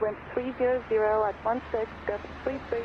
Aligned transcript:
wind 0.00 0.16
300 0.34 0.82
at 1.28 1.34
16, 1.44 1.86
gust 2.06 2.24
33, 2.44 2.78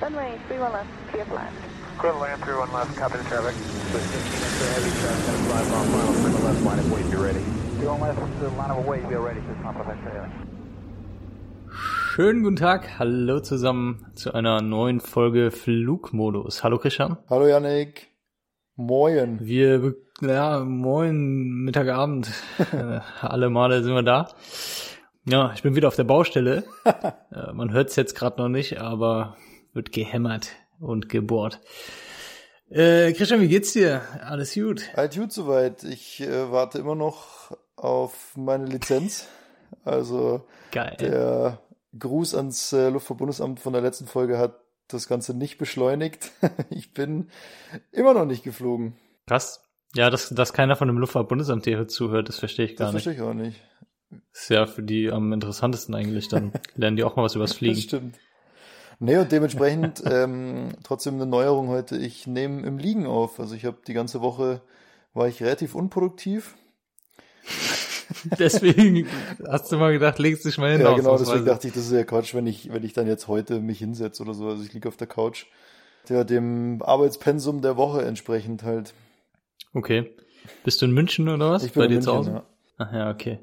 runway 0.00 0.38
31 0.48 0.72
left, 0.72 0.88
clear 1.10 1.24
for 1.26 1.34
land. 1.34 1.54
Clear 1.98 2.12
to 2.12 2.18
land, 2.18 2.42
31 2.42 2.72
left, 2.72 2.96
copy 2.96 3.18
the 3.18 3.24
traffic. 3.24 3.54
With 3.92 4.02
15 4.02 4.32
inch 4.32 4.62
of 4.62 4.68
heavy 4.74 4.92
traffic, 5.00 5.26
gonna 5.26 5.44
fly 5.48 5.62
final, 5.68 6.14
clear 6.14 6.44
left, 6.46 6.62
line 6.64 6.78
of 6.78 6.92
weight, 6.92 7.10
be 7.10 7.16
ready. 7.16 7.40
31 7.78 8.00
left, 8.00 8.56
line 8.56 8.70
of 8.70 8.86
weight, 8.86 9.08
be 9.08 9.14
ready, 9.16 9.40
just 9.40 9.60
not 9.62 9.74
perfect, 9.76 9.98
Schönen 12.14 12.42
guten 12.42 12.56
Tag, 12.56 12.98
hallo 12.98 13.38
zusammen 13.40 14.06
zu 14.14 14.32
einer 14.32 14.60
neuen 14.60 15.00
Folge 15.00 15.52
Flugmodus. 15.52 16.64
Hallo 16.64 16.78
Christian. 16.78 17.16
Hallo 17.30 17.46
Yannick. 17.46 18.08
Moin. 18.74 19.38
Wir, 19.40 19.94
ja, 20.20 20.60
moin, 20.64 21.64
Mittagabend. 21.64 22.30
Äh, 22.72 23.00
Alle 23.20 23.50
Male 23.50 23.82
sind 23.84 23.94
wir 23.94 24.02
da. 24.02 24.28
Ja, 25.28 25.52
ich 25.54 25.62
bin 25.62 25.76
wieder 25.76 25.88
auf 25.88 25.96
der 25.96 26.04
Baustelle. 26.04 26.64
Äh, 27.30 27.52
Man 27.52 27.72
hört 27.72 27.90
es 27.90 27.96
jetzt 27.96 28.14
gerade 28.14 28.40
noch 28.40 28.48
nicht, 28.48 28.78
aber 28.80 29.36
wird 29.74 29.92
gehämmert 29.92 30.48
und 30.80 31.08
gebohrt. 31.10 31.60
Äh, 32.70 33.12
Christian, 33.12 33.40
wie 33.42 33.48
geht's 33.48 33.74
dir? 33.74 34.00
Alles 34.22 34.54
gut? 34.54 34.82
Halt 34.96 35.14
gut 35.14 35.30
soweit. 35.32 35.84
Ich 35.84 36.20
äh, 36.22 36.50
warte 36.50 36.78
immer 36.78 36.94
noch 36.94 37.56
auf 37.76 38.32
meine 38.36 38.64
Lizenz. 38.64 39.28
Also 39.84 40.46
Geil. 40.72 40.96
der 41.00 41.60
Gruß 41.98 42.34
ans 42.34 42.72
äh, 42.72 42.88
Luftverbundesamt 42.88 43.60
von 43.60 43.74
der 43.74 43.82
letzten 43.82 44.06
Folge 44.06 44.38
hat 44.38 44.54
das 44.88 45.06
Ganze 45.06 45.34
nicht 45.36 45.58
beschleunigt. 45.58 46.30
ich 46.70 46.94
bin 46.94 47.30
immer 47.92 48.14
noch 48.14 48.24
nicht 48.24 48.42
geflogen. 48.42 48.96
Krass. 49.26 49.62
Ja, 49.94 50.08
dass, 50.10 50.30
dass 50.30 50.52
keiner 50.54 50.76
von 50.76 50.88
dem 50.88 50.98
Luftfahrtbundesamt 50.98 51.64
hier 51.66 51.86
zuhört, 51.88 52.28
das 52.30 52.38
verstehe 52.38 52.64
ich 52.66 52.76
gar 52.76 52.86
Das 52.86 52.94
nicht. 52.94 53.02
verstehe 53.04 53.22
ich 53.24 53.28
auch 53.30 53.34
nicht. 53.34 53.60
Ist 54.32 54.50
ja 54.50 54.66
für 54.66 54.82
die 54.82 55.10
am 55.10 55.32
interessantesten 55.32 55.94
eigentlich. 55.94 56.28
Dann 56.28 56.52
lernen 56.74 56.96
die 56.96 57.04
auch 57.04 57.16
mal 57.16 57.24
was 57.24 57.34
übers 57.34 57.50
Das 57.50 57.58
Fliegen. 57.58 57.80
stimmt. 57.80 58.18
Nee, 59.00 59.16
und 59.16 59.30
dementsprechend 59.30 60.02
ähm, 60.06 60.70
trotzdem 60.82 61.14
eine 61.14 61.26
Neuerung 61.26 61.68
heute. 61.68 61.96
Ich 61.96 62.26
nehme 62.26 62.66
im 62.66 62.78
Liegen 62.78 63.06
auf. 63.06 63.38
Also 63.40 63.54
ich 63.54 63.64
habe 63.64 63.78
die 63.86 63.94
ganze 63.94 64.20
Woche 64.20 64.60
war 65.14 65.28
ich 65.28 65.42
relativ 65.42 65.74
unproduktiv. 65.74 66.56
Deswegen 68.38 69.06
hast 69.46 69.70
du 69.70 69.76
mal 69.76 69.92
gedacht, 69.92 70.18
legst 70.18 70.44
dich 70.44 70.58
mal 70.58 70.72
hin. 70.72 70.80
Ja, 70.80 70.94
genau, 70.96 71.18
deswegen 71.18 71.44
dachte 71.44 71.68
ich, 71.68 71.74
das 71.74 71.86
ist 71.86 71.92
ja 71.92 72.04
Quatsch, 72.04 72.34
wenn 72.34 72.46
ich, 72.46 72.72
wenn 72.72 72.82
ich 72.82 72.94
dann 72.94 73.06
jetzt 73.06 73.28
heute 73.28 73.60
mich 73.60 73.78
hinsetze 73.80 74.22
oder 74.22 74.32
so. 74.34 74.48
Also 74.48 74.64
ich 74.64 74.72
liege 74.72 74.88
auf 74.88 74.96
der 74.96 75.06
Couch. 75.06 75.44
Ja, 76.08 76.24
dem 76.24 76.80
Arbeitspensum 76.82 77.60
der 77.60 77.76
Woche 77.76 78.02
entsprechend 78.02 78.62
halt. 78.62 78.94
Okay. 79.74 80.10
Bist 80.64 80.80
du 80.80 80.86
in 80.86 80.92
München 80.92 81.28
oder 81.28 81.50
was? 81.50 81.64
Ich 81.64 81.72
bin 81.72 81.80
Bei 81.82 81.84
in 81.84 81.90
dir 81.90 81.94
München, 81.96 82.10
zu 82.10 82.16
Hause? 82.16 82.30
ja. 82.30 82.46
Ach 82.78 82.92
ja, 82.92 83.10
okay. 83.10 83.40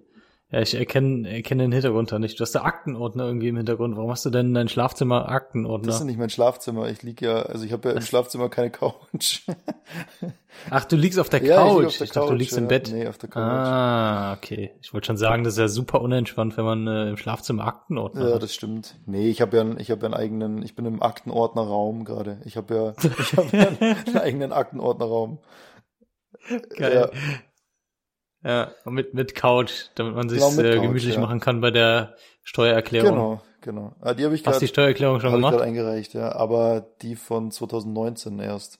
Ja, 0.55 0.61
ich 0.61 0.73
erkenne, 0.73 1.29
erkenne 1.29 1.63
den 1.63 1.73
Hintergrund 1.73 2.13
da 2.13 2.17
nicht. 2.17 2.39
Du 2.39 2.41
hast 2.43 2.55
da 2.55 2.61
Aktenordner 2.61 3.25
irgendwie 3.25 3.49
im 3.49 3.57
Hintergrund. 3.57 3.97
Warum 3.97 4.09
hast 4.09 4.23
du 4.23 4.29
denn 4.29 4.45
in 4.47 4.53
dein 4.53 4.69
Schlafzimmer 4.69 5.27
Aktenordner? 5.27 5.87
Das 5.87 5.95
ist 5.95 5.99
ja 5.99 6.05
nicht 6.05 6.17
mein 6.17 6.29
Schlafzimmer. 6.29 6.87
Ich 6.87 7.03
liege 7.03 7.25
ja, 7.25 7.41
also 7.41 7.65
ich 7.65 7.73
habe 7.73 7.89
ja 7.89 7.95
im 7.95 8.01
Schlafzimmer 8.01 8.47
keine 8.47 8.69
Couch. 8.71 9.41
Ach, 10.69 10.85
du 10.85 10.95
liegst 10.95 11.19
auf 11.19 11.27
der 11.27 11.43
Ja, 11.43 11.65
ich 11.65 11.73
Couch. 11.73 11.77
lieg 11.79 11.87
auf 11.87 11.97
der 11.97 12.05
ich 12.05 12.11
dachte, 12.11 12.19
du 12.27 12.31
Couch, 12.31 12.39
liegst 12.39 12.57
im 12.57 12.63
ja. 12.63 12.67
Bett. 12.69 12.89
Nee, 12.93 13.07
auf 13.07 13.17
der 13.17 13.29
Couch. 13.29 13.41
Ah, 13.43 14.33
okay. 14.33 14.71
Ich 14.81 14.93
wollte 14.93 15.07
schon 15.07 15.17
sagen, 15.17 15.43
das 15.43 15.55
ist 15.55 15.59
ja 15.59 15.67
super 15.67 15.99
unentspannt, 16.01 16.55
wenn 16.55 16.63
man 16.63 16.87
äh, 16.87 17.09
im 17.09 17.17
Schlafzimmer 17.17 17.67
Aktenordner 17.67 18.29
Ja, 18.29 18.35
hat. 18.35 18.43
das 18.43 18.53
stimmt. 18.53 18.95
Nee, 19.05 19.27
ich 19.27 19.41
habe 19.41 19.57
ja, 19.57 19.61
einen- 19.63 19.77
ich 19.77 19.91
habe 19.91 19.99
ja 20.03 20.05
einen 20.05 20.13
eigenen, 20.13 20.61
ich 20.63 20.73
bin 20.73 20.85
im 20.85 21.03
Aktenordnerraum 21.03 22.05
gerade. 22.05 22.39
Ich 22.45 22.55
habe 22.55 22.73
ja, 22.73 22.93
ich 23.19 23.35
habe 23.35 23.57
ja 23.57 23.67
einen 23.67 24.17
eigenen 24.17 24.53
Aktenordnerraum. 24.53 25.39
Geil. 26.77 27.09
Ja, 27.11 27.19
und 28.85 28.93
mit, 28.93 29.13
mit 29.13 29.33
Couch, 29.35 29.71
damit 29.95 30.13
man 30.15 30.29
sich 30.29 30.39
Genau, 30.39 30.61
äh, 30.61 30.79
gemütlich 30.79 31.15
ja. 31.15 31.21
machen 31.21 31.39
kann 31.39 31.61
bei 31.61 31.71
der 31.71 32.15
Steuererklärung. 32.43 33.11
Genau, 33.15 33.41
genau. 33.61 33.95
Ah, 34.01 34.13
die 34.13 34.23
habe 34.25 34.35
ich 34.35 34.41
Hast 34.41 34.45
du 34.45 34.51
gerade 34.51 34.59
die 34.59 34.67
Steuererklärung 34.67 35.19
schon 35.19 35.29
ich 35.31 35.35
gemacht? 35.35 35.59
eingereicht, 35.61 36.13
ja. 36.13 36.31
Aber 36.35 36.85
die 37.01 37.15
von 37.15 37.49
2019 37.51 38.39
erst. 38.39 38.79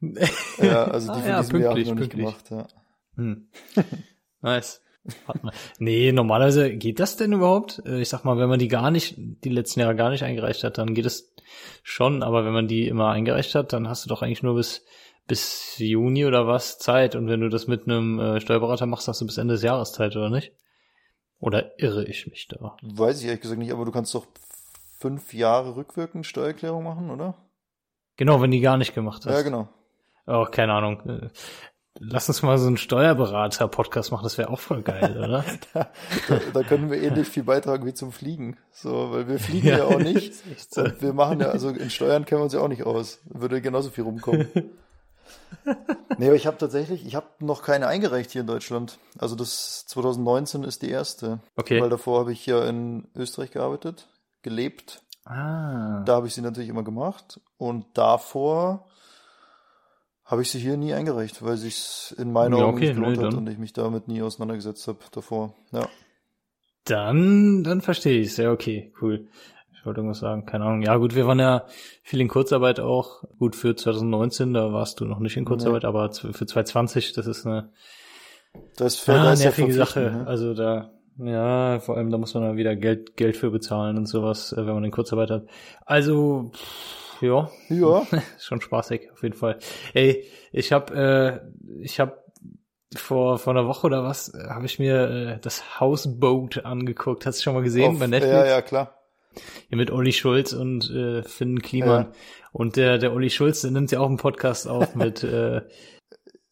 Ja, 0.60 0.84
also 0.84 1.12
die 1.12 1.20
Ah, 1.20 1.22
von 1.22 1.30
ja, 1.30 1.40
diesem 1.42 1.60
Jahr 1.60 1.70
habe 1.70 1.80
ich 1.80 1.88
noch 1.88 1.94
nicht 1.94 2.10
pünktlich. 2.10 2.26
gemacht, 2.26 2.50
ja. 2.50 2.66
Hm. 3.16 3.48
Nice. 4.42 4.82
Nee, 5.78 6.10
normalerweise 6.12 6.74
geht 6.76 6.98
das 7.00 7.16
denn 7.16 7.32
überhaupt? 7.32 7.82
Äh, 7.86 8.00
Ich 8.00 8.08
sag 8.08 8.24
mal, 8.24 8.36
wenn 8.38 8.48
man 8.48 8.58
die 8.58 8.68
gar 8.68 8.90
nicht, 8.90 9.14
die 9.16 9.48
letzten 9.48 9.80
Jahre 9.80 9.94
gar 9.96 10.10
nicht 10.10 10.24
eingereicht 10.24 10.64
hat, 10.64 10.78
dann 10.78 10.94
geht 10.94 11.06
es 11.06 11.32
schon, 11.84 12.22
aber 12.22 12.44
wenn 12.44 12.52
man 12.52 12.66
die 12.68 12.86
immer 12.88 13.10
eingereicht 13.10 13.54
hat, 13.54 13.72
dann 13.72 13.88
hast 13.88 14.04
du 14.04 14.08
doch 14.08 14.22
eigentlich 14.22 14.42
nur 14.42 14.54
bis, 14.56 14.84
bis 15.26 15.78
Juni 15.78 16.26
oder 16.26 16.46
was 16.46 16.78
Zeit 16.78 17.14
und 17.14 17.28
wenn 17.28 17.40
du 17.40 17.48
das 17.48 17.66
mit 17.66 17.84
einem 17.84 18.18
äh, 18.18 18.40
Steuerberater 18.40 18.86
machst, 18.86 19.08
hast 19.08 19.20
du 19.20 19.26
bis 19.26 19.38
Ende 19.38 19.54
des 19.54 19.62
Jahres 19.62 19.92
Zeit, 19.92 20.16
oder 20.16 20.30
nicht? 20.30 20.52
Oder 21.38 21.78
irre 21.78 22.04
ich 22.04 22.26
mich 22.26 22.48
da? 22.48 22.76
Weiß 22.82 23.20
ich 23.20 23.26
ehrlich 23.26 23.40
gesagt 23.40 23.58
nicht, 23.58 23.72
aber 23.72 23.84
du 23.84 23.92
kannst 23.92 24.14
doch 24.14 24.26
fünf 24.98 25.34
Jahre 25.34 25.74
rückwirkend 25.76 26.26
Steuererklärung 26.26 26.84
machen, 26.84 27.10
oder? 27.10 27.34
Genau, 28.16 28.40
wenn 28.40 28.50
die 28.50 28.60
gar 28.60 28.76
nicht 28.76 28.94
gemacht 28.94 29.26
hast. 29.26 29.32
Ja, 29.32 29.42
genau. 29.42 29.68
Oh, 30.26 30.44
keine 30.44 30.74
Ahnung. 30.74 31.30
Lass 31.98 32.28
uns 32.28 32.42
mal 32.42 32.56
so 32.58 32.66
einen 32.66 32.76
Steuerberater-Podcast 32.76 34.12
machen, 34.12 34.22
das 34.22 34.38
wäre 34.38 34.50
auch 34.50 34.60
voll 34.60 34.82
geil, 34.82 35.16
oder? 35.18 35.44
Da, 35.74 35.90
da, 36.28 36.40
da 36.52 36.62
können 36.62 36.90
wir 36.90 37.02
ähnlich 37.02 37.28
viel 37.28 37.42
beitragen 37.42 37.84
wie 37.86 37.94
zum 37.94 38.12
Fliegen. 38.12 38.56
So, 38.70 39.12
weil 39.12 39.28
wir 39.28 39.38
fliegen 39.38 39.68
ja, 39.68 39.84
auch 39.86 39.98
nicht. 39.98 40.34
so. 40.72 40.84
Wir 41.00 41.12
machen 41.12 41.40
ja, 41.40 41.48
also 41.48 41.68
in 41.68 41.90
Steuern 41.90 42.24
kennen 42.24 42.40
wir 42.40 42.44
uns 42.44 42.54
ja 42.54 42.60
auch 42.60 42.68
nicht 42.68 42.84
aus. 42.84 43.20
Würde 43.24 43.60
genauso 43.60 43.90
viel 43.90 44.04
rumkommen. 44.04 44.48
nee, 46.18 46.26
aber 46.26 46.34
ich 46.34 46.46
habe 46.46 46.58
tatsächlich, 46.58 47.06
ich 47.06 47.14
habe 47.14 47.26
noch 47.40 47.62
keine 47.62 47.86
eingereicht 47.86 48.30
hier 48.30 48.40
in 48.40 48.46
Deutschland. 48.46 48.98
Also 49.18 49.34
das 49.36 49.86
2019 49.86 50.64
ist 50.64 50.82
die 50.82 50.90
erste. 50.90 51.40
Okay. 51.56 51.80
Weil 51.80 51.90
davor 51.90 52.20
habe 52.20 52.32
ich 52.32 52.46
ja 52.46 52.64
in 52.64 53.08
Österreich 53.14 53.50
gearbeitet, 53.50 54.08
gelebt. 54.42 55.02
Ah. 55.24 56.02
Da 56.04 56.16
habe 56.16 56.26
ich 56.26 56.34
sie 56.34 56.40
natürlich 56.40 56.68
immer 56.68 56.82
gemacht. 56.82 57.40
Und 57.56 57.86
davor 57.94 58.86
habe 60.24 60.42
ich 60.42 60.50
sie 60.50 60.58
hier 60.58 60.76
nie 60.76 60.94
eingereicht, 60.94 61.42
weil 61.44 61.56
sich 61.56 62.14
in 62.18 62.32
meinen 62.32 62.56
Ja, 62.56 62.64
Augen 62.64 62.76
okay, 62.76 62.86
nicht 62.86 62.94
gelohnt 62.94 63.18
nö, 63.18 63.26
hat 63.26 63.34
und 63.34 63.48
ich 63.48 63.58
mich 63.58 63.72
damit 63.72 64.08
nie 64.08 64.22
auseinandergesetzt 64.22 64.88
habe 64.88 64.98
davor. 65.12 65.54
Ja. 65.72 65.88
Dann, 66.84 67.62
dann 67.62 67.80
verstehe 67.80 68.20
ich 68.20 68.36
Ja, 68.36 68.50
okay, 68.50 68.92
cool. 69.00 69.28
Ich 69.82 69.86
wollte 69.86 69.98
irgendwas 69.98 70.20
sagen, 70.20 70.46
keine 70.46 70.64
Ahnung. 70.64 70.82
Ja, 70.82 70.96
gut, 70.96 71.16
wir 71.16 71.26
waren 71.26 71.40
ja 71.40 71.64
viel 72.04 72.20
in 72.20 72.28
Kurzarbeit 72.28 72.78
auch. 72.78 73.24
Gut, 73.40 73.56
für 73.56 73.74
2019, 73.74 74.54
da 74.54 74.72
warst 74.72 75.00
du 75.00 75.04
noch 75.06 75.18
nicht 75.18 75.36
in 75.36 75.44
Kurzarbeit, 75.44 75.84
aber 75.84 76.12
z- 76.12 76.36
für 76.36 76.46
2020, 76.46 77.12
das 77.14 77.26
ist 77.26 77.44
eine 77.46 77.70
Das 78.76 78.96
für 78.96 79.14
ah, 79.14 79.24
das 79.24 79.40
ist 79.40 79.44
ja 79.44 79.50
nervige 79.50 79.72
Sache. 79.72 80.00
ne? 80.02 80.24
Also 80.28 80.54
da, 80.54 80.92
ja, 81.18 81.80
vor 81.80 81.96
allem, 81.96 82.10
da 82.10 82.18
muss 82.18 82.32
man 82.34 82.44
dann 82.44 82.56
wieder 82.56 82.76
Geld, 82.76 83.16
Geld 83.16 83.36
für 83.36 83.50
bezahlen 83.50 83.98
und 83.98 84.06
sowas, 84.06 84.52
äh, 84.52 84.64
wenn 84.64 84.74
man 84.74 84.84
in 84.84 84.92
Kurzarbeit 84.92 85.30
hat. 85.30 85.46
Also, 85.84 86.52
pff, 86.54 87.20
ja, 87.20 87.50
Ja, 87.68 88.06
schon 88.38 88.60
spaßig, 88.60 89.10
auf 89.10 89.24
jeden 89.24 89.34
Fall. 89.36 89.58
Ey, 89.94 90.24
ich 90.52 90.72
hab, 90.72 90.92
äh, 90.92 91.40
ich 91.80 91.98
hab 91.98 92.22
vor, 92.94 93.38
vor 93.38 93.52
einer 93.52 93.66
Woche 93.66 93.88
oder 93.88 94.04
was, 94.04 94.32
äh, 94.32 94.48
habe 94.48 94.66
ich 94.66 94.78
mir 94.78 95.10
äh, 95.10 95.38
das 95.40 95.80
Houseboat 95.80 96.64
angeguckt. 96.64 97.26
Hast 97.26 97.40
du 97.40 97.42
schon 97.42 97.54
mal 97.54 97.62
gesehen 97.64 97.94
auf, 97.94 97.98
bei 97.98 98.06
Netflix? 98.06 98.32
ja, 98.32 98.46
ja, 98.46 98.62
klar. 98.62 98.94
Ja, 99.70 99.76
mit 99.76 99.90
Olli 99.90 100.12
Schulz 100.12 100.52
und 100.52 100.90
äh, 100.90 101.22
Finn 101.22 101.60
Kliman. 101.62 102.06
Ja. 102.06 102.12
Und 102.52 102.76
der, 102.76 102.98
der 102.98 103.12
Olli 103.12 103.30
Schulz, 103.30 103.62
der 103.62 103.70
nimmt 103.70 103.90
ja 103.92 104.00
auch 104.00 104.08
einen 104.08 104.16
Podcast 104.18 104.68
auf 104.68 104.94
mit 104.94 105.22
äh, 105.24 105.62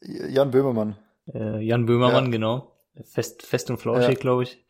Jan 0.02 0.50
Böhmermann. 0.50 0.96
äh, 1.32 1.60
Jan 1.64 1.86
Böhmermann, 1.86 2.26
Ja. 2.26 2.30
genau. 2.30 2.76
Fest, 3.04 3.42
fest 3.46 3.70
und 3.70 3.78
flauschig, 3.78 4.14
Ja. 4.14 4.20
glaube 4.20 4.42
ich. 4.44 4.64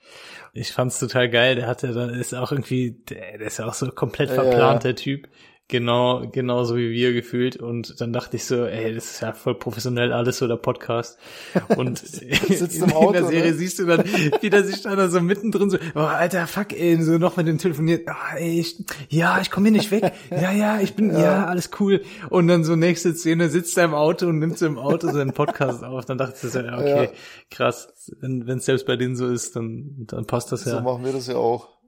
Ich 0.52 0.72
fand's 0.72 0.98
total 0.98 1.28
geil. 1.30 1.54
Der 1.54 1.66
hatte 1.66 1.92
dann 1.92 2.10
ist 2.10 2.34
auch 2.34 2.52
irgendwie, 2.52 3.02
der, 3.08 3.38
der 3.38 3.46
ist 3.46 3.58
ja 3.58 3.66
auch 3.66 3.74
so 3.74 3.88
komplett 3.90 4.30
verplant, 4.30 4.84
der 4.84 4.96
Typ. 4.96 5.28
Genau, 5.70 6.26
genauso 6.32 6.76
wie 6.76 6.90
wir 6.90 7.12
gefühlt. 7.12 7.56
Und 7.56 8.00
dann 8.00 8.12
dachte 8.12 8.36
ich 8.36 8.44
so, 8.44 8.64
ey, 8.64 8.92
das 8.92 9.12
ist 9.12 9.20
ja 9.20 9.32
voll 9.32 9.54
professionell 9.54 10.12
alles 10.12 10.38
so 10.38 10.48
der 10.48 10.56
Podcast. 10.56 11.16
Und 11.76 12.02
in, 12.22 12.82
im 12.82 12.92
Auto, 12.92 13.06
in 13.06 13.12
der 13.12 13.26
Serie 13.26 13.52
ne? 13.52 13.56
siehst 13.56 13.78
du 13.78 13.86
dann, 13.86 14.04
wie 14.40 14.50
der 14.50 14.64
sich 14.64 14.82
dann 14.82 14.96
da 14.96 15.08
so 15.08 15.20
mittendrin 15.20 15.70
so, 15.70 15.78
oh, 15.94 16.00
alter, 16.00 16.48
fuck, 16.48 16.72
ey, 16.72 17.00
so 17.00 17.18
noch 17.18 17.36
mit 17.36 17.46
dem 17.46 17.58
telefoniert, 17.58 18.08
ah, 18.08 18.36
ey, 18.36 18.58
ich, 18.58 18.84
ja, 19.10 19.40
ich 19.40 19.52
komme 19.52 19.68
hier 19.68 19.78
nicht 19.78 19.92
weg. 19.92 20.12
Ja, 20.30 20.50
ja, 20.50 20.80
ich 20.80 20.94
bin, 20.94 21.16
ja. 21.16 21.46
alles 21.46 21.70
cool. 21.78 22.02
Und 22.30 22.48
dann 22.48 22.64
so 22.64 22.74
nächste 22.74 23.14
Szene 23.14 23.48
sitzt 23.48 23.78
er 23.78 23.84
im 23.84 23.94
Auto 23.94 24.26
und 24.26 24.40
nimmt 24.40 24.58
so 24.58 24.66
im 24.66 24.76
Auto 24.76 25.12
seinen 25.12 25.32
Podcast 25.32 25.84
auf. 25.84 26.04
Dann 26.04 26.18
dachte 26.18 26.34
ich 26.34 26.52
so, 26.52 26.58
ja, 26.58 26.78
okay, 26.78 27.04
Ja. 27.04 27.10
krass. 27.48 27.92
Wenn 28.20 28.48
es 28.48 28.64
selbst 28.64 28.86
bei 28.86 28.96
denen 28.96 29.14
so 29.14 29.28
ist, 29.28 29.54
dann, 29.54 30.06
dann 30.08 30.26
passt 30.26 30.50
das 30.50 30.64
So 30.64 30.70
ja. 30.70 30.80
machen 30.80 31.04
wir 31.04 31.12
das 31.12 31.28
ja 31.28 31.36
auch. 31.36 31.79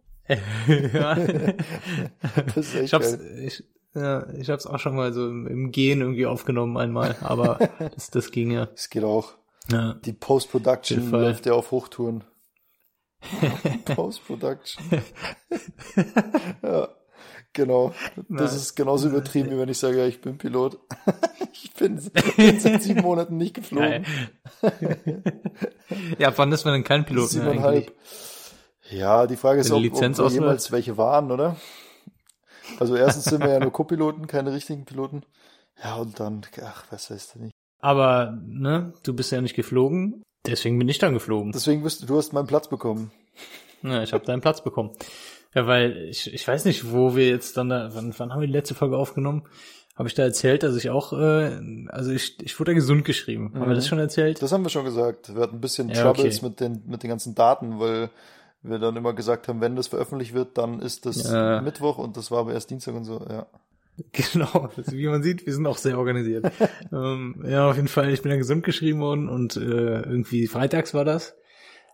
Ja. 0.92 1.16
Ich 2.82 2.94
hab's, 2.94 3.18
ich, 3.40 3.64
ja, 3.94 4.26
ich 4.34 4.48
hab's 4.50 4.66
auch 4.66 4.78
schon 4.78 4.96
mal 4.96 5.12
so 5.12 5.28
im, 5.28 5.46
im 5.46 5.70
Gehen 5.70 6.00
irgendwie 6.00 6.26
aufgenommen 6.26 6.76
einmal, 6.76 7.16
aber 7.20 7.58
das, 7.94 8.10
das 8.10 8.30
ging 8.30 8.50
ja. 8.50 8.66
Das 8.66 8.90
geht 8.90 9.04
auch. 9.04 9.34
ja. 9.70 9.94
Die 10.04 10.12
Post-Production 10.12 11.10
läuft 11.10 11.46
ja 11.46 11.52
auf 11.52 11.70
Hochtouren. 11.70 12.24
Post-Production. 13.84 14.84
ja, 16.62 16.88
genau. 17.52 17.94
Das 18.28 18.56
ist 18.56 18.74
genauso 18.74 19.08
übertrieben, 19.08 19.50
wie 19.50 19.58
wenn 19.58 19.68
ich 19.68 19.78
sage, 19.78 19.98
ja, 19.98 20.06
ich 20.06 20.20
bin 20.20 20.38
Pilot. 20.38 20.78
ich 21.52 21.72
bin, 21.74 22.00
bin 22.36 22.60
seit 22.60 22.82
sieben 22.82 23.02
Monaten 23.02 23.36
nicht 23.36 23.54
geflogen. 23.54 24.04
Ja, 26.18 26.36
wann 26.36 26.50
ist 26.50 26.64
man 26.64 26.74
denn 26.74 26.84
kein 26.84 27.04
Pilot 27.04 27.34
mehr 27.34 27.48
eigentlich? 27.48 27.92
Ja, 28.92 29.26
die 29.26 29.36
Frage 29.36 29.60
ist, 29.60 29.70
ob, 29.70 29.78
ob 29.78 30.00
wir 30.00 30.28
jemals 30.28 30.70
welche 30.70 30.96
waren, 30.96 31.30
oder? 31.30 31.56
Also 32.78 32.96
erstens 32.96 33.24
sind 33.24 33.42
wir 33.42 33.50
ja 33.50 33.60
nur 33.60 33.72
Co-Piloten, 33.72 34.26
keine 34.26 34.52
richtigen 34.52 34.84
Piloten. 34.84 35.22
Ja, 35.82 35.96
und 35.96 36.20
dann, 36.20 36.42
ach, 36.64 36.84
was 36.90 37.10
weißt 37.10 37.34
du 37.34 37.38
nicht. 37.40 37.52
Aber, 37.80 38.38
ne, 38.46 38.92
du 39.02 39.14
bist 39.14 39.32
ja 39.32 39.40
nicht 39.40 39.56
geflogen, 39.56 40.22
deswegen 40.46 40.78
bin 40.78 40.88
ich 40.88 40.98
dann 40.98 41.14
geflogen. 41.14 41.52
Deswegen 41.52 41.82
bist 41.82 42.02
du, 42.02 42.06
du 42.06 42.16
hast 42.16 42.32
meinen 42.32 42.46
Platz 42.46 42.68
bekommen. 42.68 43.10
Ja, 43.82 44.02
ich 44.02 44.12
habe 44.12 44.24
deinen 44.24 44.40
Platz 44.40 44.62
bekommen. 44.62 44.92
Ja, 45.54 45.66
weil 45.66 46.08
ich, 46.08 46.32
ich 46.32 46.46
weiß 46.46 46.64
nicht, 46.64 46.92
wo 46.92 47.16
wir 47.16 47.28
jetzt 47.28 47.56
dann 47.56 47.68
da, 47.68 47.90
wann, 47.92 48.14
wann 48.16 48.32
haben 48.32 48.40
wir 48.40 48.46
die 48.46 48.52
letzte 48.52 48.74
Folge 48.74 48.96
aufgenommen? 48.96 49.42
Habe 49.96 50.08
ich 50.08 50.14
da 50.14 50.22
erzählt, 50.22 50.62
dass 50.62 50.76
ich 50.76 50.88
auch, 50.88 51.12
äh, 51.12 51.58
also 51.88 52.12
ich, 52.12 52.40
ich 52.42 52.58
wurde 52.58 52.74
gesund 52.74 53.04
geschrieben. 53.04 53.52
Haben 53.54 53.68
wir 53.68 53.74
das 53.74 53.86
schon 53.86 53.98
erzählt? 53.98 54.40
Das 54.40 54.52
haben 54.52 54.64
wir 54.64 54.70
schon 54.70 54.86
gesagt. 54.86 55.34
Wir 55.34 55.42
hatten 55.42 55.56
ein 55.56 55.60
bisschen 55.60 55.90
Ja, 55.90 56.02
Troubles 56.02 56.38
okay. 56.38 56.46
mit 56.48 56.60
den, 56.60 56.82
mit 56.86 57.02
den 57.02 57.10
ganzen 57.10 57.34
Daten, 57.34 57.78
weil 57.78 58.08
wir 58.62 58.78
dann 58.78 58.96
immer 58.96 59.12
gesagt 59.12 59.48
haben, 59.48 59.60
wenn 59.60 59.76
das 59.76 59.88
veröffentlicht 59.88 60.34
wird, 60.34 60.58
dann 60.58 60.80
ist 60.80 61.06
das 61.06 61.30
Ja. 61.30 61.60
Mittwoch 61.60 61.98
und 61.98 62.16
das 62.16 62.30
war 62.30 62.40
aber 62.40 62.52
erst 62.52 62.70
Dienstag 62.70 62.94
und 62.94 63.04
so, 63.04 63.24
ja. 63.28 63.46
Genau, 64.12 64.70
also 64.76 64.92
wie 64.92 65.06
man 65.08 65.22
sieht, 65.22 65.44
wir 65.46 65.52
sind 65.52 65.66
auch 65.66 65.76
sehr 65.76 65.98
organisiert. 65.98 66.50
ähm, 66.92 67.44
ja, 67.46 67.68
auf 67.68 67.76
jeden 67.76 67.88
Fall, 67.88 68.10
ich 68.10 68.22
bin 68.22 68.30
dann 68.30 68.38
gesund 68.38 68.64
geschrieben 68.64 69.00
worden 69.00 69.28
und 69.28 69.56
äh, 69.56 69.60
irgendwie 69.60 70.46
freitags 70.46 70.94
war 70.94 71.04
das. 71.04 71.34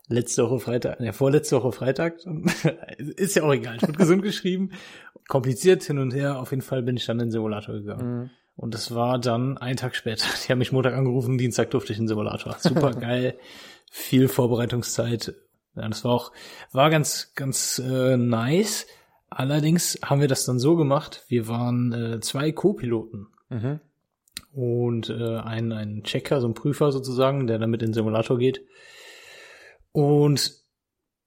Letzte 0.07 0.43
Woche 0.43 0.59
Freitag, 0.59 0.99
ne, 0.99 1.13
vorletzte 1.13 1.57
Woche 1.57 1.71
Freitag. 1.71 2.15
ist 2.97 3.35
ja 3.35 3.43
auch 3.43 3.53
egal. 3.53 3.75
Ich 3.75 3.83
wurde 3.83 3.97
gesund 3.97 4.23
geschrieben. 4.23 4.71
Kompliziert 5.27 5.83
hin 5.83 5.99
und 5.99 6.15
her. 6.15 6.39
Auf 6.39 6.49
jeden 6.49 6.63
Fall 6.63 6.81
bin 6.81 6.97
ich 6.97 7.05
dann 7.05 7.19
in 7.19 7.27
den 7.27 7.31
Simulator 7.31 7.75
gegangen. 7.75 8.31
Und 8.55 8.73
das 8.73 8.95
war 8.95 9.19
dann 9.19 9.59
ein 9.59 9.77
Tag 9.77 9.95
später. 9.95 10.25
Die 10.43 10.51
haben 10.51 10.57
mich 10.57 10.71
Montag 10.71 10.95
angerufen, 10.95 11.37
Dienstag 11.37 11.69
durfte 11.69 11.93
ich 11.93 11.99
in 11.99 12.05
den 12.05 12.07
Simulator. 12.09 12.55
Super 12.59 12.91
geil. 12.91 13.37
Viel 13.91 14.27
Vorbereitungszeit. 14.27 15.35
Ja, 15.75 15.87
das 15.87 16.03
war 16.03 16.11
auch, 16.11 16.31
war 16.71 16.89
ganz, 16.89 17.33
ganz 17.35 17.79
äh, 17.79 18.17
nice. 18.17 18.87
Allerdings 19.29 19.99
haben 20.03 20.21
wir 20.21 20.27
das 20.27 20.45
dann 20.45 20.59
so 20.59 20.75
gemacht, 20.75 21.23
wir 21.27 21.47
waren 21.47 21.93
äh, 21.93 22.19
zwei 22.19 22.51
Co-Piloten 22.51 23.27
Mhm. 23.51 23.79
und 24.51 25.09
äh, 25.09 25.37
ein, 25.37 25.71
ein 25.71 26.03
Checker, 26.03 26.39
so 26.41 26.47
ein 26.47 26.53
Prüfer 26.53 26.91
sozusagen, 26.91 27.47
der 27.47 27.57
dann 27.59 27.69
mit 27.71 27.81
in 27.81 27.89
den 27.89 27.93
Simulator 27.93 28.37
geht. 28.37 28.63
Und 29.91 30.53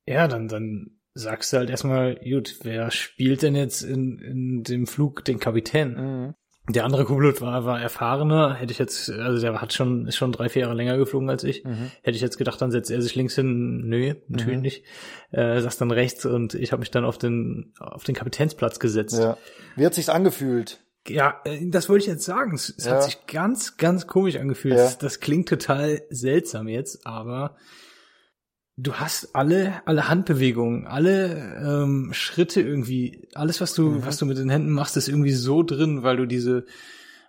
ja, 0.07 0.29
dann, 0.29 0.49
dann 0.49 0.99
sagst 1.15 1.53
du 1.53 1.59
halt 1.59 1.71
erstmal, 1.71 2.17
gut, 2.17 2.59
wer 2.63 2.91
spielt 2.91 3.43
denn 3.43 3.55
jetzt 3.55 3.83
in, 3.83 4.19
in 4.19 4.63
dem 4.63 4.87
Flug 4.87 5.25
den 5.25 5.39
Kapitän? 5.39 5.95
Mhm. 5.95 6.35
Der 6.69 6.85
andere 6.85 7.05
Co-Pilot 7.05 7.41
war, 7.41 7.65
war 7.65 7.81
erfahrener, 7.81 8.55
hätte 8.55 8.71
ich 8.73 8.79
jetzt, 8.79 9.11
also 9.11 9.41
der 9.41 9.61
hat 9.61 9.73
schon, 9.73 10.07
ist 10.07 10.15
schon 10.17 10.31
drei, 10.31 10.49
vier 10.49 10.63
Jahre 10.63 10.75
länger 10.75 10.97
geflogen 10.97 11.29
als 11.29 11.43
ich. 11.43 11.65
Mhm. 11.65 11.91
Hätte 12.03 12.15
ich 12.15 12.23
jetzt 12.23 12.39
gedacht, 12.39 12.61
dann 12.63 12.71
setzt 12.71 12.89
er 12.91 13.03
sich 13.03 13.17
links 13.17 13.35
hin. 13.35 13.89
Nö, 13.89 14.15
natürlich 14.29 14.61
nicht. 14.61 14.85
Äh, 15.33 15.61
saß 15.61 15.77
dann 15.79 15.91
rechts 15.91 16.25
und 16.25 16.55
ich 16.55 16.71
habe 16.71 16.79
mich 16.81 16.93
dann 16.93 17.05
auf 17.05 17.19
den, 17.19 17.73
auf 17.81 18.05
den 18.05 18.15
Kapitänsplatz 18.15 18.79
gesetzt. 18.79 19.19
Ja. 19.19 19.37
Wie 19.75 19.85
hat 19.85 19.95
sich's 19.95 20.09
angefühlt? 20.09 20.79
Ja, 21.09 21.41
äh, 21.45 21.69
das 21.69 21.89
wollte 21.89 22.05
ich 22.05 22.09
jetzt 22.09 22.25
sagen. 22.25 22.55
Es, 22.55 22.73
es 22.77 22.85
Ja. 22.85 22.93
hat 22.93 23.03
sich 23.03 23.27
ganz, 23.27 23.77
ganz 23.77 24.07
komisch 24.07 24.37
angefühlt. 24.37 24.77
Ja. 24.77 24.85
Das, 24.85 24.99
das 24.99 25.19
klingt 25.19 25.49
total 25.49 26.03
seltsam 26.11 26.69
jetzt, 26.69 27.05
aber 27.07 27.57
du 28.77 28.95
hast 28.95 29.35
alle, 29.35 29.75
alle 29.85 30.09
Handbewegungen, 30.09 30.87
alle 30.87 31.57
ähm, 31.63 32.11
Schritte 32.13 32.61
irgendwie, 32.61 33.29
alles, 33.35 33.61
was 33.61 33.75
du, 33.75 33.83
Mhm. 33.91 34.07
was 34.07 34.17
du 34.19 34.27
mit 34.27 34.39
den 34.39 34.51
Händen 34.51 34.71
machst, 34.71 34.97
ist 34.97 35.09
irgendwie 35.09 35.33
so 35.33 35.63
drin, 35.63 36.03
weil 36.03 36.17
du 36.17 36.27
diese 36.27 36.65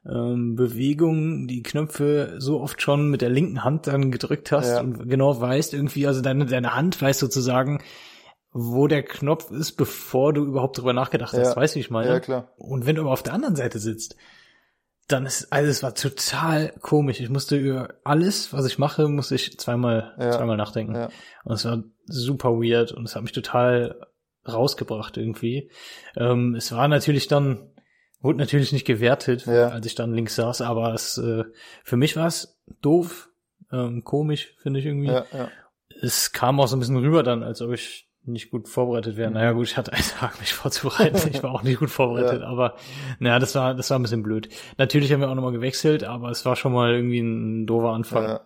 ähm, 0.05 0.55
Bewegungen, 0.55 1.47
die 1.47 1.63
Knöpfe 1.63 2.35
so 2.37 2.59
oft 2.59 2.81
schon 2.81 3.09
mit 3.09 3.21
der 3.21 3.29
linken 3.29 3.63
Hand 3.63 3.87
dann 3.87 4.11
gedrückt 4.11 4.51
hast 4.51 4.69
Ja. 4.69 4.81
und 4.81 5.07
genau 5.09 5.39
weißt 5.39 5.73
irgendwie, 5.73 6.07
also 6.07 6.21
deine, 6.21 6.45
deine 6.45 6.75
Hand 6.75 7.01
weiß 7.01 7.19
sozusagen, 7.19 7.81
wo 8.51 8.87
der 8.87 9.01
Knopf 9.03 9.49
ist, 9.51 9.73
bevor 9.73 10.33
du 10.33 10.43
überhaupt 10.45 10.77
drüber 10.77 10.93
nachgedacht 10.93 11.33
hast. 11.33 11.51
Ja. 11.51 11.55
Weißt 11.55 11.75
du, 11.75 11.77
wie 11.77 11.81
ich 11.81 11.89
meine? 11.89 12.09
Ja, 12.09 12.19
klar. 12.19 12.51
Und 12.57 12.85
wenn 12.85 12.95
du 12.95 13.01
aber 13.01 13.11
auf 13.11 13.23
der 13.23 13.33
anderen 13.33 13.55
Seite 13.55 13.79
sitzt, 13.79 14.15
dann 15.07 15.25
ist, 15.25 15.51
also 15.51 15.69
es 15.69 15.83
war 15.83 15.94
total 15.95 16.73
komisch. 16.81 17.19
Ich 17.19 17.29
musste 17.29 17.57
über 17.57 17.95
alles, 18.03 18.53
was 18.53 18.65
ich 18.65 18.77
mache, 18.79 19.07
musste 19.07 19.35
ich 19.35 19.57
zweimal, 19.59 20.15
Ja. 20.19 20.31
zweimal 20.31 20.57
nachdenken. 20.57 20.95
Ja. 20.95 21.09
Und 21.44 21.53
es 21.55 21.65
war 21.65 21.83
super 22.05 22.51
weird 22.51 22.91
und 22.91 23.05
es 23.05 23.15
hat 23.15 23.23
mich 23.23 23.31
total 23.33 24.00
rausgebracht 24.47 25.17
irgendwie. 25.17 25.69
Ähm, 26.15 26.55
es 26.55 26.71
war 26.71 26.88
natürlich 26.88 27.27
dann, 27.27 27.71
wurde 28.21 28.39
natürlich 28.39 28.71
nicht 28.71 28.85
gewertet, 28.85 29.45
Ja. 29.45 29.69
als 29.69 29.85
ich 29.85 29.95
dann 29.95 30.13
links 30.13 30.35
saß, 30.35 30.61
aber 30.61 30.94
es, 30.94 31.17
äh, 31.17 31.44
für 31.83 31.97
mich 31.97 32.15
war 32.15 32.27
es 32.27 32.59
doof, 32.81 33.29
ähm, 33.71 34.03
komisch, 34.03 34.55
finde 34.61 34.79
ich 34.79 34.85
irgendwie 34.85 35.11
es 36.01 36.31
kam 36.33 36.59
auch 36.59 36.67
so 36.67 36.75
ein 36.75 36.79
bisschen 36.79 36.97
rüber 36.97 37.23
dann, 37.23 37.44
als 37.44 37.61
ob 37.61 37.71
ich 37.71 38.09
nicht 38.25 38.51
gut 38.51 38.69
vorbereitet 38.69 39.17
wäre. 39.17 39.29
Naja, 39.31 39.51
gut, 39.51 39.67
ich 39.67 39.77
hatte 39.77 39.91
einen 39.93 40.03
Tag, 40.03 40.39
mich 40.39 40.53
vorzubereiten. 40.53 41.29
Ich 41.31 41.43
war 41.43 41.51
auch 41.51 41.63
nicht 41.63 41.79
gut 41.79 41.89
vorbereitet, 41.89 42.41
Ja. 42.41 42.47
aber 42.47 42.75
naja, 43.19 43.39
das 43.39 43.53
war, 43.55 43.73
das 43.73 43.89
war 43.89 43.99
ein 43.99 44.01
bisschen 44.01 44.23
blöd. 44.23 44.49
Natürlich 44.77 45.11
haben 45.11 45.19
wir 45.21 45.29
auch 45.29 45.35
nochmal 45.35 45.51
gewechselt, 45.51 46.03
aber 46.03 46.29
es 46.29 46.45
war 46.45 46.55
schon 46.55 46.73
mal 46.73 46.93
irgendwie 46.93 47.19
ein 47.19 47.65
doofer 47.67 47.89
Anfang. 47.89 48.23
ja. 48.23 48.41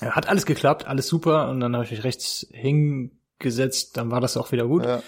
Ja, 0.00 0.10
Hat 0.16 0.28
alles 0.28 0.44
geklappt, 0.44 0.88
alles 0.88 1.06
super 1.06 1.48
und 1.50 1.60
dann 1.60 1.74
habe 1.74 1.84
ich 1.84 1.92
mich 1.92 2.02
rechts 2.02 2.46
hingesetzt, 2.50 3.96
dann 3.96 4.10
war 4.10 4.20
das 4.20 4.36
auch 4.36 4.50
wieder 4.50 4.66
gut 4.66 4.84
ja. 4.84 5.02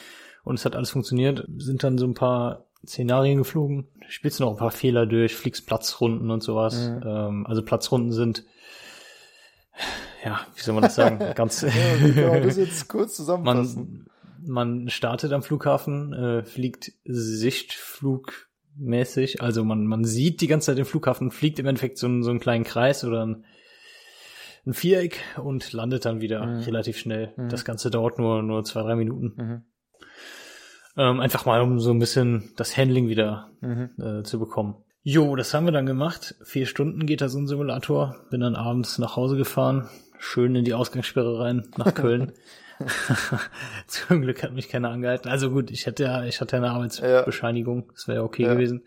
und 0.44 0.58
es 0.60 0.64
hat 0.64 0.76
alles 0.76 0.90
funktioniert. 0.90 1.44
Sind 1.58 1.82
dann 1.82 1.98
so 1.98 2.06
ein 2.06 2.14
paar 2.14 2.66
Szenarien 2.86 3.38
geflogen, 3.38 3.88
spielst 4.08 4.38
noch 4.38 4.48
ein 4.50 4.56
paar 4.56 4.70
Fehler 4.70 5.04
durch, 5.06 5.34
fliegst 5.34 5.66
Platzrunden 5.66 6.30
und 6.30 6.42
sowas. 6.44 6.88
Mhm. 6.88 7.02
Ähm, 7.04 7.46
also 7.48 7.64
Platzrunden 7.64 8.12
sind, 8.12 8.44
ja, 10.26 10.40
wie 10.55 10.61
soll 10.62 10.75
man 10.75 10.82
das 10.82 10.94
sagen, 10.96 11.19
ganz 11.34 11.62
ja 11.62 12.31
man 12.31 12.43
das 12.43 12.56
jetzt 12.56 12.88
kurz 12.88 13.17
zusammenfassen? 13.17 14.06
man, 14.43 14.78
man 14.81 14.88
startet 14.90 15.32
am 15.32 15.43
Flughafen, 15.43 16.12
äh, 16.12 16.44
fliegt 16.44 16.93
sichtflugmäßig, 17.05 19.43
also 19.43 19.64
man, 19.64 19.87
man 19.87 20.05
sieht 20.05 20.40
die 20.40 20.46
ganze 20.46 20.67
Zeit 20.67 20.78
den 20.78 20.84
Flughafen, 20.84 21.31
fliegt 21.31 21.58
im 21.58 21.67
Endeffekt 21.67 21.99
so, 21.99 22.06
einen- 22.06 22.23
so 22.23 22.31
einen 22.31 22.40
kleinen 22.40 22.64
Kreis 22.64 23.05
oder 23.05 23.25
ein, 23.25 23.44
ein 24.67 24.75
Viereck 24.75 25.20
und 25.43 25.73
landet 25.73 26.05
dann 26.05 26.20
wieder 26.20 26.44
Mhm. 26.44 26.61
relativ 26.61 26.99
schnell. 26.99 27.32
Mhm. 27.37 27.49
Das 27.49 27.64
Ganze 27.64 27.90
dauert 27.90 28.19
nur, 28.19 28.43
nur 28.43 28.64
zwei, 28.64 28.82
drei 28.82 28.96
Minuten. 28.96 29.32
Mhm. 29.37 29.62
Ähm, 30.99 31.20
einfach 31.20 31.44
mal, 31.46 31.61
um 31.61 31.78
so 31.78 31.90
ein 31.90 31.99
bisschen 31.99 32.50
das 32.56 32.76
Handling 32.76 33.08
wieder 33.08 33.50
Mhm. 33.61 33.90
äh, 34.00 34.23
zu 34.23 34.38
bekommen. 34.38 34.76
Jo, 35.02 35.37
das 35.37 35.55
haben 35.55 35.67
wir 35.67 35.73
dann 35.73 35.87
gemacht. 35.87 36.34
Vier 36.43 36.67
Stunden 36.67 37.06
geht 37.06 37.20
da 37.20 37.28
so 37.28 37.38
ein 37.38 37.46
Simulator. 37.46 38.17
Bin 38.31 38.40
dann 38.40 38.56
abends 38.56 38.99
nach 38.99 39.14
Hause 39.14 39.37
gefahren. 39.37 39.88
Schön 40.18 40.54
in 40.54 40.64
die 40.64 40.74
Ausgangssperre 40.74 41.38
rein, 41.38 41.68
nach 41.76 41.94
Köln. 41.94 42.32
Zum 43.87 44.20
Glück 44.23 44.42
hat 44.42 44.52
mich 44.52 44.68
keiner 44.68 44.90
angehalten. 44.90 45.28
Also 45.30 45.50
gut, 45.50 45.70
ich 45.70 45.87
hatte 45.87 46.02
ja, 46.04 46.25
ich 46.25 46.40
hatte 46.40 46.56
ja 46.56 46.62
eine 46.62 46.73
Arbeitsbescheinigung. 46.73 47.90
Das 47.94 48.06
wäre 48.08 48.18
ja 48.18 48.25
okay 48.25 48.44
Ja. 48.44 48.54
gewesen. 48.54 48.82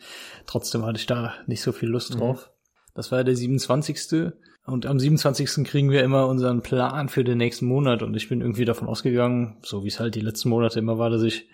Trotzdem 0.46 0.86
hatte 0.86 1.00
ich 1.00 1.06
da 1.08 1.34
nicht 1.48 1.62
so 1.62 1.72
viel 1.72 1.90
Lust 1.90 2.14
Mhm. 2.16 2.20
drauf. 2.20 2.52
Das 2.94 3.12
war 3.12 3.20
ja 3.20 3.24
der 3.24 3.36
27. 3.36 4.32
Und 4.66 4.86
am 4.86 5.00
27. 5.00 5.64
kriegen 5.66 5.90
wir 5.90 6.04
immer 6.04 6.28
unseren 6.28 6.62
Plan 6.62 7.10
für 7.10 7.24
den 7.24 7.40
nächsten 7.40 7.66
Monat. 7.66 8.04
Und 8.04 8.16
ich 8.16 8.30
bin 8.30 8.42
irgendwie 8.42 8.66
davon 8.66 8.88
ausgegangen, 8.88 9.58
so 9.64 9.84
wie 9.84 9.88
es 9.88 10.00
halt 10.00 10.14
die 10.16 10.22
letzten 10.22 10.50
Monate 10.50 10.78
immer 10.80 10.98
war, 11.00 11.10
dass 11.10 11.24
ich 11.24 11.50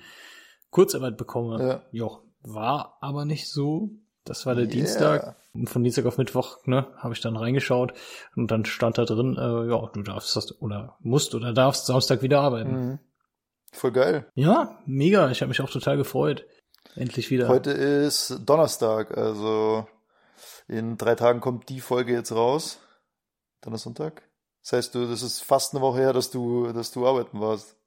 Kurzarbeit 0.72 1.16
bekomme. 1.16 1.60
Ja. 1.66 1.82
Jo, 1.92 2.20
war 2.42 2.98
aber 3.00 3.24
nicht 3.24 3.50
so. 3.50 3.92
Das 4.26 4.46
war 4.46 4.56
der 4.56 4.66
Yeah. 4.66 4.74
Dienstag. 4.74 5.36
Von 5.66 5.84
Dienstag 5.84 6.06
auf 6.06 6.18
Mittwoch, 6.18 6.58
ne, 6.66 6.88
habe 6.98 7.14
ich 7.14 7.22
dann 7.22 7.38
reingeschaut 7.38 7.94
und 8.36 8.52
dann 8.52 8.66
stand 8.66 8.98
da 8.98 9.06
drin, 9.06 9.38
äh, 9.38 9.70
ja, 9.70 9.90
du 9.94 10.02
darfst 10.02 10.36
das 10.36 10.60
oder 10.62 10.98
musst 11.00 11.34
oder 11.34 11.54
darfst 11.54 11.86
Samstag 11.86 12.22
wieder 12.22 12.42
arbeiten. 12.42 12.72
Mhm. 12.90 13.00
Voll 13.72 13.92
geil. 13.94 14.30
Ja, 14.36 14.78
mega. 14.86 15.30
Ich 15.32 15.42
habe 15.42 15.50
mich 15.50 15.62
auch 15.62 15.70
total 15.70 15.96
gefreut. 15.96 16.46
Endlich 16.96 17.30
wieder. 17.30 17.48
Heute 17.48 17.72
ist 17.72 18.42
Donnerstag, 18.46 19.18
also 19.18 19.88
in 20.68 20.98
drei 20.98 21.16
Tagen 21.16 21.40
kommt 21.40 21.70
die 21.70 21.80
Folge 21.80 22.12
jetzt 22.14 22.32
raus. 22.34 22.80
Dann 23.62 23.74
ist 23.74 23.84
Sonntag. 23.84 24.24
Das 24.64 24.74
heißt, 24.74 24.96
du, 24.96 25.08
das 25.08 25.22
ist 25.22 25.42
fast 25.42 25.74
eine 25.74 25.82
Woche 25.82 26.00
her, 26.00 26.14
dass 26.14 26.32
du, 26.32 26.72
dass 26.74 26.92
du 26.92 27.08
arbeiten 27.08 27.40
warst. 27.40 27.78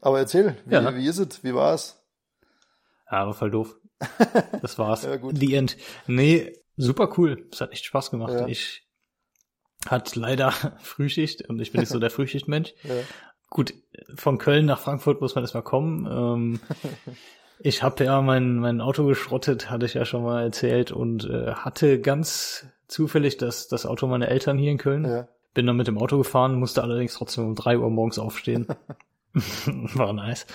Aber 0.00 0.18
erzähl, 0.18 0.56
wie, 0.64 0.74
Ja. 0.74 0.94
wie 0.94 1.06
ist 1.06 1.18
es? 1.18 1.42
Wie 1.44 1.54
war's? 1.54 2.00
Ja, 3.10 3.26
war 3.26 3.34
voll 3.34 3.50
doof. 3.50 3.74
Das 4.62 4.78
war's. 4.78 5.04
Ja, 5.04 5.16
gut. 5.16 5.36
The 5.38 5.54
End. 5.54 5.76
Nee, 6.06 6.52
super 6.76 7.12
cool. 7.16 7.46
Es 7.52 7.60
hat 7.60 7.72
echt 7.72 7.84
Spaß 7.84 8.10
gemacht. 8.10 8.32
Ja. 8.32 8.46
Ich 8.46 8.86
hat 9.86 10.16
leider 10.16 10.50
Frühschicht 10.80 11.48
und 11.48 11.60
ich 11.60 11.72
bin 11.72 11.80
nicht 11.80 11.90
so 11.90 11.98
der 11.98 12.10
Frühschichtmensch. 12.16 12.74
Ja. 12.82 12.94
Gut, 13.48 13.74
von 14.16 14.38
Köln 14.38 14.66
nach 14.66 14.80
Frankfurt 14.80 15.20
muss 15.20 15.34
man 15.34 15.44
erstmal 15.44 15.62
kommen. 15.62 16.06
Ähm, 16.10 16.60
ich 17.60 17.82
habe 17.82 18.04
ja 18.04 18.20
mein, 18.20 18.56
mein 18.56 18.80
Auto 18.80 19.06
geschrottet, 19.06 19.70
hatte 19.70 19.86
ich 19.86 19.94
ja 19.94 20.04
schon 20.04 20.24
mal 20.24 20.42
erzählt, 20.42 20.90
und 20.90 21.24
äh, 21.24 21.52
hatte 21.52 22.00
ganz 22.00 22.66
zufällig 22.88 23.36
das, 23.36 23.68
das 23.68 23.86
Auto 23.86 24.08
meiner 24.08 24.28
Eltern 24.28 24.58
hier 24.58 24.72
in 24.72 24.78
Köln. 24.78 25.04
Ja. 25.04 25.28
Bin 25.54 25.66
dann 25.66 25.76
mit 25.76 25.86
dem 25.86 25.96
Auto 25.96 26.18
gefahren, 26.18 26.58
musste 26.58 26.82
allerdings 26.82 27.14
trotzdem 27.14 27.46
um 27.46 27.54
drei 27.54 27.78
Uhr 27.78 27.88
morgens 27.88 28.18
aufstehen. 28.18 28.66
War 29.94 30.12
nice. 30.12 30.46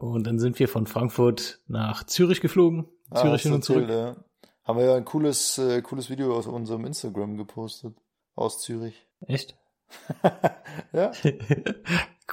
Und 0.00 0.26
dann 0.26 0.38
sind 0.38 0.58
wir 0.58 0.66
von 0.66 0.86
Frankfurt 0.86 1.60
nach 1.68 2.04
Zürich 2.04 2.40
geflogen. 2.40 2.86
Ah, 3.10 3.20
Zürich 3.20 3.42
hin 3.42 3.52
und 3.52 3.62
zurück. 3.62 3.82
erzählt, 3.82 4.16
ja. 4.16 4.24
Haben 4.64 4.78
wir 4.78 4.86
ja 4.86 4.94
ein 4.94 5.04
cooles, 5.04 5.58
äh, 5.58 5.82
cooles 5.82 6.08
Video 6.08 6.34
aus 6.34 6.46
unserem 6.46 6.86
Instagram 6.86 7.36
gepostet. 7.36 7.94
Aus 8.34 8.62
Zürich. 8.62 9.06
Echt? 9.20 9.56
Ja. 10.92 11.12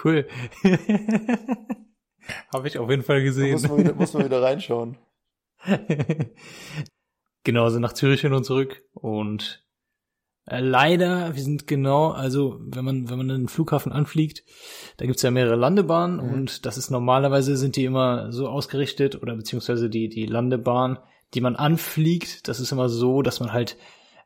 Cool. 0.04 0.28
Habe 2.54 2.68
ich 2.68 2.78
auf 2.78 2.88
jeden 2.88 3.02
Fall 3.02 3.24
gesehen. 3.24 3.54
muss 3.54 3.68
man 3.68 3.78
wieder, 3.80 3.96
muss 3.96 4.14
man 4.14 4.26
wieder 4.26 4.44
reinschauen. 4.44 5.00
genau, 7.44 7.70
sind 7.70 7.82
nach 7.82 7.94
Zürich 7.94 8.22
hin 8.22 8.34
und 8.34 8.44
zurück 8.44 8.84
und 8.94 9.66
äh, 10.48 10.60
leider, 10.60 11.36
wir 11.36 11.44
sind 11.44 11.68
genau, 11.68 12.10
also 12.12 12.60
wenn 12.62 12.86
man 12.86 13.10
wenn 13.10 13.18
man 13.18 13.30
einen 13.32 13.48
Flughafen 13.48 13.92
anfliegt, 13.92 14.44
da 14.98 15.06
gibt's 15.06 15.22
ja 15.22 15.32
mehrere 15.32 15.56
Landebahnen 15.56 16.18
Mhm. 16.26 16.34
und 16.34 16.66
das 16.66 16.78
ist 16.78 16.90
normalerweise 16.90 17.58
sind 17.58 17.76
die 17.76 17.86
immer 17.86 18.32
so 18.32 18.48
ausgerichtet 18.48 19.22
oder 19.22 19.36
beziehungsweise 19.36 19.90
die 19.90 20.10
die 20.10 20.26
Landebahn, 20.26 21.00
die 21.34 21.42
man 21.42 21.56
anfliegt, 21.56 22.48
das 22.48 22.60
ist 22.60 22.72
immer 22.72 22.90
so, 22.90 23.22
dass 23.22 23.40
man 23.40 23.52
halt 23.54 23.78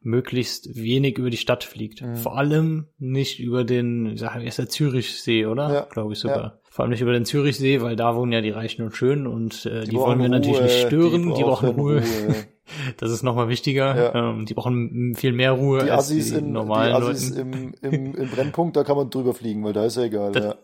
möglichst 0.04 0.75
wenig 0.75 1.18
über 1.20 1.30
die 1.30 1.38
Stadt 1.38 1.63
fliegt. 1.63 2.01
Mhm. 2.01 2.16
Vor 2.16 2.38
allem 2.38 2.88
nicht 2.98 3.40
über 3.40 3.63
den, 3.63 4.16
wie 4.20 4.48
ist 4.48 4.58
der 4.58 4.68
Zürichsee, 4.70 5.46
oder? 5.46 5.72
Ja, 5.72 5.82
Glaube 5.92 6.13
ich 6.13 6.20
sogar. 6.20 6.60
Vor 6.70 6.84
allem 6.84 6.92
nicht 6.92 7.01
über 7.01 7.13
den 7.13 7.25
Zürichsee, 7.25 7.82
weil 7.82 7.96
da 7.96 8.16
wohnen 8.16 8.32
ja 8.32 8.42
die 8.42 8.50
Reichen 8.50 8.84
und 8.84 8.96
Schönen 8.96 9.28
und 9.28 9.66
äh, 9.66 9.84
die, 9.84 9.94
wollen 9.96 10.18
brauchen 10.18 10.22
wir 10.22 10.30
natürlich 10.30 10.58
Ruhe, 10.58 10.63
nicht 10.63 10.88
stören. 10.88 11.34
Die, 11.36 11.44
brauchen 11.44 11.70
Ruhe. 11.70 11.98
Ruhe. 12.01 12.36
Das 12.98 13.12
ist 13.12 13.24
nochmal 13.24 13.50
wichtiger. 13.50 13.96
Ja. 14.13 14.30
Ähm, 14.32 14.46
die 14.46 14.53
brauchen 14.53 15.13
viel 15.15 15.34
mehr 15.34 15.51
Ruhe 15.53 15.84
Die 15.84 15.91
als 15.91 16.06
Assis, 16.06 16.30
die 16.32 16.36
in, 16.38 16.46
die 16.46 16.51
normalen 16.51 16.94
Assis 16.96 17.30
Leuten. 17.36 17.74
im, 17.82 17.91
im, 17.91 18.15
im 18.15 18.30
Brennpunkt, 18.30 18.75
da 18.77 18.84
kann 18.84 18.96
man 18.98 19.10
drüber 19.10 19.34
fliegen, 19.34 19.63
weil 19.63 19.74
da 19.74 19.86
ist 19.86 19.98
ja 19.98 20.03
egal. 20.03 20.32
Das- 20.32 20.44
Ja, 20.46 20.56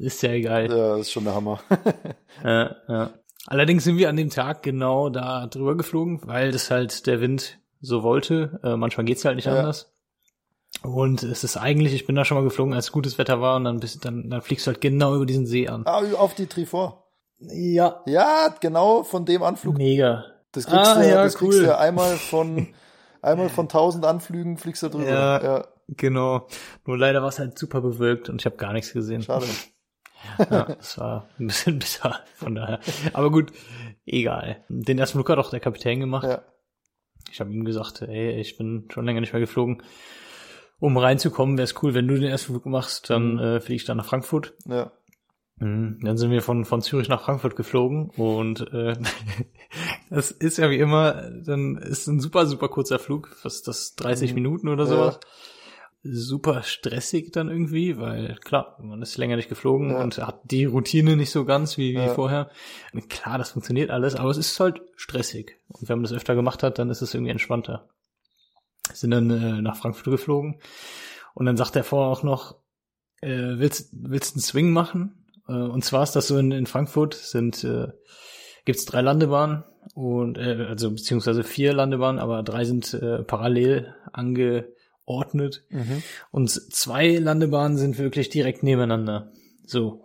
Ist 0.00 0.22
ja 0.22 0.30
egal. 0.32 0.68
ja, 0.68 0.88
das 0.96 1.00
ist 1.02 1.12
schon 1.12 1.24
der 1.24 1.34
Hammer. 1.34 1.60
Ja, 2.44 2.76
ja. 2.88 3.10
Allerdings 3.46 3.84
sind 3.84 3.96
wir 3.98 4.08
an 4.08 4.16
dem 4.16 4.30
Tag 4.30 4.62
genau 4.62 5.08
da 5.10 5.46
drüber 5.46 5.76
geflogen, 5.76 6.20
weil 6.24 6.50
das 6.50 6.70
halt 6.70 7.06
der 7.06 7.20
Wind 7.20 7.58
so 7.80 8.02
wollte. 8.02 8.58
Äh, 8.64 8.76
manchmal 8.76 9.04
geht's 9.06 9.24
halt 9.24 9.36
nicht 9.36 9.46
Ja. 9.46 9.58
anders. 9.58 9.92
Und 10.82 11.22
es 11.22 11.44
ist 11.44 11.56
eigentlich, 11.56 11.94
ich 11.94 12.06
bin 12.06 12.16
da 12.16 12.24
schon 12.24 12.36
mal 12.36 12.42
geflogen, 12.44 12.74
als 12.74 12.90
gutes 12.90 13.16
Wetter 13.16 13.40
war 13.40 13.56
und 13.56 13.64
dann 13.64 13.80
bist, 13.80 14.04
dann, 14.04 14.28
dann 14.28 14.42
fliegst 14.42 14.66
du 14.66 14.72
halt 14.72 14.80
genau 14.80 15.14
über 15.14 15.24
diesen 15.26 15.46
See 15.46 15.68
an. 15.68 15.82
ah, 15.86 16.02
auf 16.18 16.34
die 16.34 16.46
Trifort. 16.46 16.98
Ja. 17.38 18.02
Ja, 18.06 18.54
genau, 18.60 19.02
von 19.04 19.24
dem 19.24 19.42
Anflug. 19.42 19.76
Mega. 19.78 20.24
Das 20.54 20.66
kriegst, 20.66 20.90
Ah, 20.90 20.94
du, 21.02 21.08
ja, 21.08 21.22
das 21.24 21.34
kriegst 21.36 21.54
cool. 21.54 21.60
du 21.62 21.66
ja 21.68 21.78
einmal 21.78 22.16
von, 22.16 22.68
einmal 23.22 23.48
von 23.48 23.68
tausend 23.68 24.04
Anflügen 24.06 24.56
fliegst 24.56 24.82
du 24.82 24.88
drüber. 24.88 25.08
Ja. 25.08 25.42
ja 25.42 25.64
Genau. 25.88 26.46
Nur 26.86 26.96
leider 26.96 27.20
war 27.20 27.28
es 27.28 27.38
halt 27.38 27.58
super 27.58 27.82
bewölkt 27.82 28.30
und 28.30 28.40
ich 28.40 28.46
habe 28.46 28.56
gar 28.56 28.72
nichts 28.72 28.92
gesehen. 28.92 29.22
schade. 29.22 29.46
Ja, 30.50 30.62
das 30.64 30.96
war 30.96 31.28
ein 31.38 31.48
bisschen 31.48 31.78
bitter, 31.80 32.20
von 32.36 32.54
daher. 32.54 32.80
Aber 33.12 33.30
gut, 33.30 33.52
egal. 34.06 34.64
Den 34.70 34.98
ersten 34.98 35.18
Flug 35.18 35.28
hat 35.28 35.38
auch 35.38 35.50
der 35.50 35.60
Kapitän 35.60 36.00
gemacht. 36.00 36.26
Ja. 36.26 36.40
Ich 37.30 37.40
habe 37.40 37.52
ihm 37.52 37.64
gesagt, 37.66 38.00
ey, 38.00 38.40
ich 38.40 38.56
bin 38.56 38.88
schon 38.90 39.04
länger 39.04 39.20
nicht 39.20 39.34
mehr 39.34 39.40
geflogen. 39.40 39.82
Um 40.80 40.96
reinzukommen, 40.96 41.58
wäre 41.58 41.64
es 41.64 41.82
cool, 41.82 41.92
wenn 41.92 42.08
du 42.08 42.14
den 42.14 42.30
ersten 42.30 42.52
Flug 42.52 42.64
machst, 42.64 43.10
dann 43.10 43.34
Mhm. 43.34 43.38
äh, 43.38 43.60
fliege 43.60 43.76
ich 43.76 43.84
dann 43.84 43.98
nach 43.98 44.06
Frankfurt. 44.06 44.54
Ja. 44.66 44.92
Mhm. 45.56 45.98
Dann 46.02 46.16
sind 46.16 46.30
wir 46.30 46.42
von, 46.42 46.64
von 46.64 46.82
Zürich 46.82 47.08
nach 47.08 47.22
Frankfurt 47.24 47.54
geflogen 47.56 48.10
und 48.10 48.60
äh, 48.72 48.96
das 50.10 50.30
ist 50.30 50.58
ja 50.58 50.68
wie 50.70 50.78
immer, 50.78 51.30
dann 51.44 51.76
ist 51.76 52.06
ein 52.08 52.20
super, 52.20 52.46
super 52.46 52.68
kurzer 52.68 52.98
Flug, 52.98 53.36
was 53.44 53.62
das 53.62 53.94
30 53.94 54.30
Mhm. 54.30 54.34
Minuten 54.34 54.68
oder 54.68 54.84
Ja. 54.84 54.90
sowas. 54.90 55.20
Super 56.06 56.62
stressig 56.64 57.32
dann 57.32 57.48
irgendwie, 57.48 57.96
weil 57.96 58.36
klar, 58.44 58.76
man 58.82 59.00
ist 59.00 59.16
länger 59.16 59.36
nicht 59.36 59.48
geflogen 59.48 59.90
Ja. 59.90 60.02
und 60.02 60.18
hat 60.18 60.40
die 60.50 60.66
Routine 60.66 61.16
nicht 61.16 61.30
so 61.30 61.46
ganz 61.46 61.78
wie, 61.78 61.92
wie 61.94 61.98
Ja. 61.98 62.14
vorher. 62.14 62.50
Und 62.92 63.08
klar, 63.08 63.38
das 63.38 63.52
funktioniert 63.52 63.90
alles, 63.90 64.14
aber 64.16 64.28
es 64.30 64.36
ist 64.36 64.58
halt 64.60 64.82
stressig. 64.96 65.56
Und 65.68 65.88
wenn 65.88 65.96
man 65.98 66.02
das 66.02 66.12
öfter 66.12 66.34
gemacht 66.34 66.62
hat, 66.62 66.78
dann 66.78 66.90
ist 66.90 67.00
es 67.00 67.14
irgendwie 67.14 67.30
entspannter. 67.30 67.88
Sind 68.92 69.12
dann 69.12 69.30
äh, 69.30 69.62
nach 69.62 69.76
Frankfurt 69.76 70.04
geflogen 70.10 70.60
und 71.32 71.46
dann 71.46 71.56
sagt 71.56 71.74
er 71.74 71.84
vorher 71.84 72.10
auch 72.12 72.22
noch, 72.22 72.56
äh, 73.22 73.28
willst, 73.56 73.88
willst 73.92 74.34
einen 74.34 74.42
Swing 74.42 74.72
machen? 74.72 75.23
Äh, 75.48 75.52
und 75.52 75.84
zwar 75.84 76.02
ist 76.02 76.12
das 76.16 76.28
so 76.28 76.38
in, 76.38 76.52
in 76.52 76.66
Frankfurt 76.66 77.14
sind 77.14 77.64
äh, 77.64 77.88
gibt's 78.64 78.84
drei 78.86 79.00
Landebahnen 79.02 79.64
und 79.94 80.38
äh, 80.38 80.66
also 80.68 80.90
beziehungsweise 80.90 81.44
vier 81.44 81.72
Landebahnen, 81.74 82.18
aber 82.20 82.42
drei 82.42 82.64
sind 82.64 82.94
äh, 82.94 83.22
parallel 83.22 83.94
angeordnet 84.12 85.62
Mhm. 85.70 86.02
und 86.30 86.50
zwei 86.50 87.18
Landebahnen 87.18 87.76
sind 87.76 87.98
wirklich 87.98 88.28
direkt 88.30 88.62
nebeneinander. 88.62 89.32
So. 89.66 90.02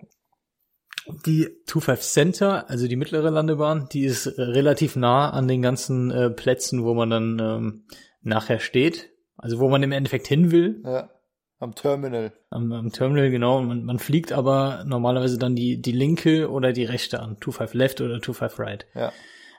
Die 1.26 1.48
25 1.66 2.12
Center, 2.12 2.70
also 2.70 2.88
die 2.88 2.96
mittlere 2.96 3.32
Landebahn, 3.32 3.88
die 3.92 4.04
ist 4.04 4.28
äh, 4.28 4.42
relativ 4.42 4.96
nah 4.96 5.32
an 5.32 5.48
den 5.48 5.62
ganzen 5.64 6.12
äh, 6.12 6.30
Plätzen, 6.30 6.84
wo 6.84 6.94
man 6.94 7.10
dann 7.10 7.40
ähm, 7.42 7.84
nachher 8.22 8.60
steht. 8.60 9.10
Also 9.36 9.60
wo 9.60 9.70
man 9.70 9.82
im 9.82 9.92
Endeffekt 9.94 10.28
hin 10.28 10.52
will. 10.52 10.82
ja. 10.84 11.10
Am 11.60 11.76
Terminal. 11.76 12.32
Am, 12.50 12.72
am 12.72 12.92
Terminal, 12.92 13.30
genau. 13.30 13.62
Man, 13.62 13.84
man 13.84 14.00
fliegt 14.00 14.32
aber 14.32 14.84
normalerweise 14.86 15.38
dann 15.38 15.56
die, 15.56 15.82
die 15.82 15.92
linke 15.92 16.50
oder 16.50 16.72
die 16.72 16.86
rechte 16.86 17.20
an. 17.20 17.38
25 17.42 17.74
left 17.74 18.02
oder 18.02 18.14
25 18.22 18.60
right. 18.60 18.86
Ja. 18.96 19.12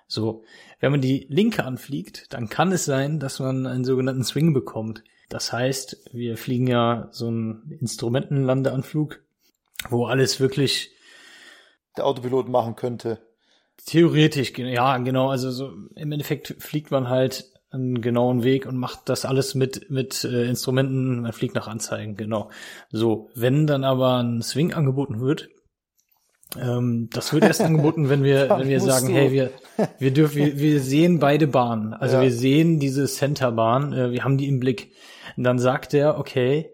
So. 0.08 0.42
Wenn 0.80 0.92
man 0.92 1.02
die 1.02 1.26
linke 1.28 1.64
anfliegt, 1.64 2.32
dann 2.32 2.48
kann 2.48 2.72
es 2.72 2.86
sein, 2.86 3.20
dass 3.20 3.38
man 3.38 3.66
einen 3.66 3.84
sogenannten 3.84 4.24
Swing 4.24 4.54
bekommt. 4.54 5.04
Das 5.28 5.52
heißt, 5.52 6.10
wir 6.12 6.38
fliegen 6.38 6.66
ja 6.66 7.08
so 7.12 7.28
einen 7.28 7.70
Instrumentenlandeanflug, 7.80 9.20
wo 9.90 10.06
alles 10.06 10.40
wirklich 10.40 10.90
Der 11.98 12.06
Autopilot 12.06 12.48
machen 12.48 12.76
könnte. 12.76 13.20
theoretisch, 13.84 14.52
ja, 14.56 14.96
genau, 14.98 15.28
also 15.28 15.50
so 15.50 15.70
im 15.94 16.12
Endeffekt 16.12 16.56
fliegt 16.58 16.90
man 16.90 17.08
halt 17.08 17.44
einen 17.72 18.00
genauen 18.00 18.42
Weg 18.42 18.66
und 18.66 18.76
macht 18.76 19.08
das 19.08 19.24
alles 19.24 19.54
mit 19.54 19.90
mit 19.90 20.24
äh, 20.24 20.44
Instrumenten, 20.48 21.20
man 21.20 21.32
fliegt 21.32 21.54
nach 21.54 21.68
Anzeigen, 21.68 22.16
genau. 22.16 22.50
So, 22.90 23.30
wenn 23.34 23.66
dann 23.66 23.84
aber 23.84 24.18
ein 24.22 24.42
Swing 24.42 24.72
angeboten 24.74 25.20
wird, 25.20 25.48
ähm, 26.60 27.08
das 27.12 27.32
wird 27.32 27.44
erst 27.44 27.60
angeboten, 27.60 28.08
wenn 28.08 28.24
wir 28.24 28.50
wenn 28.58 28.68
wir 28.68 28.80
sagen, 28.80 29.06
du- 29.08 29.12
hey, 29.14 29.30
wir 29.32 29.50
wir 29.98 30.10
dürfen 30.12 30.36
wir, 30.36 30.58
wir 30.58 30.80
sehen 30.80 31.18
beide 31.20 31.46
Bahnen. 31.46 31.94
Also 31.94 32.16
Ja. 32.16 32.22
wir 32.22 32.32
sehen 32.32 32.80
diese 32.80 33.06
Centerbahn, 33.06 33.92
äh, 33.92 34.10
wir 34.10 34.24
haben 34.24 34.36
die 34.36 34.48
im 34.48 34.58
Blick. 34.58 34.90
Und 35.36 35.44
dann 35.44 35.58
sagt 35.60 35.94
er, 35.94 36.18
okay, 36.18 36.70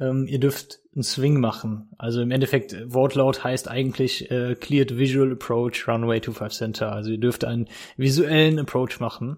ähm, 0.00 0.26
ihr 0.26 0.40
dürft 0.40 0.78
einen 0.94 1.02
Swing 1.02 1.40
machen. 1.40 1.90
Also 1.98 2.22
im 2.22 2.30
Endeffekt, 2.30 2.72
äh, 2.72 2.92
Wortlaut 2.92 3.44
heißt 3.44 3.68
eigentlich 3.68 4.30
äh, 4.30 4.54
Cleared 4.54 4.96
Visual 4.96 5.32
Approach 5.32 5.86
Runway 5.86 6.20
25 6.22 6.56
Center. 6.58 6.92
Also 6.92 7.10
ihr 7.10 7.18
dürft 7.20 7.44
einen 7.44 7.68
visuellen 7.98 8.58
Approach 8.58 8.98
machen. 8.98 9.36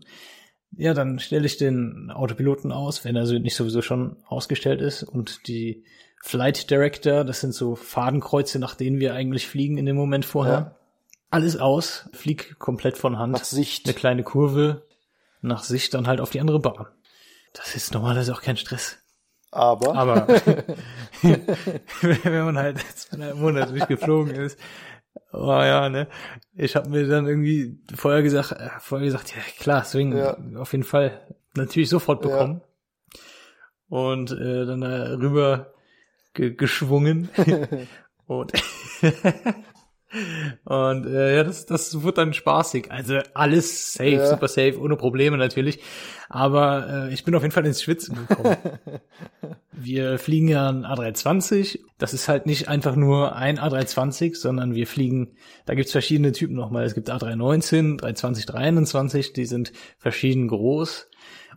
Ja, 0.77 0.95
dann 0.95 1.19
stelle 1.19 1.47
ich 1.47 1.57
den 1.57 2.11
Autopiloten 2.11 2.73
aus, 2.73 3.05
wenn 3.05 3.17
er 3.17 3.27
nicht 3.41 3.57
sowieso 3.57 3.83
schon 3.83 4.17
ausgestellt 4.27 4.81
ist. 4.81 5.03
Und 5.03 5.47
die 5.49 5.85
Flight 6.23 6.71
Director, 6.71 7.25
das 7.25 7.41
sind 7.41 7.55
so 7.55 7.75
Fadenkreuze, 7.75 8.59
nach 8.59 8.75
denen 8.75 9.00
wir 9.00 9.15
eigentlich 9.15 9.49
fliegen 9.49 9.79
in 9.79 9.87
dem 9.87 9.97
Moment 9.97 10.25
vorher. 10.25 10.55
Ja. 10.55 10.77
Alles 11.31 11.57
aus, 11.57 12.09
flieg 12.12 12.59
komplett 12.59 12.99
von 12.99 13.19
Hand 13.19 13.33
Nach 13.33 13.45
Sicht. 13.45 13.87
eine 13.87 13.95
kleine 13.95 14.23
Kurve 14.23 14.87
nach 15.43 15.62
Sicht 15.62 15.95
dann 15.95 16.07
halt 16.07 16.21
auf 16.21 16.31
die 16.31 16.41
andere 16.41 16.61
Bahn. 16.61 16.87
Das 17.53 17.75
ist 17.75 17.95
normalerweise 17.95 18.33
auch 18.33 18.43
kein 18.43 18.57
Stress. 18.57 18.99
Aber, 19.53 19.97
Aber 19.97 20.29
wenn 22.03 22.45
man 22.45 22.57
halt 22.57 22.79
zweieinhalb 22.81 23.37
Monate 23.37 23.73
durchgeflogen 23.73 24.35
ist, 24.35 24.59
oh 25.33 25.49
ja, 25.62 25.88
ne? 25.88 26.09
Ich 26.55 26.76
habe 26.76 26.88
mir 26.90 27.07
dann 27.09 27.26
irgendwie 27.26 27.79
vorher 27.95 28.23
gesagt, 28.23 28.52
äh, 28.52 28.69
vorher 28.81 29.07
gesagt, 29.07 29.35
ja 29.35 29.43
klar, 29.59 29.85
Swing 29.85 30.17
Ja. 30.17 30.37
auf 30.57 30.73
jeden 30.73 30.85
Fall 30.85 31.21
natürlich 31.55 31.88
sofort 31.88 32.25
Ja. 32.25 32.31
bekommen. 32.31 32.61
Und 33.88 34.31
äh, 34.33 34.67
dann 34.67 34.83
da 34.83 35.14
rüber 35.19 35.73
ge 36.35 36.55
geschwungen. 36.55 37.29
Und 38.26 38.52
Und 40.64 41.07
äh, 41.07 41.37
ja, 41.37 41.45
das, 41.45 41.67
das 41.67 42.02
wird 42.02 42.19
dann 42.19 42.33
spaßig. 42.33 42.90
Also 42.90 43.19
alles 43.35 43.93
safe, 43.93 44.11
Ja. 44.11 44.26
super 44.26 44.49
safe, 44.49 44.81
ohne 44.81 44.97
Probleme 44.97 45.37
natürlich. 45.37 45.81
Aber 46.29 47.09
äh, 47.09 47.14
ich 47.14 47.25
bin 47.25 47.35
auf 47.35 47.43
jeden 47.43 47.52
Fall 47.52 47.67
ins 47.67 47.83
Schwitzen 47.83 48.17
gekommen. 48.26 48.57
wir 49.73 50.19
fliegen 50.19 50.49
ja 50.49 50.69
ein 50.69 50.85
A320. 50.85 51.81
Das 51.99 52.12
ist 52.14 52.29
halt 52.29 52.47
nicht 52.47 52.69
einfach 52.69 52.97
nur 52.97 53.37
ein 53.37 53.59
A320, 53.59 54.37
sondern 54.37 54.75
wir 54.75 54.87
fliegen, 54.87 55.37
da 55.67 55.75
gibt's 55.75 55.93
verschiedene 55.93 56.33
Typen 56.33 56.57
nochmal. 56.57 56.85
Es 56.85 56.95
gibt 56.95 57.11
A319, 57.11 57.99
320, 57.99 58.47
321, 58.47 59.33
die 59.33 59.47
sind 59.47 59.73
verschieden 59.99 60.49
groß. 60.49 61.09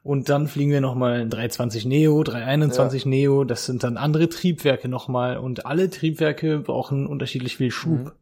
Und 0.04 0.28
dann 0.28 0.48
fliegen 0.48 0.72
wir 0.72 0.82
nochmal 0.82 1.22
ein 1.22 1.30
320 1.30 1.86
Neo, 1.86 2.24
321 2.24 3.06
Neo, 3.06 3.46
das 3.46 3.66
sind 3.66 3.86
dann 3.86 3.96
andere 3.96 4.28
Triebwerke 4.28 4.90
nochmal. 4.90 5.38
Und 5.38 5.66
alle 5.66 5.90
Triebwerke 5.90 6.60
brauchen 6.60 7.08
unterschiedlich 7.08 7.56
viel 7.56 7.72
Schub. 7.72 8.14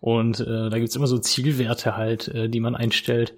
Und 0.00 0.40
äh, 0.40 0.70
da 0.70 0.78
gibt's 0.78 0.96
immer 0.96 1.06
so 1.06 1.18
Zielwerte 1.18 1.96
halt, 1.96 2.28
äh, 2.28 2.48
die 2.48 2.60
man 2.60 2.74
einstellt. 2.76 3.34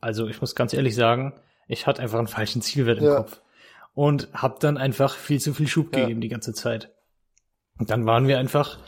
Also 0.00 0.28
ich 0.28 0.40
muss 0.40 0.54
ganz 0.54 0.72
ehrlich 0.72 0.94
sagen, 0.94 1.34
ich 1.66 1.86
hatte 1.86 2.02
einfach 2.02 2.18
einen 2.18 2.28
falschen 2.28 2.62
Zielwert 2.62 2.98
im 2.98 3.04
Ja. 3.04 3.16
Kopf. 3.16 3.40
Und 3.94 4.28
hab 4.32 4.60
dann 4.60 4.76
einfach 4.76 5.16
viel 5.16 5.40
zu 5.40 5.52
viel 5.54 5.66
Schub 5.66 5.94
Ja. 5.94 6.02
gegeben 6.02 6.20
die 6.20 6.28
ganze 6.28 6.52
Zeit. 6.52 6.90
Und 7.78 7.90
dann 7.90 8.06
waren 8.06 8.28
wir 8.28 8.38
einfach 8.38 8.78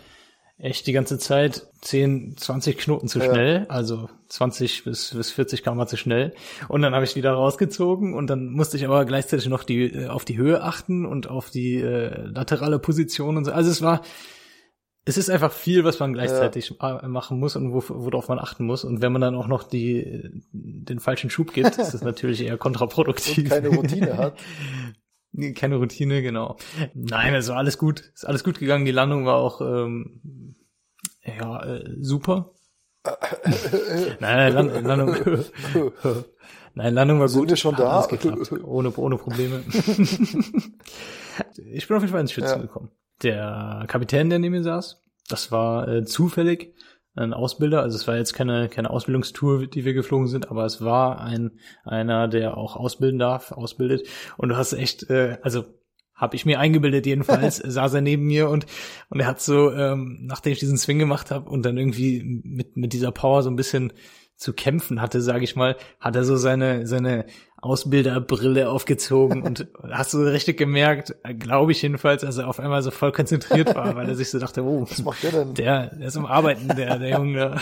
echt 0.57 0.87
die 0.87 0.93
ganze 0.93 1.19
Zeit 1.19 1.67
10, 1.81 2.37
20 2.37 2.77
Knoten 2.79 3.09
zu 3.09 3.19
Ja. 3.19 3.25
schnell, 3.25 3.67
also 3.69 4.09
20 4.29 4.85
bis, 4.85 5.15
bis 5.15 5.31
40 5.33 5.63
km 5.65 5.87
zu 5.87 5.97
schnell. 5.97 6.35
Und 6.69 6.83
dann 6.83 6.95
habe 6.95 7.05
ich 7.05 7.17
wieder 7.17 7.33
rausgezogen 7.33 8.15
und 8.15 8.29
dann 8.29 8.51
musste 8.51 8.77
ich 8.77 8.85
aber 8.85 9.05
gleichzeitig 9.05 9.47
noch 9.49 9.65
die, 9.65 9.85
äh, 9.93 10.09
auf 10.09 10.25
die 10.25 10.37
Höhe 10.37 10.63
achten 10.63 11.07
und 11.07 11.29
auf 11.29 11.51
die 11.51 11.77
äh, 11.77 12.23
laterale 12.27 12.79
Position 12.79 13.37
und 13.37 13.47
so. 13.47 13.53
Also 13.53 13.71
es 13.71 13.81
war, 13.83 14.03
es 15.05 15.17
ist 15.17 15.31
einfach 15.31 15.53
viel, 15.53 15.85
was 15.85 15.99
man 15.99 16.13
gleichzeitig 16.13 16.75
äh, 16.81 17.07
machen 17.09 17.39
muss 17.39 17.57
und 17.57 17.73
wo, 17.73 17.83
worauf 17.89 18.29
man 18.29 18.39
achten 18.39 18.65
muss. 18.67 18.85
Und 18.85 19.01
wenn 19.03 19.13
man 19.13 19.23
dann 19.23 19.35
auch 19.35 19.47
noch 19.47 19.63
die, 19.63 20.31
den 20.53 21.01
falschen 21.01 21.31
Schub 21.31 21.53
gibt, 21.55 21.79
ist 21.79 21.95
das 21.95 22.03
natürlich 22.03 22.43
eher 22.43 22.59
kontraproduktiv. 22.59 23.39
Und 23.39 23.49
keine 23.49 23.69
Routine 23.69 24.17
hat. 24.17 24.39
Keine 25.55 25.77
Routine, 25.77 26.23
genau. 26.23 26.57
Nein, 26.93 27.35
also 27.35 27.53
alles 27.53 27.79
gut. 27.79 28.01
Ist 28.15 28.27
alles 28.27 28.43
gut 28.43 28.59
gegangen. 28.59 28.85
Die 28.85 28.91
Landung 28.91 29.27
war 29.27 29.37
auch 29.37 29.61
ähm, 29.61 30.57
ja 31.25 31.63
äh, 31.65 31.85
super. 32.01 32.51
nein, 34.19 34.53
Land, 34.53 34.83
Landung. 34.83 35.15
nein, 36.75 36.95
Landung 36.95 37.21
war 37.21 37.29
Sind 37.29 37.43
gut. 37.43 37.51
wir 37.51 37.57
schon 37.57 37.77
da? 37.77 37.91
Alles 37.91 38.09
geklappt. 38.09 38.51
Ohne, 38.65 38.91
ohne 38.97 39.19
Probleme. 39.19 39.63
ich 41.57 41.87
bin 41.87 41.97
auf 41.97 42.03
jeden 42.03 42.13
Fall 42.13 42.21
ins 42.23 42.33
Schützen 42.33 42.57
Ja. 42.57 42.63
gekommen. 42.63 42.91
Der 43.23 43.85
Kapitän, 43.87 44.31
der 44.31 44.39
neben 44.39 44.55
mir 44.55 44.63
saß, 44.63 45.03
das 45.29 45.53
war 45.53 45.89
äh, 45.89 46.05
zufällig 46.05 46.75
ein 47.15 47.33
Ausbilder. 47.35 47.83
Also 47.83 47.97
es 47.97 48.07
war 48.07 48.17
jetzt 48.17 48.33
keine, 48.33 48.69
keine 48.69 48.91
Ausbildungstour, 48.91 49.67
die 49.67 49.85
wir 49.85 49.95
geflogen 49.95 50.29
sind, 50.29 50.51
aber 50.51 50.65
es 50.65 50.83
war 50.83 51.21
ein 51.21 51.53
einer, 51.85 52.29
der 52.29 52.57
auch 52.57 52.77
ausbilden 52.77 53.19
darf, 53.19 53.53
ausbildet. 53.53 54.07
Und 54.37 54.51
du 54.51 54.57
hast 54.57 54.73
echt, 54.73 55.11
äh, 55.11 55.39
also 55.43 55.65
habe 56.15 56.37
ich 56.37 56.45
mir 56.45 56.61
eingebildet 56.61 57.07
jedenfalls, 57.07 57.57
saß 57.65 57.95
er 57.95 58.01
neben 58.01 58.25
mir 58.25 58.49
und 58.49 58.67
und 59.09 59.21
er 59.21 59.27
hat 59.27 59.41
so, 59.41 59.73
ähm, 59.73 60.19
nachdem 60.23 60.53
ich 60.53 60.59
diesen 60.59 60.79
Swing 60.79 60.99
gemacht 60.99 61.31
habe 61.31 61.49
und 61.49 61.65
dann 61.65 61.79
irgendwie 61.79 62.23
mit 62.45 62.77
mit 62.77 62.93
dieser 62.93 63.13
Power 63.13 63.43
so 63.43 63.51
ein 63.51 63.57
bisschen 63.57 63.93
zu 64.37 64.53
kämpfen 64.55 65.03
hatte, 65.03 65.21
sage 65.21 65.45
ich 65.45 65.57
mal, 65.57 65.77
hat 65.99 66.17
er 66.17 66.25
so 66.25 66.37
seine 66.37 66.87
seine 66.87 67.27
Ausbilderbrille 67.61 68.69
aufgezogen 68.69 69.43
und 69.47 69.69
hast 69.83 70.15
du 70.15 70.19
richtig 70.19 70.57
gemerkt, 70.57 71.15
glaube 71.39 71.73
ich 71.73 71.83
jedenfalls, 71.83 72.23
dass 72.23 72.39
er 72.39 72.49
auf 72.49 72.61
einmal 72.61 72.83
so 72.83 72.91
voll 72.91 73.13
konzentriert 73.13 73.75
war, 73.75 73.95
weil 73.97 74.09
er 74.09 74.15
sich 74.15 74.31
so 74.31 74.39
dachte, 74.39 74.65
oh, 74.65 74.87
Was 74.89 75.03
macht 75.03 75.23
der 75.23 75.33
denn? 75.33 75.55
der, 75.55 75.95
der 75.95 76.09
ist 76.09 76.17
am 76.17 76.27
Arbeiten, 76.27 76.69
der, 76.69 76.99
der 76.99 77.11
Junge. 77.11 77.57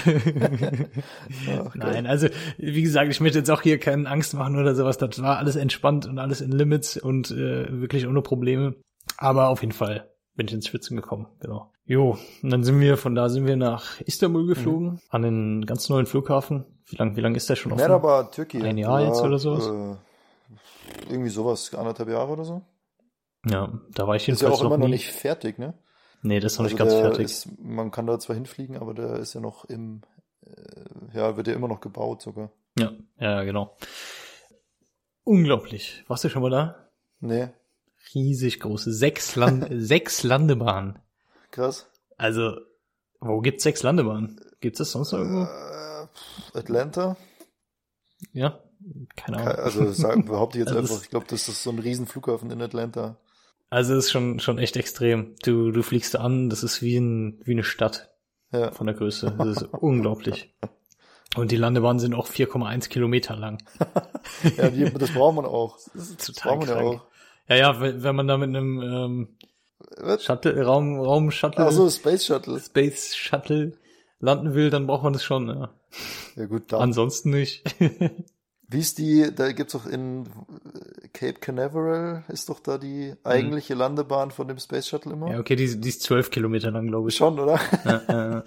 Ach, 1.67 1.75
Nein, 1.75 2.07
also 2.07 2.29
wie 2.59 2.83
gesagt, 2.83 3.11
ich 3.11 3.21
möchte 3.21 3.39
jetzt 3.39 3.51
auch 3.51 3.63
hier 3.63 3.79
keinen 3.79 4.07
Angst 4.07 4.35
machen 4.35 4.57
oder 4.57 4.75
sowas. 4.75 4.99
Das 4.99 5.21
war 5.23 5.39
alles 5.39 5.57
entspannt 5.57 6.07
und 6.07 6.19
alles 6.19 6.41
in 6.41 6.53
Limits 6.53 6.97
und 6.97 7.31
äh, 7.31 7.81
wirklich 7.81 8.07
ohne 8.07 8.23
Probleme. 8.23 8.75
Aber 9.17 9.49
auf 9.49 9.63
jeden 9.63 9.73
Fall 9.73 10.09
bin 10.39 10.47
ich 10.47 10.55
ins 10.55 10.69
Schwitzen 10.69 10.97
gekommen, 10.97 11.27
genau. 11.41 11.73
Jo, 11.85 12.17
und 12.43 12.51
dann 12.51 12.63
sind 12.63 12.79
wir, 12.81 12.97
von 12.97 13.15
da 13.15 13.29
sind 13.29 13.47
wir 13.47 13.57
nach 13.57 14.01
Istanbul 14.03 14.47
geflogen, 14.47 15.01
an 15.11 15.23
den 15.23 15.67
ganz 15.67 15.89
neuen 15.89 16.07
Flughafen. 16.07 16.65
Wie 16.87 16.97
lang, 16.97 17.17
wie 17.17 17.21
lang 17.21 17.35
ist 17.35 17.51
der 17.51 17.57
schon 17.57 17.73
offen? 17.73 17.81
Merhaba, 17.83 18.23
Türkei. 18.25 18.63
Ein 18.63 18.79
Jahr 18.79 19.03
jetzt 19.03 19.21
oder 19.21 19.39
sowas? 19.39 19.67
Äh, 19.67 21.11
irgendwie 21.11 21.31
sowas, 21.31 21.75
anderthalb 21.75 22.09
Jahre 22.09 22.33
oder 22.33 22.45
so. 22.45 22.63
Ja, 23.47 23.73
da 23.91 24.07
war 24.07 24.15
ich 24.17 24.29
Ist 24.29 24.41
ja 24.41 24.49
jedenfalls 24.49 24.61
auch 24.61 24.67
immer 24.67 24.77
noch 24.77 24.79
noch 24.79 24.87
nie. 24.87 24.93
nicht 24.93 25.09
fertig, 25.13 25.59
ne? 25.59 25.75
Nee, 26.23 26.39
das 26.41 26.53
ist 26.53 26.59
noch 26.59 26.65
nicht 26.67 26.81
Also 26.81 26.85
ganz 26.95 27.03
der 27.03 27.11
fertig. 27.11 27.25
Ist, 27.27 27.59
man 27.61 27.91
kann 27.91 28.07
da 28.07 28.19
zwar 28.19 28.37
hinfliegen, 28.37 28.77
aber 28.77 28.95
der 28.95 29.17
ist 29.17 29.35
ja 29.35 29.41
noch 29.41 29.65
im, 29.65 30.03
äh, 30.47 31.17
ja, 31.17 31.37
wird 31.37 31.49
ja 31.49 31.55
immer 31.55 31.69
noch 31.69 31.81
gebaut 31.81 32.23
sogar. 32.23 32.53
Ja, 32.79 32.93
ja, 33.19 33.43
genau. 33.43 33.77
Unglaublich. 35.25 36.05
Warst 36.07 36.25
du 36.25 36.29
schon 36.29 36.43
mal 36.43 36.51
da? 36.51 36.89
Nee, 37.21 37.49
riesig 38.15 38.61
große, 38.61 38.93
sechs, 38.93 39.37
Land 39.37 39.67
sechs 39.71 40.23
Landebahnen. 40.23 40.99
krass. 41.51 41.87
Also, 42.17 42.57
wo 43.21 43.41
gibt's 43.41 43.63
sechs 43.63 43.83
Landebahnen? 43.83 44.41
Gibt's 44.61 44.79
das 44.79 44.91
sonst 44.93 45.13
noch 45.13 45.21
irgendwo? 45.21 45.45
Äh, 45.45 46.59
Atlanta? 46.59 47.17
Ja, 48.33 48.59
keine 49.17 49.37
Ke- 49.39 49.43
Ahnung. 49.45 49.65
Also 49.65 49.93
sag, 49.93 50.27
behaupte 50.27 50.59
ich 50.59 50.65
jetzt 50.65 50.69
Also 50.75 50.81
einfach, 50.81 50.95
das- 50.97 51.05
ich 51.05 51.11
glaube, 51.11 51.27
das 51.29 51.49
ist 51.49 51.63
so 51.63 51.71
ein 51.71 51.79
Riesenflughafen 51.79 52.51
in 52.51 52.61
Atlanta. 52.63 53.17
Also, 53.71 53.95
es 53.95 54.07
ist 54.07 54.11
schon, 54.11 54.41
schon 54.41 54.59
echt 54.59 54.77
extrem. 54.77 55.37
Du, 55.45 55.71
du 55.73 55.83
fliegst 55.83 56.17
an, 56.17 56.49
das 56.49 56.63
ist 56.63 56.81
wie, 56.81 56.97
ein, 56.97 57.41
wie 57.45 57.53
eine 57.53 57.65
Stadt 57.65 58.11
Ja. 58.51 58.71
von 58.73 58.87
der 58.87 58.97
Größe. 58.97 59.35
Das 59.39 59.59
ist 59.59 59.63
unglaublich. 59.75 60.55
Und 61.37 61.51
die 61.53 61.57
Landebahnen 61.57 62.01
sind 62.01 62.15
auch 62.15 62.27
4,1 62.27 62.89
Kilometer 62.89 63.37
lang. 63.37 63.59
ja, 64.57 64.71
die, 64.71 64.91
das 64.91 65.13
braucht 65.13 65.37
man 65.37 65.45
auch. 65.45 65.77
Das 65.95 66.09
ist 66.09 66.19
Das 66.21 66.27
total 66.35 66.57
braucht 66.57 66.67
man 66.67 66.77
ja 66.77 66.83
krank. 66.83 67.01
auch. 67.03 67.07
Ja, 67.49 67.57
ja, 67.57 67.81
wenn 67.81 68.03
wenn 68.03 68.17
man 68.17 68.29
da 68.29 68.37
mit 68.37 68.49
einem 68.49 68.83
ähm, 68.83 69.29
Was? 69.97 70.25
Shuttle, 70.25 70.63
Raum, 70.65 71.01
Raum 71.01 71.31
Shuttle, 71.31 71.67
Ach 71.67 71.73
so, 71.73 71.89
Space 71.89 72.27
Shuttle. 72.27 72.59
Space 72.61 73.17
Shuttle 73.17 73.73
landen 74.21 74.55
will, 74.55 74.71
dann 74.71 74.87
braucht 74.87 75.05
man 75.05 75.13
das 75.13 75.25
schon. 75.25 75.49
Ja. 75.49 75.71
Ja 76.37 76.47
gut, 76.47 76.73
da. 76.73 76.79
Ansonsten 76.79 77.31
nicht. 77.31 77.65
Wie 78.71 78.81
ist 78.81 78.99
die, 78.99 79.35
da 79.35 79.51
gibt's 79.53 79.73
doch 79.73 79.87
in 79.87 80.27
äh, 80.27 81.09
Cape 81.15 81.41
Canaveral, 81.41 82.25
ist 82.29 82.51
doch 82.51 82.61
da 82.61 82.77
die 82.77 83.15
eigentliche 83.25 83.73
Landebahn 83.73 84.31
von 84.31 84.47
dem 84.47 84.59
Space 84.59 84.87
Shuttle 84.89 85.15
immer? 85.15 85.31
ja, 85.31 85.39
okay, 85.39 85.57
die, 85.57 85.81
die 85.81 85.89
ist 85.89 86.03
12 86.03 86.29
Kilometer 86.31 86.71
lang, 86.71 86.89
glaube 86.89 87.09
ich. 87.09 87.17
Schon, 87.17 87.39
oder? 87.39 87.59
Ja, 87.87 88.45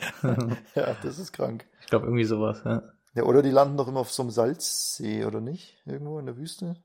ja, 0.75 0.95
das 1.03 1.17
ist 1.17 1.33
krank. 1.33 1.65
ich 1.81 1.87
glaube 1.87 2.05
irgendwie 2.05 2.25
sowas, 2.25 2.61
ja. 2.63 2.83
Ja, 3.15 3.23
oder 3.23 3.41
die 3.41 3.49
landen 3.49 3.77
doch 3.77 3.87
immer 3.87 4.01
auf 4.01 4.11
so 4.11 4.21
einem 4.21 4.29
Salzsee, 4.29 5.25
oder 5.25 5.41
nicht? 5.41 5.75
Irgendwo 5.85 6.19
in 6.19 6.27
der 6.27 6.37
Wüste? 6.37 6.75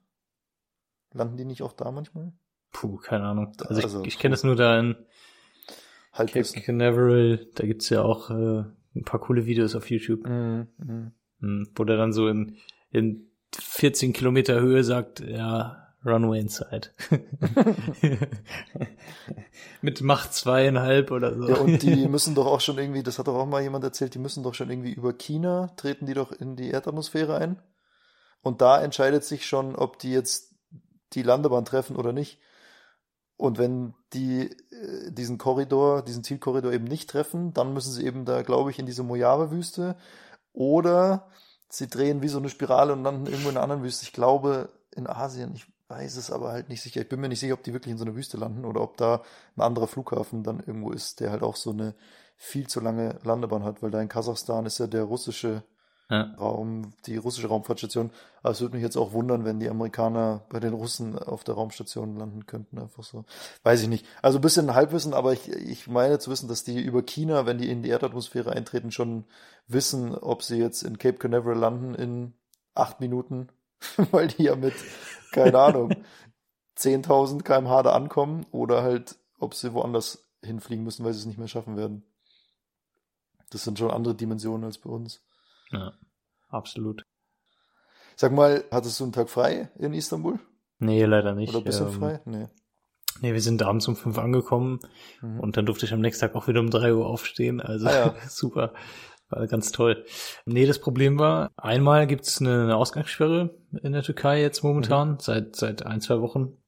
Landen 1.13 1.37
die 1.37 1.45
nicht 1.45 1.63
auch 1.63 1.73
da 1.73 1.91
manchmal? 1.91 2.33
Puh, 2.73 2.97
keine 2.97 3.25
Ahnung. 3.25 3.53
Also 3.61 3.79
ich, 3.79 3.85
Also, 3.85 4.05
ich 4.05 4.19
kenne 4.19 4.35
das 4.35 4.45
nur 4.45 4.57
da 4.57 4.79
in 4.79 4.95
Cape 4.95 5.07
Halbwissen. 6.13 6.63
Canaveral, 6.63 7.47
da 7.55 7.67
gibt's 7.67 7.89
ja 7.91 8.03
auch 8.03 8.31
äh, 8.31 8.65
ein 8.95 9.05
paar 9.05 9.21
coole 9.21 9.47
Videos 9.47 9.75
auf 9.75 9.91
YouTube, 9.91 10.27
mhm. 10.27 11.13
hm, 11.41 11.69
wo 11.75 11.85
der 11.85 11.97
dann 11.97 12.13
so 12.13 12.29
in, 12.29 12.57
in 12.91 13.31
14 13.55 14.13
Kilometer 14.13 14.61
Höhe 14.61 14.83
sagt, 14.85 15.21
ja, 15.21 15.87
Runway 16.05 16.41
inside. 16.41 16.91
Mit 19.83 20.01
Macht 20.03 20.33
zweieinhalb 20.35 21.11
oder 21.11 21.37
so. 21.37 21.49
Ja, 21.49 21.57
und 21.57 21.83
die 21.83 22.07
müssen 22.09 22.35
doch 22.35 22.47
auch 22.47 22.61
schon 22.61 22.79
irgendwie, 22.79 23.03
das 23.03 23.19
hat 23.19 23.27
doch 23.27 23.35
auch 23.35 23.47
mal 23.47 23.63
jemand 23.63 23.85
erzählt, 23.85 24.15
die 24.15 24.19
müssen 24.19 24.43
doch 24.43 24.55
schon 24.55 24.71
irgendwie 24.71 24.93
über 24.93 25.13
China, 25.13 25.73
treten 25.77 26.07
die 26.07 26.15
doch 26.15 26.33
in 26.33 26.57
die 26.57 26.71
Erdatmosphäre 26.71 27.37
ein. 27.37 27.61
Und 28.43 28.61
da 28.61 28.81
entscheidet 28.81 29.25
sich 29.25 29.47
schon, 29.47 29.75
ob 29.75 29.99
die 29.99 30.13
jetzt 30.13 30.46
die 31.13 31.23
Landebahn 31.23 31.65
treffen 31.65 31.97
oder 31.97 32.13
nicht. 32.13 32.41
Und 33.37 33.59
wenn 33.59 33.95
die 34.13 34.51
äh, 34.73 35.13
diesen 35.13 35.39
Korridor, 35.39 36.03
diesen 36.03 36.25
Zielkorridor 36.25 36.73
eben 36.73 36.85
nicht 36.85 37.11
treffen, 37.11 37.53
dann 37.53 37.75
müssen 37.75 37.93
sie 37.93 38.05
eben 38.05 38.25
da, 38.25 38.43
glaube 38.43 38.71
ich, 38.71 38.79
in 38.79 38.87
diese 38.87 39.03
Mojave-Wüste. 39.03 39.97
Oder 40.53 41.29
sie 41.69 41.89
drehen 41.89 42.23
wie 42.23 42.29
so 42.29 42.39
eine 42.39 42.49
Spirale 42.49 42.93
und 42.95 43.03
landen 43.03 43.27
irgendwo 43.27 43.51
in 43.51 43.57
einer 43.57 43.65
anderen 43.65 43.83
Wüste. 43.83 44.05
Ich 44.05 44.13
glaube, 44.13 44.71
in 44.95 45.07
Asien. 45.07 45.55
Ich 45.55 45.67
weiß 45.89 46.17
es 46.17 46.31
aber 46.31 46.51
halt 46.51 46.69
nicht 46.69 46.83
sicher. 46.83 47.03
Ich 47.03 47.09
bin 47.09 47.21
mir 47.21 47.29
nicht 47.29 47.41
sicher, 47.41 47.55
ob 47.55 47.63
die 47.63 47.73
wirklich 47.73 47.93
in 47.93 47.99
so 47.99 48.05
einer 48.05 48.17
Wüste 48.17 48.37
landen 48.39 48.65
oder 48.65 48.81
ob 48.81 48.97
da 48.97 49.23
ein 49.57 49.63
anderer 49.63 49.87
Flughafen 49.87 50.43
dann 50.43 50.61
irgendwo 50.61 50.91
ist, 50.91 51.21
der 51.21 51.31
halt 51.31 51.43
auch 51.43 51.57
so 51.57 51.71
eine 51.71 51.95
viel 52.37 52.67
zu 52.67 52.81
lange 52.81 53.19
Landebahn 53.23 53.65
hat, 53.65 53.83
weil 53.83 53.91
da 53.91 54.01
in 54.01 54.09
Kasachstan 54.09 54.67
ist 54.67 54.79
ja 54.79 54.87
der 54.87 55.05
russische 55.05 55.63
Ja. 56.09 56.35
Raum, 56.39 56.93
die 57.07 57.17
russische 57.17 57.49
Raumfahrtstation. 57.49 58.11
Aber 58.43 58.53
es 58.53 58.61
würde 58.61 58.77
mich 58.77 58.85
jetzt 58.85 58.97
auch 58.97 59.13
wundern, 59.13 59.45
wenn 59.45 59.59
die 59.59 59.69
Amerikaner 59.69 60.45
bei 60.51 60.61
den 60.61 60.73
Russen 60.73 61.19
auf 61.19 61.43
der 61.43 61.57
Raumstation 61.57 62.17
landen 62.17 62.47
könnten, 62.47 62.79
einfach 62.79 63.03
so. 63.03 63.25
Weiß 63.65 63.83
ich 63.83 63.89
nicht. 63.89 64.07
Also 64.23 64.39
ein 64.39 64.43
bisschen 64.43 64.75
Halbwissen, 64.75 65.15
aber 65.15 65.33
ich, 65.33 65.49
ich 65.51 65.89
meine 65.89 66.21
zu 66.21 66.31
wissen, 66.31 66.49
dass 66.49 66.63
die 66.63 66.81
über 66.81 67.03
China, 67.03 67.45
wenn 67.45 67.59
die 67.59 67.71
in 67.71 67.83
die 67.83 67.89
Erdatmosphäre 67.89 68.53
eintreten, 68.53 68.93
schon 68.93 69.25
wissen, 69.67 70.15
ob 70.15 70.45
sie 70.45 70.59
jetzt 70.59 70.83
in 70.83 70.99
Cape 70.99 71.19
Canaveral 71.19 71.59
landen 71.59 71.95
in 71.97 72.35
acht 72.75 73.01
Minuten, 73.01 73.49
weil 74.13 74.29
die 74.29 74.45
ja 74.45 74.55
mit, 74.55 74.75
keine 75.33 75.59
Ahnung, 75.59 75.93
10.000 76.79 77.43
kmh 77.43 77.83
da 77.83 77.93
ankommen 77.95 78.47
oder 78.53 78.83
halt, 78.83 79.17
ob 79.41 79.55
sie 79.55 79.73
woanders 79.73 80.25
hinfliegen 80.45 80.85
müssen, 80.85 81.05
weil 81.05 81.15
sie 81.15 81.21
es 81.21 81.27
nicht 81.27 81.39
mehr 81.39 81.49
schaffen 81.49 81.77
werden. 81.77 82.05
Das 83.51 83.65
sind 83.65 83.79
schon 83.79 83.91
andere 83.91 84.15
Dimensionen 84.15 84.65
als 84.65 84.79
bei 84.79 84.91
uns. 84.91 85.23
Ja, 85.73 85.93
absolut. 86.49 87.05
Sag 88.17 88.33
mal, 88.33 88.65
hattest 88.71 88.99
du 89.01 89.05
einen 89.05 89.13
Tag 89.13 89.29
frei 89.29 89.71
in 89.79 89.93
Istanbul? 89.93 90.39
Nee, 90.79 91.05
leider 91.05 91.35
nicht. 91.35 91.55
Oder 91.55 91.65
bist 91.65 91.81
du 91.81 91.85
Ähm, 91.85 91.93
frei? 91.93 92.21
Nee. 92.25 92.49
Nee, 93.23 93.33
wir 93.33 93.41
sind 93.41 93.63
abends 93.63 93.89
um 93.89 93.97
fünf 93.97 94.19
angekommen 94.19 94.81
Mhm. 95.23 95.41
und 95.41 95.57
dann 95.57 95.67
durfte 95.67 95.87
ich 95.87 95.93
am 95.93 96.01
nächsten 96.01 96.21
Tag 96.27 96.35
auch 96.35 96.49
wieder 96.49 96.61
um 96.61 96.71
drei 96.71 96.93
Uhr 96.95 97.07
aufstehen. 97.07 97.61
Also 97.61 97.87
Ah 97.89 97.93
ja. 97.93 98.15
super. 98.29 98.75
War 99.29 99.47
ganz 99.49 99.73
toll. 99.73 100.05
Nee, 100.45 100.67
das 100.67 100.79
Problem 100.79 101.19
war, 101.19 101.51
einmal 101.57 102.07
gibt's 102.07 102.41
eine, 102.41 102.63
eine 102.63 102.77
Ausgangssperre 102.77 103.59
in 103.83 103.93
der 103.93 104.03
Türkei 104.03 104.41
jetzt 104.41 104.63
momentan, 104.63 105.13
Mhm. 105.13 105.19
seit, 105.21 105.57
seit 105.57 105.85
ein, 105.85 106.01
zwei 106.01 106.21
Wochen. 106.21 106.59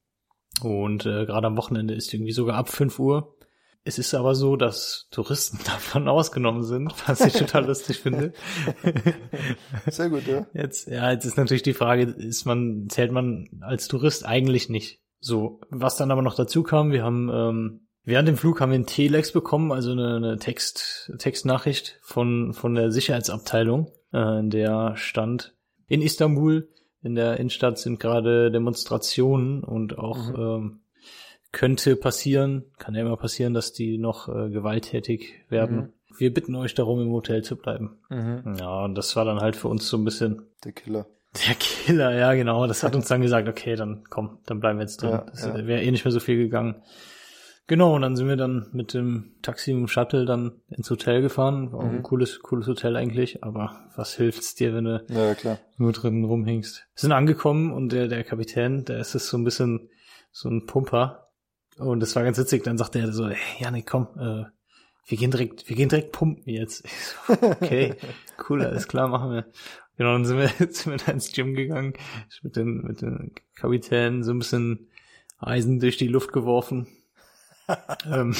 Und 0.63 1.07
äh, 1.07 1.25
gerade 1.25 1.47
am 1.47 1.57
Wochenende 1.57 1.95
ist 1.95 2.13
irgendwie 2.13 2.33
sogar 2.33 2.57
ab 2.57 2.69
5 2.69 2.99
Uhr. 2.99 3.37
Es 3.85 3.99
ist 3.99 4.15
aber 4.15 4.35
so, 4.35 4.57
dass 4.57 5.09
Touristen 5.11 5.59
davon 5.65 6.09
ausgenommen 6.09 6.63
sind, 6.63 6.93
was 7.07 7.21
ich 7.21 7.33
total 7.33 7.65
lustig 7.67 8.01
finde. 8.01 8.33
Sehr 9.87 10.11
gut, 10.11 10.27
ja. 10.27 10.47
Jetzt, 10.53 10.89
ja, 10.89 11.11
jetzt 11.11 11.25
ist 11.25 11.37
natürlich 11.37 11.63
die 11.63 11.75
Frage, 11.75 12.03
ist 12.03 12.45
man, 12.45 12.89
zählt 12.89 13.13
man 13.13 13.49
als 13.61 13.89
Tourist 13.89 14.27
eigentlich 14.27 14.69
nicht? 14.69 15.01
So, 15.21 15.61
was 15.71 15.97
dann 15.97 16.11
aber 16.11 16.23
noch 16.23 16.35
dazu 16.37 16.63
kam, 16.63 16.93
wir 16.93 17.03
haben, 17.03 17.31
ähm, 17.33 17.81
Während 18.09 18.27
dem 18.27 18.39
Flug 18.39 18.63
haben 18.63 18.71
wir 18.71 18.77
einen 18.77 18.87
Telex 18.87 19.33
bekommen, 19.33 19.71
also 19.71 19.93
eine, 19.93 20.17
eine 20.17 20.39
Text, 20.39 21.13
Textnachricht 21.19 21.99
von, 22.01 22.55
von 22.55 22.75
der 22.75 22.91
Sicherheitsabteilung, 22.91 23.93
äh, 24.15 24.39
in 24.39 24.49
der 24.49 24.97
stand, 24.97 25.55
in 25.89 26.01
Istanbul, 26.01 26.71
in 27.03 27.15
der 27.15 27.39
Innenstadt 27.39 27.79
sind 27.79 28.01
gerade 28.01 28.51
Demonstrationen 28.51 29.63
und 29.63 29.99
auch 29.99 30.27
Mhm. 30.27 30.37
ähm, 30.37 30.81
könnte 31.53 31.97
passieren, 31.97 32.65
kann 32.79 32.95
ja 32.95 33.03
immer 33.03 33.17
passieren, 33.17 33.55
dass 33.55 33.73
die 33.73 33.99
noch 33.99 34.29
äh, 34.29 34.51
gewalttätig 34.51 35.35
werden. 35.49 35.77
Mhm. 35.77 35.93
Wir 36.19 36.33
bitten 36.35 36.55
euch 36.57 36.75
darum, 36.75 37.01
im 37.01 37.11
Hotel 37.11 37.43
zu 37.43 37.57
bleiben. 37.57 37.99
Mhm. 38.11 38.57
Ja, 38.59 38.85
und 38.85 38.95
das 38.97 39.15
war 39.17 39.25
dann 39.25 39.41
halt 39.41 39.57
für 39.57 39.69
uns 39.69 39.89
so 39.89 39.97
ein 39.97 40.05
bisschen 40.05 40.43
Der 40.65 40.73
Killer. 40.73 41.07
der 41.47 41.55
Killer, 41.55 42.15
ja 42.15 42.35
genau. 42.35 42.67
Das 42.67 42.83
hat 42.83 42.95
uns 42.97 43.09
dann 43.09 43.21
gesagt, 43.23 43.49
okay, 43.49 43.77
dann 43.77 44.05
komm, 44.11 44.39
dann 44.47 44.61
bleiben 44.61 44.79
wir 44.79 44.83
jetzt 44.85 45.01
drin. 45.03 45.11
Ja, 45.11 45.27
das 45.31 45.45
ja. 45.47 45.67
wäre 45.67 45.83
eh 45.83 45.91
nicht 45.91 46.05
mehr 46.05 46.13
so 46.13 46.21
viel 46.21 46.37
gegangen. 46.39 46.77
Genau, 47.67 47.95
und 47.95 48.01
dann 48.01 48.17
sind 48.17 48.29
wir 48.29 48.37
dann 48.37 48.69
mit 48.73 48.95
dem 48.95 49.33
Taxi 49.43 49.73
und 49.75 49.81
dem 49.81 49.89
Shuttle 49.89 50.25
dann 50.25 50.53
ins 50.71 50.91
Hotel 50.91 51.21
gefahren. 51.21 51.71
War 51.71 51.81
auch 51.81 51.85
ein 51.85 51.97
Mhm. 51.99 52.03
cooles, 52.03 52.41
cooles 52.41 52.67
Hotel 52.67 52.97
eigentlich, 52.97 53.45
aber 53.45 53.91
was 53.95 54.15
hilft's 54.17 54.55
dir, 54.55 54.75
wenn 54.75 54.85
du 54.85 55.05
Ja, 55.11 55.59
nur 55.77 55.93
drinnen 55.93 56.25
rumhängst? 56.25 56.87
Wir 56.95 57.01
sind 57.01 57.13
angekommen 57.13 57.71
und 57.71 57.93
der, 57.93 58.09
der 58.09 58.25
Kapitän, 58.25 58.87
der 58.87 58.99
ist 59.01 59.15
es 59.15 59.29
so 59.29 59.37
ein 59.37 59.45
bisschen 59.45 59.91
so 60.33 60.49
ein 60.49 60.65
Pumper. 60.65 61.28
Und 61.79 62.01
das 62.01 62.15
war 62.17 62.25
ganz 62.25 62.39
witzig. 62.39 62.65
Dann 62.65 62.79
sagte 62.79 62.99
er 62.99 63.13
so, 63.13 63.29
hey, 63.29 63.37
Janik, 63.61 63.87
komm, 63.87 64.09
äh, 64.19 64.45
wir 65.07 65.19
gehen 65.19 65.31
direkt, 65.31 65.69
wir 65.69 65.77
gehen 65.77 65.89
direkt 65.89 66.13
pumpen 66.13 66.53
jetzt. 66.53 66.87
So, 67.27 67.33
okay, 67.33 67.95
cool, 68.49 68.65
alles 68.65 68.89
klar, 68.89 69.09
machen 69.09 69.31
wir. 69.31 69.47
Genau, 69.97 70.13
dann 70.13 70.25
sind 70.27 70.39
wir, 70.39 70.49
sind 70.73 70.87
wir 70.87 70.97
da 70.99 71.13
ins 71.13 71.33
Gym 71.33 71.55
gegangen, 71.55 71.95
Ich 72.31 72.43
mit 72.43 72.57
den, 72.57 72.83
mit 72.83 73.01
den 73.03 73.33
Kapitänen 73.55 74.23
so 74.23 74.33
ein 74.33 74.39
bisschen 74.39 74.89
Eisen 75.39 75.81
durch 75.81 75.97
die 75.97 76.09
Luft 76.09 76.33
geworfen. 76.33 76.89
ähm, 78.11 78.35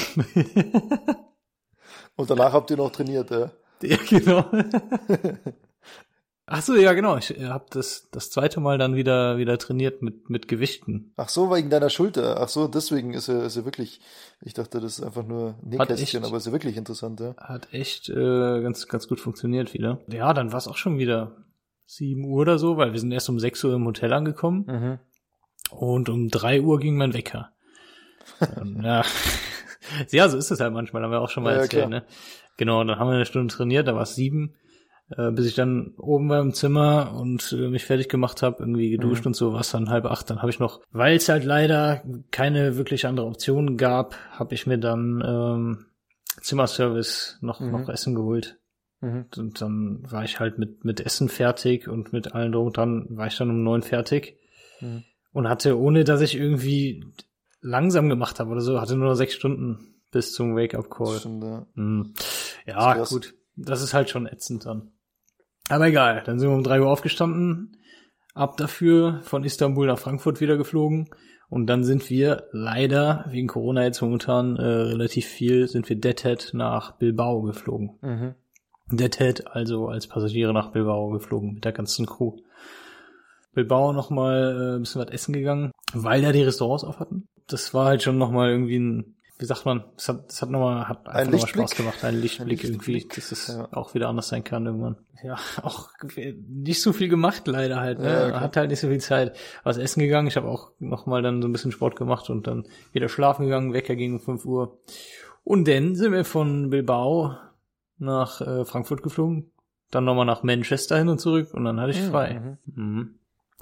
Und 2.15 2.29
danach 2.29 2.53
habt 2.53 2.69
ihr 2.71 2.77
noch 2.77 2.91
trainiert, 2.91 3.31
ja? 3.31 3.51
ja, 3.81 3.97
genau. 4.07 4.45
Ach 6.51 6.61
so, 6.63 6.75
ja, 6.75 6.93
genau. 6.93 7.17
Ich 7.17 7.29
habe 7.43 7.65
das, 7.69 8.09
das 8.11 8.31
zweite 8.31 8.59
Mal 8.59 8.77
dann 8.77 8.95
wieder, 8.95 9.37
wieder 9.37 9.57
trainiert 9.57 10.01
mit, 10.01 10.29
mit 10.29 10.47
Gewichten. 10.47 11.13
Ach 11.15 11.29
so, 11.29 11.51
wegen 11.51 11.69
deiner 11.69 11.89
Schulter. 11.89 12.41
Ach 12.41 12.49
so, 12.49 12.67
deswegen 12.67 13.13
ist 13.13 13.27
er, 13.27 13.43
ist 13.43 13.55
er 13.55 13.65
wirklich, 13.65 14.01
ich 14.41 14.53
dachte, 14.55 14.79
das 14.79 14.97
ist 14.99 15.05
einfach 15.05 15.25
nur 15.25 15.55
Nähkästchen, 15.63 16.23
aber 16.25 16.37
ist 16.37 16.47
ja 16.47 16.51
wirklich 16.51 16.75
interessant, 16.77 17.19
ja? 17.19 17.35
Hat 17.37 17.71
echt 17.73 18.09
äh, 18.09 18.61
ganz, 18.61 18.87
ganz 18.87 19.07
gut 19.07 19.19
funktioniert 19.19 19.73
wieder. 19.73 19.99
Ja, 20.07 20.33
dann 20.33 20.51
war 20.51 20.57
es 20.57 20.67
auch 20.67 20.77
schon 20.77 20.97
wieder 20.97 21.35
7 21.85 22.25
Uhr 22.25 22.41
oder 22.41 22.57
so, 22.57 22.77
weil 22.77 22.93
wir 22.93 22.99
sind 22.99 23.11
erst 23.11 23.29
um 23.29 23.39
6 23.39 23.63
Uhr 23.65 23.73
im 23.75 23.85
Hotel 23.85 24.11
angekommen 24.13 24.65
Mhm. 24.67 24.99
und 25.71 26.09
um 26.09 26.29
3 26.29 26.61
Uhr 26.61 26.79
ging 26.79 26.97
mein 26.97 27.13
Wecker. 27.13 27.51
ähm, 28.59 28.81
ja. 28.83 29.03
ja, 30.11 30.29
so 30.29 30.37
ist 30.37 30.51
es 30.51 30.59
halt 30.59 30.73
manchmal, 30.73 31.03
haben 31.03 31.11
wir 31.11 31.21
auch 31.21 31.29
schon 31.29 31.43
mal 31.43 31.51
Ja, 31.51 31.57
ja, 31.57 31.61
erzählt, 31.63 31.87
klar. 31.87 32.01
ne? 32.01 32.05
Genau, 32.57 32.83
dann 32.83 32.99
haben 32.99 33.07
wir 33.07 33.15
eine 33.15 33.25
Stunde 33.25 33.53
trainiert, 33.53 33.87
da 33.87 33.95
war 33.95 34.01
es 34.03 34.15
sieben, 34.15 34.55
äh, 35.15 35.31
bis 35.31 35.45
ich 35.47 35.55
dann 35.55 35.93
oben 35.97 36.29
war 36.29 36.39
im 36.41 36.53
Zimmer 36.53 37.13
und 37.19 37.51
äh, 37.53 37.67
mich 37.69 37.85
fertig 37.85 38.09
gemacht 38.09 38.41
habe, 38.43 38.57
irgendwie 38.59 38.89
geduscht 38.91 39.23
Mhm. 39.25 39.29
und 39.29 39.33
so, 39.35 39.53
was 39.53 39.71
dann 39.71 39.89
halb 39.89 40.05
acht. 40.05 40.29
Dann 40.29 40.39
habe 40.39 40.49
ich 40.51 40.59
noch, 40.59 40.81
weil 40.91 41.15
es 41.15 41.29
halt 41.29 41.43
leider 41.45 42.03
keine 42.31 42.77
wirklich 42.77 43.05
andere 43.07 43.25
Option 43.27 43.77
gab, 43.77 44.15
habe 44.31 44.53
ich 44.53 44.67
mir 44.67 44.77
dann 44.77 45.23
ähm, 45.25 45.85
Zimmerservice 46.41 47.37
noch, 47.41 47.59
Mhm. 47.59 47.71
noch 47.71 47.89
Essen 47.89 48.15
geholt. 48.15 48.57
Mhm. 49.01 49.25
Und 49.37 49.61
dann 49.61 50.03
war 50.09 50.23
ich 50.23 50.39
halt 50.39 50.57
mit, 50.57 50.83
mit 50.83 50.99
Essen 50.99 51.29
fertig 51.29 51.87
und 51.87 52.11
mit 52.13 52.33
allen 52.33 52.51
drum 52.51 52.71
dran 52.73 53.05
war 53.11 53.27
ich 53.27 53.37
dann 53.37 53.49
um 53.49 53.63
neun 53.63 53.81
fertig 53.81 54.37
Mhm. 54.81 55.03
und 55.31 55.47
hatte, 55.47 55.77
ohne 55.79 56.03
dass 56.03 56.21
ich 56.21 56.35
irgendwie 56.35 57.05
langsam 57.61 58.09
gemacht 58.09 58.39
habe 58.39 58.51
oder 58.51 58.61
so, 58.61 58.79
hatte 58.79 58.95
nur 58.95 59.09
noch 59.09 59.15
sechs 59.15 59.33
Stunden 59.33 59.95
bis 60.11 60.33
zum 60.33 60.55
Wake-up-Call. 60.55 61.19
Ja. 61.41 61.65
Hm. 61.75 62.13
Ja, 62.65 62.95
Das 62.95 63.09
gut. 63.09 63.35
Das 63.55 63.81
ist 63.81 63.93
halt 63.93 64.09
schon 64.09 64.25
ätzend 64.25 64.65
dann. 64.65 64.91
Aber 65.69 65.87
egal, 65.87 66.23
dann 66.25 66.39
sind 66.39 66.49
wir 66.49 66.55
um 66.55 66.63
drei 66.63 66.81
Uhr 66.81 66.89
aufgestanden, 66.89 67.77
ab 68.33 68.57
dafür 68.57 69.21
von 69.23 69.43
Istanbul 69.43 69.87
nach 69.87 69.99
Frankfurt 69.99 70.41
wieder 70.41 70.57
geflogen 70.57 71.09
und 71.49 71.67
dann 71.67 71.83
sind 71.83 72.09
wir 72.09 72.47
leider, 72.51 73.25
wegen 73.29 73.47
Corona 73.47 73.83
jetzt 73.83 74.01
momentan 74.01 74.55
äh, 74.55 74.63
relativ 74.63 75.25
viel, 75.25 75.67
sind 75.67 75.89
wir 75.89 75.99
Deadhead 75.99 76.51
nach 76.53 76.97
Bilbao 76.97 77.41
geflogen. 77.41 77.97
Mhm. 78.01 78.35
Deadhead 78.91 79.47
also 79.47 79.87
als 79.87 80.07
Passagiere 80.07 80.53
nach 80.53 80.71
Bilbao 80.71 81.09
geflogen 81.09 81.53
mit 81.55 81.65
der 81.65 81.71
ganzen 81.71 82.05
Crew. 82.05 82.37
Bilbao 83.53 83.93
nochmal 83.93 84.55
äh, 84.55 84.75
ein 84.75 84.81
bisschen 84.81 85.01
was 85.01 85.11
essen 85.11 85.33
gegangen, 85.33 85.71
weil 85.93 86.21
da 86.21 86.31
die 86.31 86.43
Restaurants 86.43 86.83
auf 86.83 86.99
hatten. 86.99 87.25
Das 87.47 87.73
war 87.73 87.85
halt 87.85 88.03
schon 88.03 88.17
nochmal 88.17 88.51
irgendwie 88.51 88.77
ein, 88.77 89.15
wie 89.39 89.45
sagt 89.45 89.65
man, 89.65 89.85
es 89.95 90.09
hat, 90.09 90.29
es 90.29 90.41
hat 90.41 90.49
nochmal, 90.49 90.89
hat 90.89 91.07
einfach 91.07 91.19
nochmal 91.19 91.31
Lichtblick. 91.31 91.69
Spaß 91.69 91.75
gemacht, 91.77 92.03
ein 92.03 92.19
Lichtblick, 92.19 92.63
Ein 92.63 92.71
irgendwie, 92.71 92.91
Lichtblick, 92.91 93.15
dass 93.15 93.31
es 93.31 93.47
ja. 93.47 93.69
auch 93.71 93.93
wieder 93.93 94.09
anders 94.09 94.27
sein 94.27 94.43
kann 94.43 94.65
irgendwann. 94.65 94.97
Ja, 95.23 95.37
auch 95.63 95.89
nicht 96.49 96.81
so 96.81 96.91
viel 96.91 97.07
gemacht 97.07 97.47
leider 97.47 97.79
halt, 97.79 97.99
ne? 97.99 98.11
Ja, 98.11 98.27
okay. 98.27 98.39
Hat 98.41 98.57
halt 98.57 98.69
nicht 98.69 98.81
so 98.81 98.89
viel 98.89 98.99
Zeit. 98.99 99.37
Was 99.63 99.77
essen 99.77 100.01
gegangen, 100.01 100.27
ich 100.27 100.35
habe 100.35 100.49
auch 100.49 100.71
nochmal 100.79 101.21
dann 101.21 101.41
so 101.41 101.47
ein 101.47 101.53
bisschen 101.53 101.71
Sport 101.71 101.95
gemacht 101.95 102.29
und 102.29 102.47
dann 102.47 102.67
wieder 102.91 103.07
schlafen 103.07 103.45
gegangen, 103.45 103.71
Wecker 103.71 103.95
ging 103.95 104.13
um 104.13 104.19
5 104.19 104.43
Uhr. 104.43 104.77
Und 105.45 105.69
dann 105.69 105.95
sind 105.95 106.11
wir 106.11 106.25
von 106.25 106.69
Bilbao 106.69 107.37
nach 107.97 108.41
äh, 108.41 108.65
Frankfurt 108.65 109.03
geflogen, 109.03 109.51
dann 109.89 110.03
nochmal 110.03 110.25
nach 110.25 110.43
Manchester 110.43 110.97
hin 110.97 111.07
und 111.07 111.19
zurück 111.19 111.53
und 111.53 111.63
dann 111.63 111.79
hatte 111.79 111.91
ich 111.91 112.01
Mhm, 112.01 112.09
frei. 112.11 112.57
Mhm. 112.65 113.15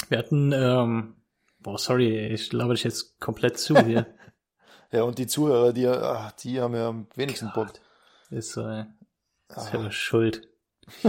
Wir 0.09 0.17
hatten, 0.17 0.51
ähm, 0.53 1.13
boah, 1.59 1.77
sorry, 1.77 2.27
ich 2.33 2.51
laber 2.51 2.73
dich 2.73 2.83
jetzt 2.83 3.19
komplett 3.19 3.59
zu 3.59 3.77
hier. 3.85 4.07
Ja, 4.91 5.03
und 5.03 5.17
die 5.17 5.27
Zuhörer, 5.27 5.73
die, 5.73 5.87
ach, 5.87 6.31
die 6.33 6.59
haben 6.61 6.73
ja 6.75 6.87
am 6.89 7.07
wenigsten 7.15 7.51
Bock. 7.53 7.73
Ist 8.29 8.51
so, 8.53 8.61
ey. 8.67 8.85
Ah, 9.49 9.61
Selber 9.61 9.91
schuld. 9.91 10.47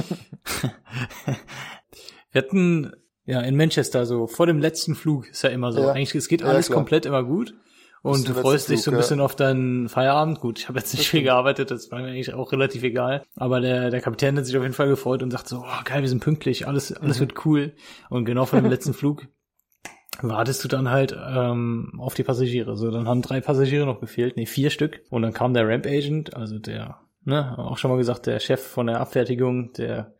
Wir 2.32 2.42
hatten, 2.42 2.92
ja, 3.24 3.40
in 3.40 3.56
Manchester 3.56 4.06
so, 4.06 4.26
vor 4.26 4.46
dem 4.46 4.58
letzten 4.58 4.94
Flug 4.94 5.28
ist 5.30 5.42
ja 5.42 5.50
immer 5.50 5.72
so. 5.72 5.80
Ja. 5.80 5.92
Eigentlich, 5.92 6.14
es 6.14 6.28
geht 6.28 6.40
Ja, 6.40 6.48
alles 6.48 6.66
klar. 6.66 6.76
komplett 6.78 7.06
immer 7.06 7.22
gut. 7.24 7.54
Und 8.00 8.28
du 8.28 8.32
freust 8.34 8.68
dich 8.68 8.82
so 8.82 8.90
ein 8.90 8.94
Flug, 8.94 9.02
bisschen 9.02 9.20
auf 9.20 9.34
deinen 9.34 9.88
Feierabend. 9.88 10.40
Gut, 10.40 10.60
ich 10.60 10.68
habe 10.68 10.78
jetzt 10.78 10.94
nicht 10.96 11.08
viel 11.08 11.22
gearbeitet, 11.24 11.70
das 11.72 11.90
war 11.90 11.98
mir 12.00 12.06
eigentlich 12.08 12.32
auch 12.32 12.52
relativ 12.52 12.84
egal. 12.84 13.24
Aber 13.34 13.60
der, 13.60 13.90
der 13.90 14.00
Kapitän 14.00 14.36
hat 14.38 14.46
sich 14.46 14.56
auf 14.56 14.62
jeden 14.62 14.74
Fall 14.74 14.88
gefreut 14.88 15.22
und 15.22 15.32
sagt 15.32 15.48
so, 15.48 15.58
oh, 15.66 15.84
geil, 15.84 16.02
wir 16.02 16.08
sind 16.08 16.22
pünktlich, 16.22 16.68
alles, 16.68 16.92
alles 16.92 17.16
Mhm. 17.16 17.20
wird 17.20 17.44
cool. 17.46 17.74
Und 18.08 18.24
genau 18.24 18.46
vor 18.46 18.60
dem 18.60 18.70
letzten 18.70 18.94
Flug 18.94 19.26
wartest 20.22 20.64
du 20.64 20.68
dann 20.68 20.90
halt 20.90 21.16
ähm, 21.16 21.92
auf 21.98 22.14
die 22.14 22.24
Passagiere. 22.24 22.76
So, 22.76 22.90
dann 22.90 23.08
haben 23.08 23.22
drei 23.22 23.40
Passagiere 23.40 23.86
noch 23.86 24.00
gefehlt, 24.00 24.36
nee, 24.36 24.46
vier 24.46 24.70
Stück. 24.70 25.00
Und 25.10 25.22
dann 25.22 25.32
kam 25.32 25.54
der 25.54 25.68
Ramp 25.68 25.86
Agent, 25.86 26.34
also 26.34 26.58
der, 26.58 27.00
ne, 27.24 27.56
auch 27.58 27.78
schon 27.78 27.90
mal 27.90 27.96
gesagt, 27.96 28.26
der 28.26 28.40
Chef 28.40 28.60
von 28.60 28.86
der 28.86 29.00
Abfertigung, 29.00 29.72
der 29.74 30.14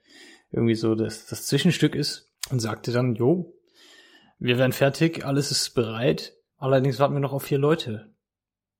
irgendwie 0.50 0.74
so 0.74 0.94
das, 0.94 1.26
das 1.26 1.46
Zwischenstück 1.46 1.94
ist 1.94 2.30
und 2.50 2.60
sagte 2.60 2.92
dann, 2.92 3.14
jo, 3.14 3.54
wir 4.38 4.58
werden 4.58 4.72
fertig, 4.72 5.24
alles 5.24 5.50
ist 5.50 5.74
bereit. 5.74 6.34
Allerdings 6.58 6.98
warten 6.98 7.14
wir 7.14 7.20
noch 7.20 7.32
auf 7.32 7.44
vier 7.44 7.58
Leute. 7.58 8.12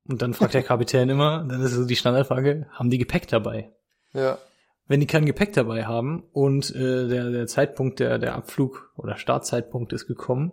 Und 0.09 0.23
dann 0.23 0.35
fragt 0.35 0.55
der 0.55 0.63
Kapitän 0.65 1.09
immer, 1.09 1.45
dann 1.49 1.61
ist 1.61 1.73
so 1.73 1.85
die 1.85 1.97
Standardfrage, 1.97 2.67
haben 2.73 2.91
die 2.91 2.99
Gepäck 2.99 3.29
dabei? 3.29 3.73
Ja, 4.13 4.39
Wenn 4.87 5.01
die 5.01 5.07
kein 5.07 5.27
Gepäck 5.27 5.53
dabei 5.53 5.85
haben 5.85 6.25
und 6.33 6.75
äh, 6.75 7.09
der, 7.09 7.31
der 7.31 7.47
Zeitpunkt 7.47 8.01
der, 8.01 8.19
der 8.19 8.35
Abflug 8.35 8.91
oder 8.97 9.17
Startzeitpunkt 9.17 9.93
ist 9.93 10.07
gekommen, 10.07 10.53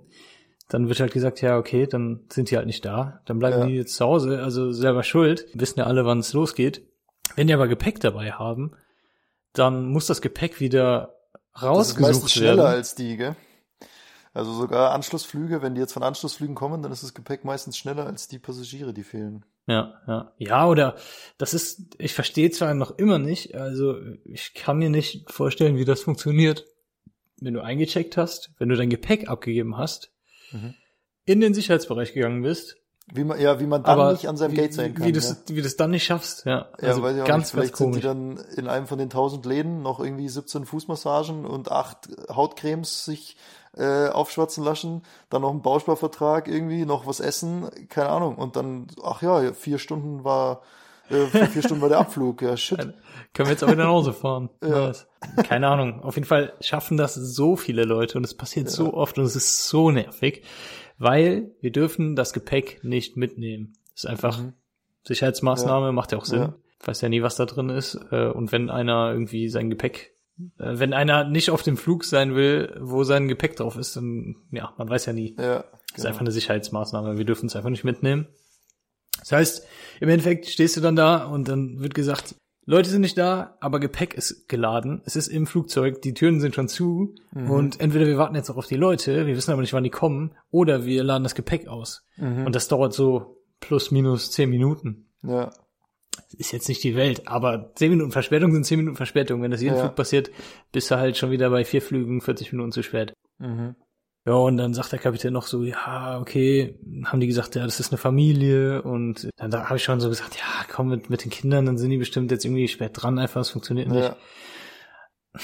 dann 0.69 0.87
wird 0.87 0.99
halt 0.99 1.13
gesagt, 1.13 1.41
ja, 1.41 1.57
okay, 1.57 1.85
dann 1.87 2.21
sind 2.31 2.49
die 2.49 2.57
halt 2.57 2.65
nicht 2.65 2.83
da. 2.85 3.21
Dann 3.25 3.39
bleiben 3.39 3.59
Ja. 3.59 3.65
die 3.67 3.75
jetzt 3.75 3.95
zu 3.95 4.05
Hause, 4.05 4.41
also 4.41 4.71
selber 4.71 5.03
schuld. 5.03 5.45
Wissen 5.53 5.79
ja 5.79 5.85
alle, 5.85 6.05
wann 6.05 6.19
es 6.19 6.33
losgeht. 6.33 6.81
Wenn 7.35 7.47
die 7.47 7.53
aber 7.53 7.67
Gepäck 7.67 7.99
dabei 7.99 8.31
haben, 8.31 8.71
dann 9.53 9.85
muss 9.87 10.07
das 10.07 10.21
Gepäck 10.21 10.59
wieder 10.59 11.15
das 11.53 11.61
ist 11.63 11.63
meistens 11.63 11.99
rausgesucht 12.01 12.31
schneller 12.31 12.63
werden. 12.63 12.75
als 12.77 12.95
die, 12.95 13.17
gell? 13.17 13.35
Also 14.33 14.51
sogar 14.51 14.91
Anschlussflüge, 14.91 15.61
wenn 15.61 15.75
die 15.75 15.81
jetzt 15.81 15.93
von 15.93 16.03
Anschlussflügen 16.03 16.55
kommen, 16.55 16.81
dann 16.81 16.91
ist 16.91 17.03
das 17.03 17.13
Gepäck 17.13 17.45
meistens 17.45 17.77
schneller 17.77 18.05
als 18.05 18.27
die 18.27 18.39
Passagiere, 18.39 18.93
die 18.93 19.03
fehlen. 19.03 19.45
Ja, 19.67 19.93
ja. 20.07 20.33
Ja, 20.37 20.67
oder 20.67 20.95
das 21.37 21.53
ist, 21.53 21.95
ich 21.97 22.13
verstehe 22.13 22.51
zwar 22.51 22.73
noch 22.73 22.97
immer 22.97 23.17
nicht, 23.17 23.55
also 23.55 23.97
ich 24.25 24.53
kann 24.53 24.77
mir 24.77 24.89
nicht 24.89 25.31
vorstellen, 25.31 25.77
wie 25.77 25.85
das 25.85 26.01
funktioniert. 26.01 26.65
Wenn 27.39 27.53
du 27.53 27.61
eingecheckt 27.63 28.17
hast, 28.17 28.51
wenn 28.57 28.69
du 28.69 28.75
dein 28.75 28.89
Gepäck 28.89 29.29
abgegeben 29.29 29.77
hast, 29.77 30.11
Mhm. 30.51 30.73
in 31.25 31.41
den 31.41 31.53
Sicherheitsbereich 31.53 32.13
gegangen 32.13 32.41
bist, 32.41 32.77
Wie 33.13 33.23
man, 33.23 33.39
ja, 33.39 33.59
wie 33.59 33.65
man 33.65 33.83
dann 33.83 33.99
aber 33.99 34.11
nicht 34.13 34.27
an 34.27 34.37
seinem 34.37 34.51
wie, 34.53 34.55
Gate 34.55 34.73
sein 34.73 34.93
kann. 34.95 35.05
wie, 35.05 35.11
das, 35.11 35.43
wie 35.47 35.61
das 35.61 35.75
dann 35.75 35.91
nicht 35.91 36.05
schaffst, 36.05 36.45
ja. 36.45 36.69
ja, 36.81 36.87
Also 36.87 37.01
ja 37.01 37.07
weiß 37.07 37.15
ich 37.17 37.21
auch 37.21 37.27
ganz, 37.27 37.43
nicht. 37.45 37.51
Vielleicht 37.51 37.71
ganz 37.73 37.77
sind 37.77 37.87
komisch. 37.87 38.01
die 38.01 38.07
dann 38.07 38.37
in 38.57 38.67
einem 38.67 38.87
von 38.87 38.97
den 38.97 39.09
tausend 39.09 39.45
Läden 39.45 39.81
noch 39.81 39.99
irgendwie 39.99 40.27
17 40.29 40.65
Fußmassagen 40.65 41.45
und 41.45 41.71
acht 41.71 42.09
Hautcremes 42.29 43.05
sich 43.05 43.37
äh, 43.77 44.07
aufschwatzen 44.07 44.63
lassen, 44.63 45.03
dann 45.29 45.41
noch 45.41 45.51
ein 45.51 45.61
Bausparvertrag 45.61 46.47
irgendwie, 46.47 46.85
noch 46.85 47.05
was 47.07 47.19
essen, 47.19 47.69
keine 47.89 48.09
Ahnung. 48.09 48.37
Und 48.37 48.55
dann, 48.55 48.87
ach 49.03 49.21
ja, 49.21 49.51
vier 49.53 49.79
Stunden 49.79 50.23
war, 50.23 50.61
äh, 51.09 51.47
vier 51.47 51.61
Stunden 51.61 51.81
war 51.81 51.89
der 51.89 51.99
Abflug, 51.99 52.41
ja 52.41 52.55
shit. 52.57 52.77
Können 53.33 53.47
wir 53.47 53.51
jetzt 53.51 53.63
auch 53.63 53.67
wieder 53.71 53.83
nach 53.83 53.89
Hause 53.91 54.13
fahren. 54.13 54.49
Ja. 54.63 54.91
Keine 55.43 55.67
Ahnung. 55.67 56.01
Auf 56.01 56.15
jeden 56.15 56.27
Fall 56.27 56.53
schaffen 56.61 56.97
das 56.97 57.15
so 57.15 57.55
viele 57.55 57.83
Leute 57.83 58.17
und 58.17 58.23
es 58.23 58.33
passiert 58.35 58.69
so 58.69 58.93
oft 58.93 59.17
und 59.17 59.25
es 59.25 59.35
ist 59.35 59.67
so 59.67 59.91
nervig, 59.91 60.43
weil 60.97 61.51
wir 61.61 61.71
dürfen 61.71 62.15
das 62.15 62.31
Gepäck 62.33 62.79
nicht 62.83 63.17
mitnehmen. 63.17 63.73
Das 63.93 64.03
ist 64.05 64.09
einfach 64.09 64.41
Mhm. 64.41 64.53
Sicherheitsmaßnahme, 65.03 65.91
macht 65.91 66.11
ja 66.11 66.17
auch 66.17 66.25
Sinn. 66.25 66.41
Ja. 66.41 66.55
Weiß 66.83 67.01
ja 67.01 67.09
nie, 67.09 67.21
was 67.21 67.35
da 67.35 67.45
drin 67.45 67.69
ist. 67.69 67.95
Äh, 68.11 68.27
Und 68.29 68.51
wenn 68.51 68.69
einer 68.69 69.11
irgendwie 69.11 69.49
sein 69.49 69.69
Gepäck, 69.69 70.13
äh, 70.59 70.79
wenn 70.79 70.93
einer 70.93 71.23
nicht 71.25 71.49
auf 71.51 71.61
dem 71.63 71.77
Flug 71.77 72.03
sein 72.05 72.35
will, 72.35 72.75
wo 72.81 73.03
sein 73.03 73.27
Gepäck 73.27 73.55
drauf 73.55 73.77
ist, 73.77 73.95
dann, 73.95 74.35
ja, 74.51 74.73
man 74.77 74.89
weiß 74.89 75.05
ja 75.05 75.13
nie. 75.13 75.35
Ja, 75.37 75.59
Das 75.59 75.65
ist 75.87 75.95
genau. 75.95 76.07
einfach 76.07 76.21
eine 76.21 76.31
Sicherheitsmaßnahme. 76.31 77.17
Wir 77.17 77.25
dürfen 77.25 77.45
es 77.47 77.55
einfach 77.55 77.69
nicht 77.69 77.83
mitnehmen. 77.83 78.27
Das 79.27 79.31
heißt, 79.33 79.67
im 80.01 80.09
Endeffekt 80.09 80.47
stehst 80.47 80.77
du 80.77 80.81
dann 80.81 80.95
da 80.95 81.25
und 81.25 81.47
dann 81.47 81.79
wird 81.81 81.93
gesagt, 81.95 82.35
Leute 82.67 82.89
sind 82.89 83.01
nicht 83.01 83.17
da, 83.17 83.57
aber 83.59 83.79
Gepäck 83.79 84.15
ist 84.15 84.47
geladen. 84.49 85.01
Es 85.05 85.15
ist 85.15 85.27
im 85.27 85.45
Flugzeug, 85.45 86.01
die 86.01 86.13
Türen 86.15 86.39
sind 86.39 86.55
schon 86.55 86.67
zu 86.67 87.13
Mhm. 87.31 87.49
und 87.51 87.79
entweder 87.79 88.07
wir 88.07 88.17
warten 88.17 88.35
jetzt 88.35 88.49
noch 88.49 88.57
auf 88.57 88.65
die 88.67 88.75
Leute, 88.75 89.27
wir 89.27 89.35
wissen 89.35 89.51
aber 89.51 89.61
nicht, 89.61 89.73
wann 89.73 89.83
die 89.83 89.89
kommen, 89.91 90.35
oder 90.49 90.85
wir 90.85 91.03
laden 91.03 91.23
das 91.23 91.35
Gepäck 91.35 91.67
aus. 91.67 92.03
Mhm. 92.17 92.45
Und 92.45 92.55
das 92.55 92.67
dauert 92.67 92.93
so 92.93 93.43
plus 93.59 93.91
minus 93.91 94.31
zehn 94.31 94.49
Minuten. 94.49 95.07
ja, 95.23 95.51
Ist 96.37 96.51
jetzt 96.53 96.67
nicht 96.69 96.83
die 96.83 96.95
Welt, 96.95 97.27
aber 97.27 97.71
zehn 97.75 97.91
Minuten 97.91 98.11
Verspätung 98.11 98.51
sind 98.51 98.65
zehn 98.65 98.79
Minuten 98.79 98.97
Verspätung. 98.97 99.41
Wenn 99.41 99.51
das 99.51 99.61
jeden 99.61 99.75
Ja. 99.75 99.81
Flug 99.81 99.95
passiert, 99.95 100.31
bist 100.71 100.89
du 100.89 100.95
halt 100.97 101.17
schon 101.17 101.29
wieder 101.31 101.49
bei 101.49 101.65
vier 101.65 101.81
Flügen 101.81 102.19
40 102.21 102.51
Minuten 102.51 102.71
zu 102.71 102.81
spät. 102.83 103.13
mhm. 103.37 103.75
Ja, 104.25 104.33
und 104.33 104.57
dann 104.57 104.73
sagt 104.73 104.91
der 104.91 104.99
Kapitän 104.99 105.33
noch 105.33 105.45
so, 105.45 105.63
ja, 105.63 106.19
okay, 106.19 106.79
haben 107.05 107.19
die 107.19 107.27
gesagt, 107.27 107.53
ja, 107.55 107.63
das 107.63 107.79
ist 107.79 107.91
eine 107.91 107.99
Familie 107.99 108.81
und 108.81 109.29
dann 109.37 109.51
da 109.51 109.65
habe 109.65 109.77
ich 109.77 109.83
schon 109.83 109.99
so 109.99 110.09
gesagt, 110.09 110.35
ja, 110.35 110.65
komm 110.67 110.89
mit, 110.89 111.11
mit 111.11 111.23
den 111.23 111.29
Kindern, 111.29 111.67
dann 111.67 111.77
sind 111.77 111.91
die 111.91 111.97
bestimmt 111.97 112.31
jetzt 112.31 112.43
irgendwie 112.43 112.67
spät 112.67 112.91
dran, 112.93 113.19
einfach, 113.19 113.41
es 113.41 113.51
funktioniert 113.51 113.87
nicht. 113.87 114.03
ja. 114.03 114.15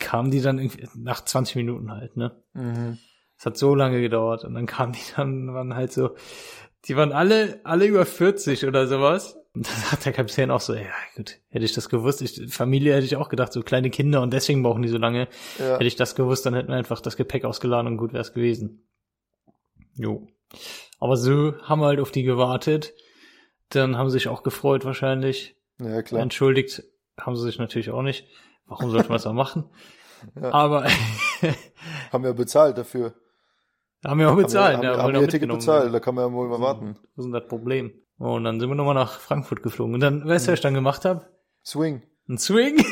Kamen 0.00 0.30
die 0.30 0.40
dann 0.40 0.58
irgendwie 0.58 0.88
nach 0.94 1.24
20 1.24 1.56
Minuten 1.56 1.92
halt, 1.92 2.16
ne? 2.16 2.42
Mhm. 2.54 2.98
Es 3.38 3.46
hat 3.46 3.58
so 3.58 3.74
lange 3.74 4.00
gedauert 4.00 4.44
und 4.44 4.54
dann 4.54 4.66
kamen 4.66 4.92
die 4.92 5.14
dann, 5.14 5.52
waren 5.52 5.74
halt 5.74 5.92
so, 5.92 6.16
die 6.86 6.96
waren 6.96 7.12
alle, 7.12 7.60
alle 7.64 7.86
über 7.86 8.06
40 8.06 8.66
oder 8.66 8.86
sowas. 8.86 9.36
Und 9.56 9.66
dann 9.66 9.80
sagt 9.90 10.04
der 10.04 10.12
Kapitän 10.12 10.50
auch 10.50 10.60
so, 10.60 10.74
ja 10.74 10.82
gut, 11.16 11.38
hätte 11.48 11.64
ich 11.64 11.72
das 11.72 11.88
gewusst, 11.88 12.20
ich, 12.20 12.52
Familie 12.52 12.94
hätte 12.94 13.06
ich 13.06 13.16
auch 13.16 13.30
gedacht, 13.30 13.54
so 13.54 13.62
kleine 13.62 13.88
Kinder 13.88 14.20
und 14.20 14.30
deswegen 14.30 14.62
brauchen 14.62 14.82
die 14.82 14.90
so 14.90 14.98
lange. 14.98 15.28
Ja. 15.58 15.76
Hätte 15.76 15.86
ich 15.86 15.96
das 15.96 16.14
gewusst, 16.14 16.44
dann 16.44 16.52
hätten 16.52 16.68
wir 16.68 16.76
einfach 16.76 17.00
das 17.00 17.16
Gepäck 17.16 17.46
ausgeladen 17.46 17.86
und 17.86 17.96
gut 17.96 18.12
wäre 18.12 18.20
es 18.20 18.34
gewesen. 18.34 18.86
Jo. 19.94 20.28
Aber 21.00 21.16
so 21.16 21.54
haben 21.62 21.80
wir 21.80 21.86
halt 21.86 22.00
auf 22.00 22.10
die 22.10 22.22
gewartet. 22.22 22.92
Dann 23.70 23.96
haben 23.96 24.10
sie 24.10 24.18
sich 24.18 24.28
auch 24.28 24.42
gefreut 24.42 24.84
wahrscheinlich. 24.84 25.56
ja, 25.80 26.02
klar. 26.02 26.20
Entschuldigt 26.20 26.82
haben 27.18 27.34
sie 27.34 27.44
sich 27.44 27.58
natürlich 27.58 27.88
auch 27.88 28.02
nicht. 28.02 28.26
Warum 28.66 28.90
sollte 28.90 29.08
man 29.08 29.16
es 29.16 29.26
auch 29.26 29.32
machen? 29.32 29.70
Ja. 30.38 30.52
Aber 30.52 30.86
Haben 32.12 32.24
wir 32.24 32.34
bezahlt 32.34 32.76
dafür. 32.76 33.14
haben 34.04 34.20
wir 34.20 34.30
auch 34.30 34.36
bezahlt. 34.36 34.76
Haben 34.76 34.82
ja, 34.82 34.90
wir, 34.90 34.98
haben, 34.98 35.14
wollen 35.14 35.22
wir 35.22 35.28
Ticket 35.28 35.48
bezahlt, 35.48 35.94
da 35.94 35.98
kann 35.98 36.14
man 36.14 36.28
ja 36.28 36.32
wohl 36.34 36.46
mal 36.46 36.60
warten. 36.60 36.98
Was 37.14 37.24
ist 37.24 37.24
denn 37.24 37.32
das 37.32 37.48
Problem? 37.48 37.94
Und 38.18 38.44
dann 38.44 38.60
sind 38.60 38.68
wir 38.70 38.74
nochmal 38.74 38.94
nach 38.94 39.20
Frankfurt 39.20 39.62
geflogen. 39.62 39.94
Und 39.94 40.00
dann, 40.00 40.26
weißt 40.26 40.46
du, 40.46 40.52
was 40.52 40.58
ich 40.58 40.62
dann 40.62 40.74
gemacht 40.74 41.04
habe? 41.04 41.26
Swing. 41.64 42.02
Ein 42.28 42.38
Swing. 42.38 42.76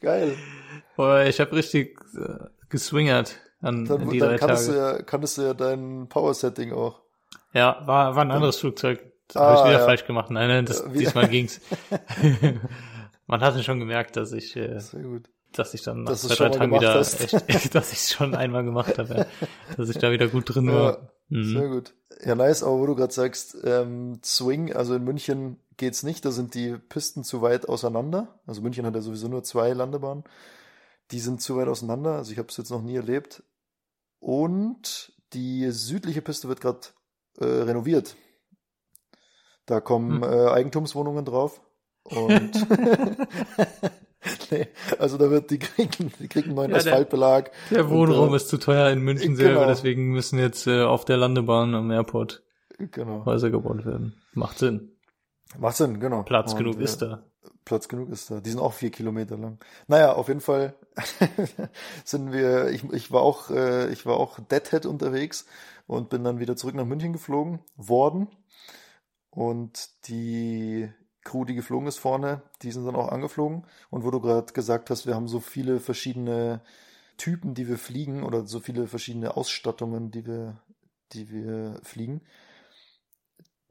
Geil. 0.00 0.36
Boah, 0.96 1.22
ich 1.24 1.40
habe 1.40 1.52
richtig 1.54 1.98
äh, 2.16 2.46
geswingert 2.68 3.38
an, 3.60 3.80
an 3.80 3.84
Dann, 3.86 4.08
die 4.10 4.18
dann 4.18 4.30
drei 4.30 4.38
kanntest, 4.38 4.68
du 4.68 4.72
Tage. 4.72 4.96
ja, 4.98 5.02
kanntest 5.02 5.38
du 5.38 5.42
ja 5.42 5.54
dein 5.54 6.08
Power-Setting 6.08 6.72
auch. 6.72 7.00
Ja, 7.52 7.82
war, 7.86 8.14
war 8.16 8.24
ein 8.24 8.30
anderes 8.30 8.56
Flugzeug. 8.58 9.00
Das 9.28 9.36
Ah, 9.36 9.46
habe 9.46 9.56
ich 9.58 9.64
wieder 9.70 9.78
ja. 9.80 9.84
falsch 9.84 10.06
gemacht. 10.06 10.30
Nein, 10.30 10.48
nein, 10.48 10.66
das, 10.66 10.80
Ja, 10.80 10.88
diesmal 10.88 11.28
ging's. 11.28 11.60
Man 13.26 13.40
hatte 13.40 13.62
schon 13.62 13.80
gemerkt, 13.80 14.16
dass 14.16 14.32
ich, 14.32 14.54
äh, 14.56 14.78
Sehr 14.78 15.02
gut. 15.02 15.28
Dass 15.58 15.74
ich 15.74 15.82
dann 15.82 16.04
nach 16.04 16.12
Dass 16.12 16.22
zwei, 16.22 16.34
schon 16.34 16.52
drei 16.52 16.58
Tagen 16.58 16.72
wieder, 16.72 17.00
echt, 17.48 17.74
dass 17.74 17.92
ich 17.92 17.98
es 17.98 18.12
schon 18.12 18.34
einmal 18.34 18.64
gemacht 18.64 18.98
habe, 18.98 19.14
ja. 19.14 19.26
dass 19.76 19.88
ich 19.88 19.98
da 19.98 20.10
wieder 20.12 20.28
gut 20.28 20.54
drin 20.54 20.66
Ja, 20.66 20.74
war. 20.74 21.12
Mhm. 21.28 21.44
Sehr 21.58 21.68
gut. 21.68 21.94
Ja, 22.24 22.34
nice, 22.34 22.62
aber 22.62 22.78
wo 22.78 22.86
du 22.86 22.94
gerade 22.94 23.12
sagst, 23.12 23.56
ähm, 23.64 24.20
Swing, 24.24 24.72
also 24.72 24.94
in 24.94 25.04
München 25.04 25.58
geht's 25.76 26.02
nicht, 26.02 26.24
da 26.24 26.30
sind 26.30 26.54
die 26.54 26.76
Pisten 26.78 27.24
zu 27.24 27.42
weit 27.42 27.68
auseinander. 27.68 28.40
Also 28.46 28.62
München 28.62 28.86
hat 28.86 28.94
ja 28.94 29.00
sowieso 29.00 29.28
nur 29.28 29.42
zwei 29.42 29.72
Landebahnen. 29.72 30.24
Die 31.10 31.20
sind 31.20 31.40
zu 31.42 31.56
weit 31.56 31.68
auseinander, 31.68 32.12
also 32.16 32.32
ich 32.32 32.38
habe 32.38 32.48
es 32.48 32.56
jetzt 32.56 32.70
noch 32.70 32.82
nie 32.82 32.96
erlebt. 32.96 33.42
Und 34.18 35.12
die 35.34 35.70
südliche 35.70 36.22
Piste 36.22 36.48
wird 36.48 36.60
gerade 36.60 36.80
äh, 37.38 37.44
renoviert. 37.44 38.16
Da 39.66 39.80
kommen 39.80 40.22
Hm. 40.22 40.30
äh, 40.32 40.48
Eigentumswohnungen 40.50 41.24
drauf. 41.24 41.60
Und 42.04 42.52
nee, 44.50 44.68
also 44.98 45.18
da 45.18 45.30
wird 45.30 45.50
die 45.50 45.58
kriegen, 45.58 46.12
die 46.18 46.28
kriegen 46.28 46.54
neuen 46.54 46.70
Ja, 46.70 46.78
der- 46.78 46.92
Asphaltbelag. 46.92 47.50
Der 47.70 47.88
Wohnraum 47.90 48.28
Und, 48.28 48.32
äh, 48.34 48.36
ist 48.36 48.48
zu 48.48 48.58
teuer 48.58 48.90
in 48.90 49.00
München 49.00 49.34
genau. 49.36 49.48
selber, 49.48 49.66
deswegen 49.66 50.12
müssen 50.12 50.38
jetzt 50.38 50.66
äh, 50.66 50.82
auf 50.82 51.04
der 51.04 51.16
Landebahn 51.16 51.74
am 51.74 51.90
Airport 51.90 52.42
Genau. 52.78 53.24
Häuser 53.24 53.50
gebaut 53.50 53.86
werden. 53.86 54.20
Macht 54.34 54.58
Sinn. 54.58 54.92
Macht 55.58 55.76
Sinn, 55.76 55.98
genau. 55.98 56.24
Platz 56.24 56.52
Und, 56.52 56.58
genug 56.58 56.78
äh, 56.80 56.84
ist 56.84 57.00
da. 57.00 57.24
Platz 57.64 57.88
genug 57.88 58.10
ist 58.10 58.30
da. 58.30 58.40
Die 58.40 58.50
sind 58.50 58.60
auch 58.60 58.74
vier 58.74 58.90
Kilometer 58.90 59.38
lang. 59.38 59.58
Naja, 59.86 60.12
auf 60.12 60.28
jeden 60.28 60.40
Fall 60.40 60.74
sind 62.04 62.32
wir, 62.32 62.68
ich, 62.68 62.84
ich 62.92 63.10
war 63.12 63.22
auch, 63.22 63.50
äh, 63.50 63.90
ich 63.92 64.04
war 64.06 64.16
auch 64.18 64.38
Deadhead 64.40 64.84
unterwegs 64.86 65.46
und 65.86 66.10
bin 66.10 66.22
dann 66.22 66.38
wieder 66.38 66.54
zurück 66.56 66.74
nach 66.74 66.84
München 66.84 67.12
geflogen 67.12 67.60
worden. 67.76 68.28
Und 69.30 69.88
die 70.08 70.88
Crew, 71.26 71.44
die 71.44 71.54
geflogen 71.54 71.86
ist 71.88 71.98
vorne, 71.98 72.40
die 72.62 72.70
sind 72.72 72.86
dann 72.86 72.96
auch 72.96 73.08
angeflogen. 73.12 73.64
Und 73.90 74.04
wo 74.04 74.10
du 74.10 74.20
gerade 74.20 74.52
gesagt 74.52 74.88
hast, 74.90 75.06
wir 75.06 75.14
haben 75.14 75.28
so 75.28 75.40
viele 75.40 75.80
verschiedene 75.80 76.60
Typen, 77.18 77.54
die 77.54 77.66
wir 77.68 77.78
fliegen 77.78 78.22
oder 78.22 78.46
so 78.46 78.60
viele 78.60 78.86
verschiedene 78.86 79.36
Ausstattungen, 79.36 80.10
die 80.10 80.24
wir, 80.26 80.56
die 81.12 81.30
wir 81.30 81.80
fliegen. 81.82 82.20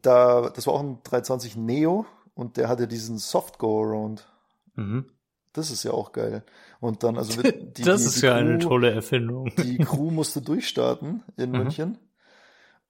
Da, 0.02 0.50
das 0.50 0.68
war 0.68 0.74
auch 0.76 0.82
ein 0.82 1.00
320 1.04 1.56
Neo 1.58 2.06
und 2.36 2.58
der 2.58 2.68
hatte 2.70 2.88
diesen 2.88 3.18
Soft 3.18 3.58
Go-Around. 3.58 4.28
Mhm. 4.76 5.06
Das 5.54 5.72
ist 5.72 5.84
ja 5.84 5.92
auch 5.92 6.12
geil. 6.12 6.44
Und 6.80 7.04
dann, 7.04 7.18
also 7.18 7.42
die, 7.42 7.82
das 7.84 8.02
die, 8.02 8.08
ist 8.08 8.22
die 8.22 8.26
ja 8.26 8.36
eine 8.36 8.58
Crew- 8.58 8.68
tolle 8.68 8.92
Erfindung. 8.92 9.52
Die 9.58 9.78
Crew 9.78 10.12
musste 10.12 10.42
durchstarten 10.42 11.24
in 11.38 11.52
Mhm. 11.52 11.58
München. 11.58 11.98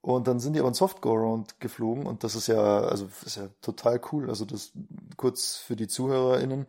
Und 0.06 0.28
dann 0.28 0.38
sind 0.38 0.52
die 0.52 0.60
aber 0.60 0.68
ein 0.70 0.74
Soft 0.74 1.00
Go-Around 1.02 1.58
geflogen 1.58 2.06
und 2.06 2.22
das 2.22 2.36
ist 2.36 2.46
ja, 2.46 2.78
also 2.80 3.08
ist 3.24 3.36
ja 3.38 3.48
total 3.60 4.00
cool. 4.12 4.28
Also 4.28 4.44
das 4.44 4.70
kurz 5.16 5.56
für 5.56 5.74
die 5.74 5.88
ZuhörerInnen. 5.88 6.66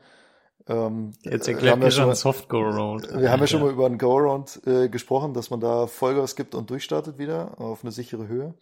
Ähm, 0.67 1.11
Jetzt 1.21 1.47
erklärt 1.47 1.77
mir 1.77 1.85
wir 1.85 1.91
schon 1.91 1.99
schon 2.01 2.07
mal- 2.09 2.15
Soft 2.15 2.49
Go 2.49 2.63
Around. 2.63 3.13
wir 3.13 3.29
haben 3.31 3.39
ja 3.39 3.45
schon 3.45 3.61
mal 3.61 3.69
über 3.71 3.85
einen 3.85 3.99
Go-Around 3.99 4.61
äh, 4.65 4.89
gesprochen, 4.89 5.35
dass 5.35 5.51
man 5.51 5.59
da 5.59 5.85
Vollgas 5.85 6.35
gibt 6.35 6.55
und 6.55 6.71
durchstartet 6.71 7.19
wieder 7.19 7.61
auf 7.61 7.83
eine 7.83 7.91
sichere 7.91 8.27
Höhe. 8.27 8.55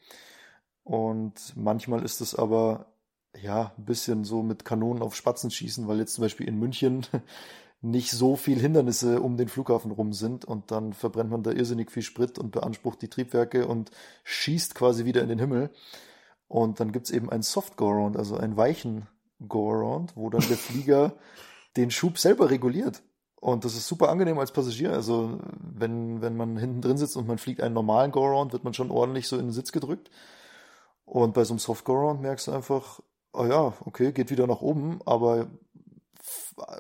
Und 0.84 1.34
manchmal 1.56 2.04
ist 2.04 2.20
es 2.20 2.36
aber 2.36 2.88
ja 3.42 3.72
ein 3.78 3.86
bisschen 3.86 4.26
so 4.26 4.44
mit 4.44 4.66
Kanonen 4.66 5.02
auf 5.02 5.16
Spatzen 5.16 5.52
schießen, 5.52 5.88
weil 5.88 6.00
jetzt 6.00 6.16
zum 6.16 6.22
Beispiel 6.24 6.50
in 6.50 6.60
München 6.60 7.06
nicht 7.82 8.12
so 8.12 8.36
viel 8.36 8.60
Hindernisse 8.60 9.22
um 9.22 9.38
den 9.38 9.48
Flughafen 9.48 9.92
rum 9.92 10.14
sind 10.14 10.46
und 10.46 10.72
dann 10.72 10.94
verbrennt 10.94 11.30
man 11.30 11.44
da 11.44 11.52
irrsinnig 11.52 11.92
viel 11.92 12.04
Sprit 12.04 12.40
und 12.40 12.52
beansprucht 12.52 13.02
die 13.02 13.10
Triebwerke 13.10 13.68
und 13.68 13.92
schießt 14.24 14.76
quasi 14.76 15.06
wieder 15.06 15.22
in 15.22 15.30
den 15.30 15.40
Himmel. 15.40 15.70
Und 16.48 16.80
dann 16.80 16.92
gibt's 16.92 17.12
eben 17.12 17.30
einen 17.30 17.44
Soft 17.44 17.78
Go-Around, 17.78 18.18
also 18.18 18.38
einen 18.38 18.58
weichen 18.58 19.08
Go-Around, 19.48 20.16
wo 20.16 20.30
dann 20.30 20.48
der 20.48 20.58
Flieger 20.58 21.14
den 21.78 21.92
Schub 21.92 22.18
selber 22.18 22.50
reguliert. 22.50 23.04
Und 23.36 23.66
das 23.66 23.76
ist 23.76 23.88
super 23.88 24.10
angenehm 24.10 24.40
als 24.40 24.52
Passagier. 24.52 24.92
Also 24.92 25.40
wenn, 25.60 26.22
wenn 26.22 26.36
man 26.36 26.58
hinten 26.58 26.82
drin 26.82 26.98
sitzt 26.98 27.18
und 27.18 27.28
man 27.28 27.38
fliegt 27.38 27.62
einen 27.62 27.76
normalen 27.76 28.12
Go-Around, 28.12 28.54
wird 28.54 28.64
man 28.64 28.74
schon 28.74 28.90
ordentlich 28.90 29.28
so 29.28 29.38
in 29.38 29.48
den 29.48 29.52
Sitz 29.52 29.72
gedrückt. 29.72 30.10
Und 31.06 31.34
bei 31.36 31.44
so 31.44 31.54
einem 31.54 31.60
Soft 31.60 31.86
Go-Around 31.86 32.22
merkst 32.22 32.48
du 32.48 32.52
einfach, 32.52 33.02
oh 33.34 33.46
ja, 33.46 33.74
okay, 33.86 34.12
geht 34.12 34.32
wieder 34.32 34.48
nach 34.48 34.62
oben, 34.62 35.00
aber 35.06 35.48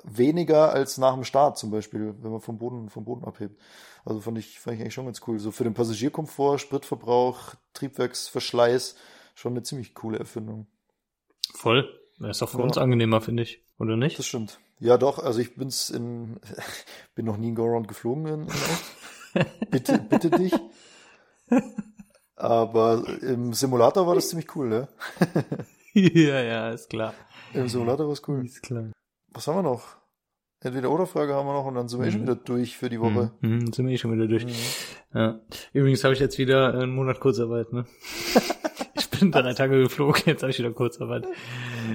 weniger 0.04 0.72
als 0.72 0.98
nach 0.98 1.14
dem 1.14 1.24
Start 1.24 1.58
zum 1.58 1.72
Beispiel, 1.72 2.16
wenn 2.22 2.32
man 2.32 2.42
vom 2.42 2.58
Boden, 2.58 2.90
vom 2.90 3.06
Boden 3.06 3.24
abhebt. 3.26 3.60
Also 4.04 4.22
fand 4.22 4.38
ich, 4.38 4.60
fand 4.60 4.76
ich 4.76 4.82
eigentlich 4.82 4.94
schon 4.94 5.06
ganz 5.06 5.22
cool. 5.28 5.40
So 5.40 5.52
für 5.52 5.64
den 5.64 5.74
Passagierkomfort, 5.74 6.60
Spritverbrauch, 6.60 7.56
Triebwerksverschleiß, 7.74 8.96
schon 9.36 9.54
eine 9.54 9.64
ziemlich 9.64 9.94
coole 9.94 10.20
Erfindung. 10.20 10.68
Voll. 11.54 11.88
Das 12.20 12.32
ist 12.32 12.42
doch 12.42 12.50
für 12.50 12.60
Ja. 12.60 12.64
uns 12.64 12.78
angenehmer, 12.78 13.20
finde 13.22 13.44
ich. 13.44 13.62
Oder 13.78 13.98
nicht? 13.98 14.18
Das 14.18 14.26
stimmt. 14.26 14.60
Ja, 14.80 14.98
doch, 14.98 15.20
also 15.20 15.40
ich 15.40 15.56
bin's 15.56 15.90
in, 15.90 16.40
bin 17.16 17.26
noch 17.26 17.38
nie 17.38 17.50
in 17.50 17.56
Go-Around 17.56 17.88
geflogen 17.88 18.26
in, 18.28 18.42
in 18.48 19.46
bitte, 19.72 19.98
bitte 20.00 20.30
dich. 20.30 20.54
Aber 22.36 23.04
im 23.22 23.54
Simulator 23.54 24.08
war 24.08 24.16
das 24.16 24.30
ziemlich 24.30 24.56
cool, 24.56 24.68
ne? 24.70 24.88
ja, 25.94 26.42
ja, 26.42 26.72
ist 26.72 26.90
klar. 26.90 27.14
Im 27.54 27.68
Simulator 27.70 28.06
war 28.08 28.14
es 28.14 28.22
cool. 28.28 28.46
Ist 28.46 28.62
klar. 28.62 28.92
Was 29.36 29.48
haben 29.48 29.58
wir 29.58 29.64
noch? 29.64 29.84
Entweder 30.62 30.90
oder 30.90 31.06
Frage 31.06 31.36
haben 31.36 31.46
wir 31.46 31.54
noch 31.54 31.66
und 31.66 31.76
dann 31.76 31.88
sind 31.90 32.00
wir 32.00 32.08
eh 32.08 32.12
schon 32.12 32.22
Mhm. 32.22 32.26
wieder 32.26 32.36
durch 32.38 32.78
für 32.78 32.90
die 32.90 33.00
Woche. 33.00 33.32
Mhm, 33.42 33.50
mhm, 33.58 33.74
sind 33.74 33.86
wir 33.86 33.94
eh 33.94 33.98
schon 33.98 34.14
wieder 34.14 34.28
durch. 34.28 34.46
Mhm. 34.46 34.52
Ja. 35.14 35.40
Übrigens 35.74 36.04
habe 36.04 36.14
ich 36.14 36.20
jetzt 36.20 36.38
wieder 36.38 36.74
einen 36.74 36.96
Monat 36.96 37.20
Kurzarbeit, 37.20 37.72
ne? 37.74 37.86
ich 38.96 39.10
bin 39.10 39.32
drei 39.32 39.54
Tage 39.54 39.82
geflogen, 39.84 40.24
jetzt 40.26 40.42
habe 40.42 40.52
ich 40.52 40.58
wieder 40.60 40.72
Kurzarbeit. 40.72 41.28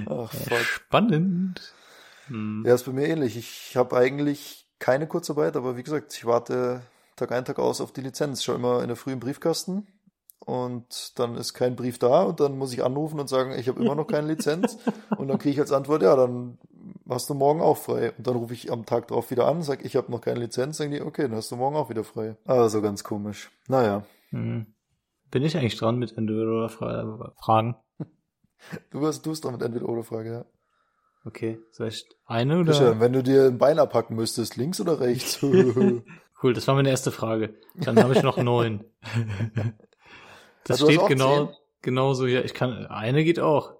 Ach, 0.07 0.31
fuck. 0.31 0.59
Spannend. 0.59 1.73
Hm. 2.27 2.63
Ja, 2.65 2.75
ist 2.75 2.85
bei 2.85 2.91
mir 2.93 3.07
ähnlich. 3.07 3.35
Ich 3.35 3.75
habe 3.75 3.97
eigentlich 3.97 4.67
keine 4.79 5.07
Kurzarbeit, 5.07 5.57
aber 5.57 5.75
wie 5.75 5.83
gesagt, 5.83 6.13
ich 6.15 6.25
warte 6.25 6.81
Tag 7.15 7.31
ein, 7.31 7.43
Tag 7.43 7.59
aus 7.59 7.81
auf 7.81 7.91
die 7.91 8.01
Lizenz. 8.01 8.43
Schau 8.43 8.53
immer 8.53 8.81
in 8.81 8.87
der 8.87 8.95
frühen 8.95 9.19
Briefkasten 9.19 9.87
und 10.39 11.19
dann 11.19 11.35
ist 11.35 11.53
kein 11.53 11.75
Brief 11.75 11.99
da 11.99 12.23
und 12.23 12.39
dann 12.39 12.57
muss 12.57 12.73
ich 12.73 12.83
anrufen 12.83 13.19
und 13.19 13.27
sagen, 13.27 13.51
ich 13.59 13.67
habe 13.67 13.83
immer 13.83 13.95
noch 13.95 14.07
keine 14.07 14.27
Lizenz 14.27 14.77
und 15.17 15.27
dann 15.27 15.37
kriege 15.39 15.53
ich 15.53 15.59
als 15.59 15.71
Antwort, 15.71 16.01
ja, 16.03 16.15
dann 16.15 16.57
hast 17.09 17.29
du 17.29 17.33
morgen 17.33 17.61
auch 17.61 17.77
frei. 17.77 18.11
Und 18.17 18.27
dann 18.27 18.35
rufe 18.35 18.53
ich 18.53 18.71
am 18.71 18.85
Tag 18.85 19.07
drauf 19.07 19.31
wieder 19.31 19.47
an, 19.47 19.61
sage, 19.61 19.85
ich 19.85 19.95
habe 19.95 20.11
noch 20.11 20.21
keine 20.21 20.39
Lizenz, 20.39 20.77
sagen 20.77 20.91
die, 20.91 21.01
okay, 21.01 21.23
dann 21.23 21.35
hast 21.35 21.51
du 21.51 21.55
morgen 21.55 21.75
auch 21.75 21.89
wieder 21.89 22.03
frei. 22.03 22.37
Also 22.45 22.81
ganz 22.81 23.03
komisch. 23.03 23.49
Naja. 23.67 24.03
Hm. 24.29 24.67
Bin 25.29 25.43
ich 25.43 25.57
eigentlich 25.57 25.77
dran 25.77 25.97
mit 25.97 26.17
Entweder 26.17 26.41
oder 26.43 26.69
Fra 26.69 27.33
Fragen? 27.41 27.75
Du 28.91 29.01
bist, 29.01 29.25
du 29.25 29.31
bist 29.31 29.43
dran 29.43 29.53
mit 29.53 29.61
Entweder 29.61 29.87
oder 29.89 30.03
Frage, 30.03 30.31
ja. 30.31 30.45
Okay, 31.23 31.59
soll 31.71 31.87
ich 31.89 32.05
eine 32.25 32.59
oder? 32.59 32.73
Fischer, 32.73 32.99
wenn 32.99 33.13
du 33.13 33.21
dir 33.21 33.45
ein 33.45 33.57
Bein 33.59 33.77
abhacken 33.79 34.15
müsstest, 34.15 34.55
links 34.57 34.81
oder 34.81 34.99
rechts? 34.99 35.41
cool, 35.43 36.53
das 36.53 36.67
war 36.67 36.75
meine 36.75 36.89
erste 36.89 37.11
Frage. 37.11 37.55
Dann 37.75 38.01
habe 38.01 38.13
ich 38.13 38.23
noch 38.23 38.37
neun. 38.37 38.83
Das 40.63 40.79
Also 40.79 40.91
steht 40.91 41.07
genau, 41.07 41.47
zehn? 41.47 41.55
genau 41.81 42.13
so 42.13 42.27
hier. 42.27 42.45
Ich 42.45 42.53
kann, 42.53 42.85
eine 42.85 43.23
geht 43.23 43.39
auch. 43.39 43.73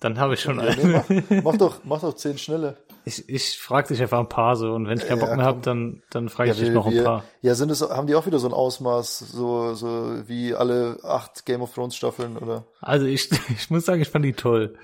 Dann 0.00 0.18
habe 0.18 0.34
ich 0.34 0.40
schon 0.40 0.58
Ja, 0.58 0.64
eine. 0.66 1.04
nee, 1.08 1.22
mach, 1.28 1.42
mach 1.44 1.56
doch, 1.58 1.80
mach 1.84 2.00
doch 2.00 2.14
zehn 2.14 2.38
schnelle. 2.38 2.78
Ich, 3.04 3.28
ich 3.28 3.58
frage 3.58 3.88
dich 3.88 4.00
einfach 4.00 4.18
ein 4.18 4.28
paar 4.28 4.56
so 4.56 4.72
und 4.72 4.86
wenn 4.88 4.98
ich 4.98 5.06
keinen 5.06 5.18
Ja, 5.20 5.26
Bock 5.26 5.36
mehr 5.36 5.44
komm. 5.46 5.54
habe, 5.56 5.60
dann, 5.62 6.02
dann 6.10 6.28
frage 6.28 6.50
ich 6.50 6.56
Ja, 6.56 6.60
dich 6.64 6.70
wir- 6.70 6.74
noch 6.74 6.86
ein 6.86 6.92
wir- 6.94 7.04
paar. 7.04 7.24
Ja, 7.42 7.54
sind 7.54 7.70
es, 7.70 7.82
haben 7.82 8.06
die 8.06 8.14
auch 8.14 8.26
wieder 8.26 8.38
so 8.38 8.46
ein 8.48 8.54
Ausmaß, 8.54 9.18
so, 9.20 9.74
so 9.74 10.26
wie 10.26 10.54
alle 10.54 10.98
acht 11.02 11.44
Game 11.46 11.60
of 11.62 11.74
Thrones 11.74 11.96
Staffeln, 11.96 12.36
oder? 12.38 12.66
Also 12.80 13.06
ich, 13.06 13.30
ich 13.50 13.70
muss 13.70 13.84
sagen, 13.84 14.00
ich 14.02 14.08
fand 14.08 14.24
die 14.24 14.32
toll. 14.32 14.78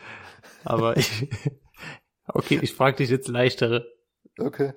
Aber 0.65 0.97
ich, 0.97 1.29
okay, 2.29 2.59
ich 2.63 2.75
frage 2.75 2.97
dich 2.99 3.11
jetzt 3.11 3.29
leichtere. 3.29 3.87
Okay. 4.39 4.73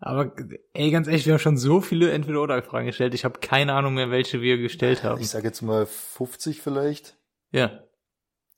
Aber 0.00 0.32
ey, 0.72 0.90
ganz 0.90 1.06
ehrlich, 1.08 1.26
wir 1.26 1.34
haben 1.34 1.40
schon 1.40 1.58
so 1.58 1.80
viele 1.80 2.10
Entweder-Oder-Fragen 2.10 2.86
gestellt. 2.86 3.12
Ich 3.14 3.24
habe 3.24 3.38
keine 3.38 3.74
Ahnung 3.74 3.94
mehr, 3.94 4.10
welche 4.10 4.40
wir 4.40 4.56
gestellt 4.56 5.04
haben. 5.04 5.20
Ich 5.20 5.28
sag 5.28 5.44
jetzt 5.44 5.60
mal 5.60 5.84
50 5.86 6.62
vielleicht. 6.62 7.16
Ja. 7.52 7.80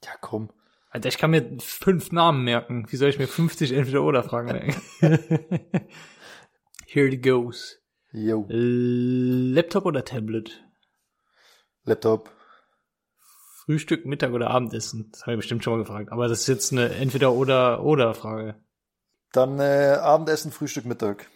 Ja, 0.05 0.11
komm. 0.21 0.51
Alter, 0.93 1.09
ich 1.09 1.17
kann 1.17 1.31
mir 1.31 1.57
fünf 1.59 2.13
Namen 2.13 2.45
merken. 2.45 2.85
Wie 2.91 2.97
soll 2.97 3.09
ich 3.09 3.19
mir 3.19 3.27
50 3.27 3.73
Entweder-Oder-Fragen 3.73 4.53
merken? 4.53 4.75
Here 6.87 7.09
it 7.09 7.23
goes. 7.23 7.79
Yo. 8.13 8.45
Laptop 8.51 9.87
oder 9.87 10.05
Tablet? 10.05 10.63
Laptop. 11.85 12.31
Frühstück, 13.65 14.05
Mittag 14.05 14.33
oder 14.33 14.51
Abendessen? 14.51 15.09
Das 15.13 15.23
habe 15.23 15.33
ich 15.33 15.39
bestimmt 15.39 15.65
schon 15.65 15.73
mal 15.73 15.79
gefragt. 15.79 16.13
Aber 16.13 16.29
das 16.29 16.41
ist 16.41 16.49
jetzt 16.49 16.73
eine 16.73 16.91
Entweder-Oder-Oder-Frage. 16.91 18.57
Dann 19.33 19.61
äh, 19.61 19.97
Abendessen, 19.99 20.53
Frühstück, 20.53 20.85
Mittag. 20.85 21.31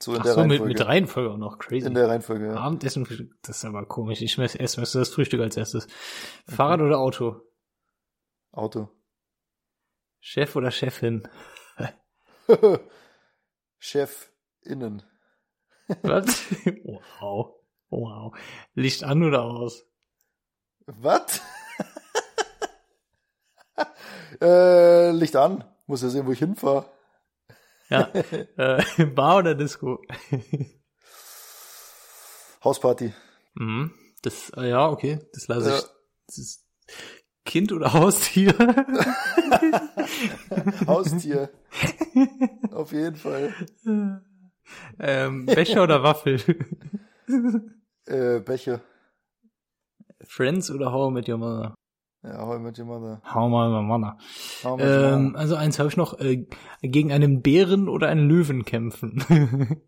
So 0.00 0.14
in 0.14 0.20
Ach 0.20 0.22
der 0.22 0.32
so, 0.32 0.40
mit, 0.40 0.52
Reihenfolge. 0.52 0.72
mit 0.72 0.86
Reihenfolge 0.86 1.30
auch 1.32 1.36
noch. 1.36 1.58
Crazy. 1.58 1.86
In 1.86 1.92
der 1.92 2.08
Reihenfolge, 2.08 2.46
ja. 2.46 2.54
Abendessen, 2.54 3.04
Frühstück. 3.04 3.34
Das 3.42 3.58
ist 3.58 3.64
aber 3.66 3.84
komisch. 3.84 4.22
Ich 4.22 4.38
esse 4.38 4.56
erst 4.56 4.94
das 4.94 5.10
Frühstück 5.10 5.42
als 5.42 5.58
erstes. 5.58 5.86
Fahrrad 6.46 6.80
oder 6.80 6.98
Auto? 6.98 7.42
Auto. 8.58 8.88
Chef 10.20 10.56
oder 10.56 10.70
Chefin? 10.70 11.28
Chef 13.78 14.32
innen. 14.62 15.02
Was? 16.02 16.44
wow. 16.84 17.54
Wow. 17.90 18.36
Licht 18.74 19.04
an 19.04 19.22
oder 19.22 19.42
aus? 19.44 19.86
Was? 20.86 21.40
äh, 24.40 25.10
Licht 25.12 25.36
an. 25.36 25.64
Muss 25.86 26.02
ja 26.02 26.08
sehen, 26.08 26.26
wo 26.26 26.32
ich 26.32 26.40
hinfahre. 26.40 26.90
Ja. 27.88 28.10
äh, 28.12 29.06
Bar 29.06 29.38
oder 29.38 29.54
Disco? 29.54 30.02
Hausparty. 32.62 33.14
mhm. 33.54 33.94
Das, 34.22 34.50
äh, 34.56 34.68
ja, 34.70 34.88
okay. 34.88 35.20
Das 35.32 35.46
lasse 35.46 35.70
Ja. 35.70 35.78
ich. 35.78 35.84
Das 36.26 36.38
ist 36.38 36.66
kind 37.48 37.72
oder 37.72 37.92
Haustier? 37.92 38.54
Haustier. 40.86 41.50
Auf 42.70 42.92
jeden 42.92 43.16
Fall. 43.16 43.52
ähm, 45.00 45.46
Becher 45.46 45.82
oder 45.82 46.02
Waffel? 46.02 46.40
Äh, 48.06 48.40
Becher. 48.40 48.80
Friends 50.24 50.70
oder 50.70 50.92
How 50.92 51.10
I 51.10 51.14
Met 51.14 51.28
Your 51.28 51.38
Mother? 51.38 51.74
Ja, 52.22 52.38
hau 52.38 52.58
mit 52.58 52.76
jemandem. 52.76 53.18
How 53.32 53.46
I 53.46 53.50
Met 53.50 53.70
Your 53.70 53.82
Mother. 53.82 54.16
Mit 54.76 54.84
Ähm, 54.84 55.36
also 55.36 55.54
eins 55.54 55.78
habe 55.78 55.88
ich 55.88 55.96
noch. 55.96 56.18
Äh, 56.18 56.46
gegen 56.82 57.12
einen 57.12 57.42
Bären 57.42 57.88
oder 57.88 58.08
einen 58.08 58.28
Löwen 58.28 58.64
kämpfen? 58.64 59.24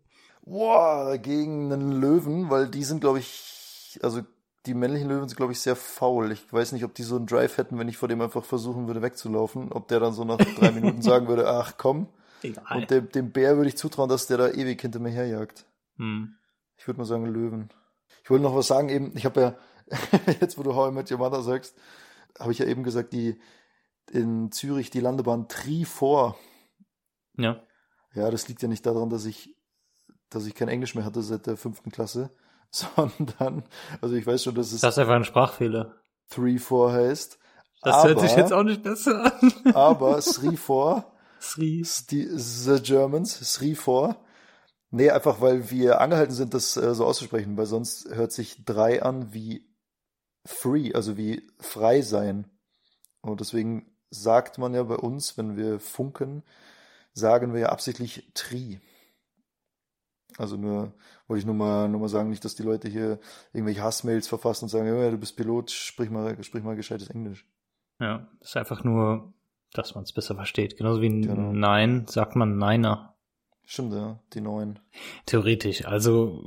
Boah, 0.45 1.17
gegen 1.17 1.71
einen 1.71 2.01
Löwen, 2.01 2.49
weil 2.49 2.69
die 2.69 2.83
sind, 2.83 3.01
glaube 3.01 3.19
ich, 3.19 3.99
also 4.01 4.21
die 4.65 4.73
männlichen 4.73 5.09
Löwen 5.09 5.27
sind, 5.27 5.37
glaube 5.37 5.53
ich, 5.53 5.59
sehr 5.59 5.75
faul. 5.75 6.31
Ich 6.31 6.51
weiß 6.51 6.71
nicht, 6.73 6.83
ob 6.83 6.93
die 6.93 7.03
so 7.03 7.15
einen 7.15 7.25
Drive 7.25 7.57
hätten, 7.57 7.79
wenn 7.79 7.87
ich 7.87 7.97
vor 7.97 8.07
dem 8.07 8.21
einfach 8.21 8.43
versuchen 8.43 8.87
würde 8.87 9.01
wegzulaufen. 9.01 9.71
Ob 9.71 9.87
der 9.87 9.99
dann 9.99 10.13
so 10.13 10.23
nach 10.23 10.37
drei 10.37 10.71
Minuten 10.71 11.01
sagen 11.01 11.27
würde, 11.27 11.49
ach 11.49 11.77
komm. 11.77 12.07
Egal. 12.43 12.77
Und 12.77 12.91
dem, 12.91 13.09
dem 13.09 13.31
Bär 13.31 13.57
würde 13.57 13.69
ich 13.69 13.77
zutrauen, 13.77 14.09
dass 14.09 14.27
der 14.27 14.37
da 14.37 14.49
ewig 14.49 14.81
hinter 14.81 14.99
mir 14.99 15.09
herjagt. 15.09 15.65
Hm. 15.97 16.35
Ich 16.77 16.87
würde 16.87 16.99
mal 16.99 17.05
sagen 17.05 17.25
Löwen. 17.25 17.69
Ich 18.23 18.29
wollte 18.29 18.43
noch 18.43 18.55
was 18.55 18.67
sagen 18.67 18.89
eben. 18.89 19.15
Ich 19.15 19.25
habe 19.25 19.41
ja, 19.41 19.55
jetzt 20.39 20.57
wo 20.57 20.63
du 20.63 20.75
How 20.75 20.91
I 20.91 20.93
Met 20.93 21.11
Your 21.11 21.17
Mother 21.17 21.41
sagst, 21.41 21.75
habe 22.39 22.51
ich 22.51 22.59
ja 22.59 22.65
eben 22.65 22.83
gesagt, 22.83 23.13
die 23.13 23.39
in 24.11 24.51
Zürich 24.51 24.89
die 24.89 24.99
Landebahn 24.99 25.47
Trifort. 25.47 26.35
Ja. 27.37 27.63
Ja, 28.13 28.29
das 28.29 28.47
liegt 28.47 28.61
ja 28.61 28.67
nicht 28.67 28.85
daran, 28.85 29.09
dass 29.09 29.25
ich, 29.25 29.55
dass 30.29 30.45
ich 30.45 30.53
kein 30.53 30.67
Englisch 30.67 30.95
mehr 30.95 31.05
hatte 31.05 31.21
seit 31.21 31.47
der 31.47 31.57
fünften 31.57 31.91
Klasse, 31.91 32.29
sondern, 33.17 33.63
also 34.01 34.15
ich 34.15 34.25
weiß 34.25 34.43
schon, 34.43 34.55
dass 34.55 34.71
es 34.71 34.81
Das 34.81 34.95
ist 34.95 34.99
einfach 34.99 35.15
ein 35.15 35.25
Sprachfehler. 35.25 35.95
Trifort 36.29 36.93
heißt. 36.93 37.37
Das 37.83 37.95
aber, 37.95 38.09
hört 38.09 38.19
sich 38.21 38.35
jetzt 38.35 38.53
auch 38.53 38.63
nicht 38.63 38.83
besser 38.83 39.33
an. 39.41 39.53
aber 39.73 40.21
Srifor, 40.21 41.11
Sri. 41.39 41.85
die, 42.09 42.27
the 42.37 42.81
Germans, 42.81 43.33
Srifor. 43.53 44.23
Nee, 44.91 45.09
einfach 45.09 45.41
weil 45.41 45.69
wir 45.71 46.01
angehalten 46.01 46.35
sind, 46.35 46.53
das 46.53 46.77
äh, 46.77 46.93
so 46.93 47.05
auszusprechen, 47.05 47.57
weil 47.57 47.65
sonst 47.65 48.09
hört 48.09 48.31
sich 48.31 48.65
drei 48.65 49.01
an 49.01 49.33
wie 49.33 49.67
free, 50.45 50.93
also 50.93 51.17
wie 51.17 51.47
frei 51.59 52.01
sein. 52.01 52.49
Und 53.21 53.39
deswegen 53.39 53.91
sagt 54.09 54.57
man 54.57 54.73
ja 54.73 54.83
bei 54.83 54.95
uns, 54.95 55.37
wenn 55.37 55.55
wir 55.55 55.79
funken, 55.79 56.43
sagen 57.13 57.53
wir 57.53 57.61
ja 57.61 57.69
absichtlich 57.69 58.31
tri. 58.33 58.79
Also 60.37 60.57
nur, 60.57 60.93
wollte 61.27 61.39
ich 61.39 61.45
nur 61.45 61.55
mal, 61.55 61.87
nur 61.89 61.99
mal 61.99 62.07
sagen, 62.09 62.29
nicht, 62.29 62.43
dass 62.45 62.55
die 62.55 62.63
Leute 62.63 62.87
hier 62.87 63.19
irgendwelche 63.53 63.83
Hassmails 63.83 64.27
verfassen 64.27 64.65
und 64.65 64.69
sagen, 64.69 64.87
ja, 64.87 65.11
du 65.11 65.17
bist 65.17 65.35
Pilot, 65.35 65.71
sprich 65.71 66.09
mal, 66.09 66.41
sprich 66.43 66.63
mal 66.63 66.75
gescheites 66.75 67.09
Englisch. 67.09 67.45
Ja, 67.99 68.27
ist 68.39 68.57
einfach 68.57 68.83
nur, 68.83 69.33
dass 69.73 69.93
man 69.95 70.03
es 70.03 70.13
besser 70.13 70.35
versteht. 70.35 70.77
Genauso 70.77 71.01
wie 71.01 71.09
ein 71.09 71.21
Genau. 71.21 71.51
Nein 71.53 72.05
sagt 72.07 72.35
man 72.35 72.57
Neiner. 72.57 73.15
Stimmt, 73.65 73.93
ja, 73.93 74.19
die 74.33 74.41
neuen. 74.41 74.79
Theoretisch. 75.25 75.85
Also, 75.85 76.43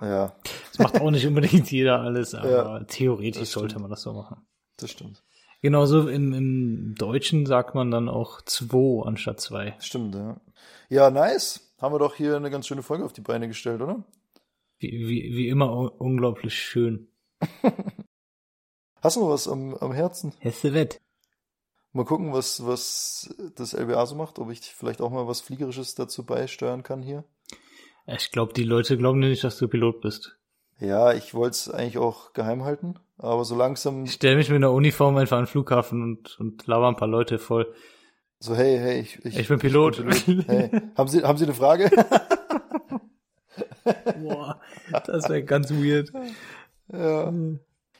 Ja, 0.00 0.34
das 0.70 0.78
macht 0.78 1.00
auch 1.00 1.10
nicht 1.10 1.26
unbedingt 1.26 1.70
jeder 1.70 2.00
alles, 2.00 2.34
aber 2.34 2.50
Ja, 2.50 2.84
theoretisch 2.84 3.48
sollte 3.50 3.78
man 3.78 3.90
das 3.90 4.02
so 4.02 4.12
machen. 4.12 4.46
das 4.76 4.90
stimmt. 4.90 5.22
Genauso 5.62 6.08
im, 6.08 6.34
im 6.34 6.94
Deutschen 6.98 7.46
sagt 7.46 7.74
man 7.74 7.90
dann 7.90 8.10
auch 8.10 8.42
zwei 8.42 9.02
anstatt 9.06 9.40
zwei. 9.40 9.74
Stimmt, 9.78 10.14
ja. 10.14 10.38
Ja, 10.90 11.10
nice. 11.10 11.73
Haben 11.84 11.94
wir 11.94 11.98
doch 11.98 12.14
hier 12.14 12.34
eine 12.34 12.50
ganz 12.50 12.66
schöne 12.66 12.82
Folge 12.82 13.04
auf 13.04 13.12
die 13.12 13.20
Beine 13.20 13.46
gestellt, 13.46 13.82
oder? 13.82 14.02
Wie, 14.78 14.90
wie, 15.06 15.36
wie 15.36 15.48
immer 15.48 15.70
un- 15.70 15.88
unglaublich 15.90 16.54
schön. 16.54 17.08
Hast 19.02 19.16
du 19.16 19.20
noch 19.20 19.28
was 19.28 19.46
am, 19.48 19.74
am 19.74 19.92
Herzen? 19.92 20.32
Hesse 20.38 20.72
Wett. 20.72 20.98
Mal 21.92 22.06
gucken, 22.06 22.32
was, 22.32 22.64
was 22.66 23.34
das 23.54 23.74
LBA 23.74 24.06
so 24.06 24.14
macht, 24.14 24.38
ob 24.38 24.50
ich 24.50 24.60
vielleicht 24.60 25.02
auch 25.02 25.10
mal 25.10 25.28
was 25.28 25.42
Fliegerisches 25.42 25.94
dazu 25.94 26.24
beisteuern 26.24 26.82
kann 26.82 27.02
hier. 27.02 27.24
Ich 28.06 28.30
glaube, 28.32 28.54
die 28.54 28.64
Leute 28.64 28.96
glauben 28.96 29.20
dir 29.20 29.28
nicht, 29.28 29.44
dass 29.44 29.58
du 29.58 29.68
Pilot 29.68 30.00
bist. 30.00 30.38
Ja, 30.80 31.12
ich 31.12 31.34
wollte 31.34 31.50
es 31.50 31.70
eigentlich 31.70 31.98
auch 31.98 32.32
geheim 32.32 32.64
halten, 32.64 32.94
aber 33.18 33.44
so 33.44 33.54
langsam 33.54 34.04
Ich 34.04 34.12
stelle 34.14 34.36
mich 34.36 34.48
mit 34.48 34.56
einer 34.56 34.72
Uniform 34.72 35.18
einfach 35.18 35.36
an 35.36 35.44
den 35.44 35.50
Flughafen 35.50 36.02
und, 36.02 36.40
und 36.40 36.66
laber 36.66 36.88
ein 36.88 36.96
paar 36.96 37.08
Leute 37.08 37.38
voll. 37.38 37.74
So, 38.44 38.54
hey, 38.54 38.78
hey, 38.78 39.00
ich, 39.00 39.24
Ich 39.24 39.48
bin 39.48 39.58
Pilot. 39.58 40.04
Hey, 40.46 40.70
haben 40.96 41.08
Sie, 41.08 41.22
haben 41.22 41.38
Sie 41.38 41.44
eine 41.44 41.54
Frage? 41.54 41.90
Boah, 44.20 44.60
das 45.06 45.28
wäre 45.30 45.42
ganz 45.44 45.70
weird. 45.70 46.10
ja. 46.92 47.32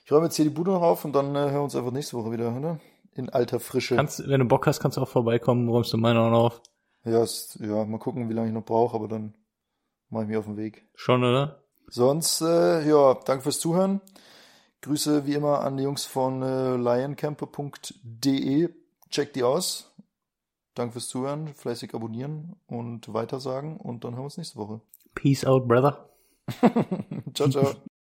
Ich 0.05 0.13
räume 0.13 0.27
jetzt 0.27 0.37
hier 0.37 0.45
die 0.45 0.51
Bude 0.51 0.71
noch 0.73 0.83
auf 0.83 1.07
und 1.07 1.15
dann 1.15 1.35
äh, 1.35 1.39
hören 1.39 1.55
wir 1.55 1.63
uns 1.63 1.75
einfach 1.75 1.93
nächste 1.93 2.19
Woche 2.19 2.31
wieder, 2.31 2.55
oder? 2.55 2.79
In 3.15 3.31
alter 3.31 3.59
Frische. 3.59 3.97
Kannst, 3.97 4.29
wenn 4.29 4.41
du 4.41 4.47
Bock 4.47 4.67
hast, 4.67 4.81
kannst 4.81 4.99
du 4.99 5.01
auch 5.01 5.09
vorbeikommen, 5.09 5.67
räumst 5.71 5.95
du 5.95 5.97
meine 5.97 6.21
auch 6.21 6.29
noch 6.31 6.45
auf. 6.45 6.61
ja, 7.05 7.23
ist, 7.23 7.59
ja, 7.61 7.87
mal 7.87 7.99
gucken, 7.99 8.29
wie 8.29 8.35
lange 8.35 8.49
ich 8.49 8.55
noch 8.55 8.65
brauche, 8.67 8.95
aber 8.97 9.09
dann 9.09 9.33
mache 10.11 10.25
ich 10.25 10.29
mich 10.29 10.37
auf 10.37 10.45
den 10.45 10.59
Weg. 10.59 10.87
Schon, 10.95 11.25
oder? 11.25 11.63
Sonst, 11.89 12.43
äh, 12.43 12.87
ja, 12.87 13.15
danke 13.25 13.45
fürs 13.45 13.61
Zuhören. 13.61 14.03
Grüße 14.83 15.25
wie 15.25 15.33
immer 15.33 15.61
an 15.61 15.79
die 15.79 15.85
Jungs 15.85 16.05
von 16.05 16.43
äh, 16.43 16.77
lioncamper.de. 16.77 18.69
Checkt 19.09 19.37
die 19.37 19.43
aus. 19.43 19.94
Danke 20.75 20.95
fürs 20.95 21.09
Zuhören, 21.09 21.55
fleißig 21.55 21.95
abonnieren 21.95 22.57
und 22.67 23.13
weitersagen 23.13 23.77
und 23.77 24.05
dann 24.05 24.13
hören 24.13 24.23
wir 24.23 24.25
uns 24.25 24.37
nächste 24.39 24.59
Woche. 24.59 24.81
Peace 25.15 25.45
out, 25.45 25.69
brother. 25.69 26.09
ciao, 27.35 27.49
ciao. 27.49 27.75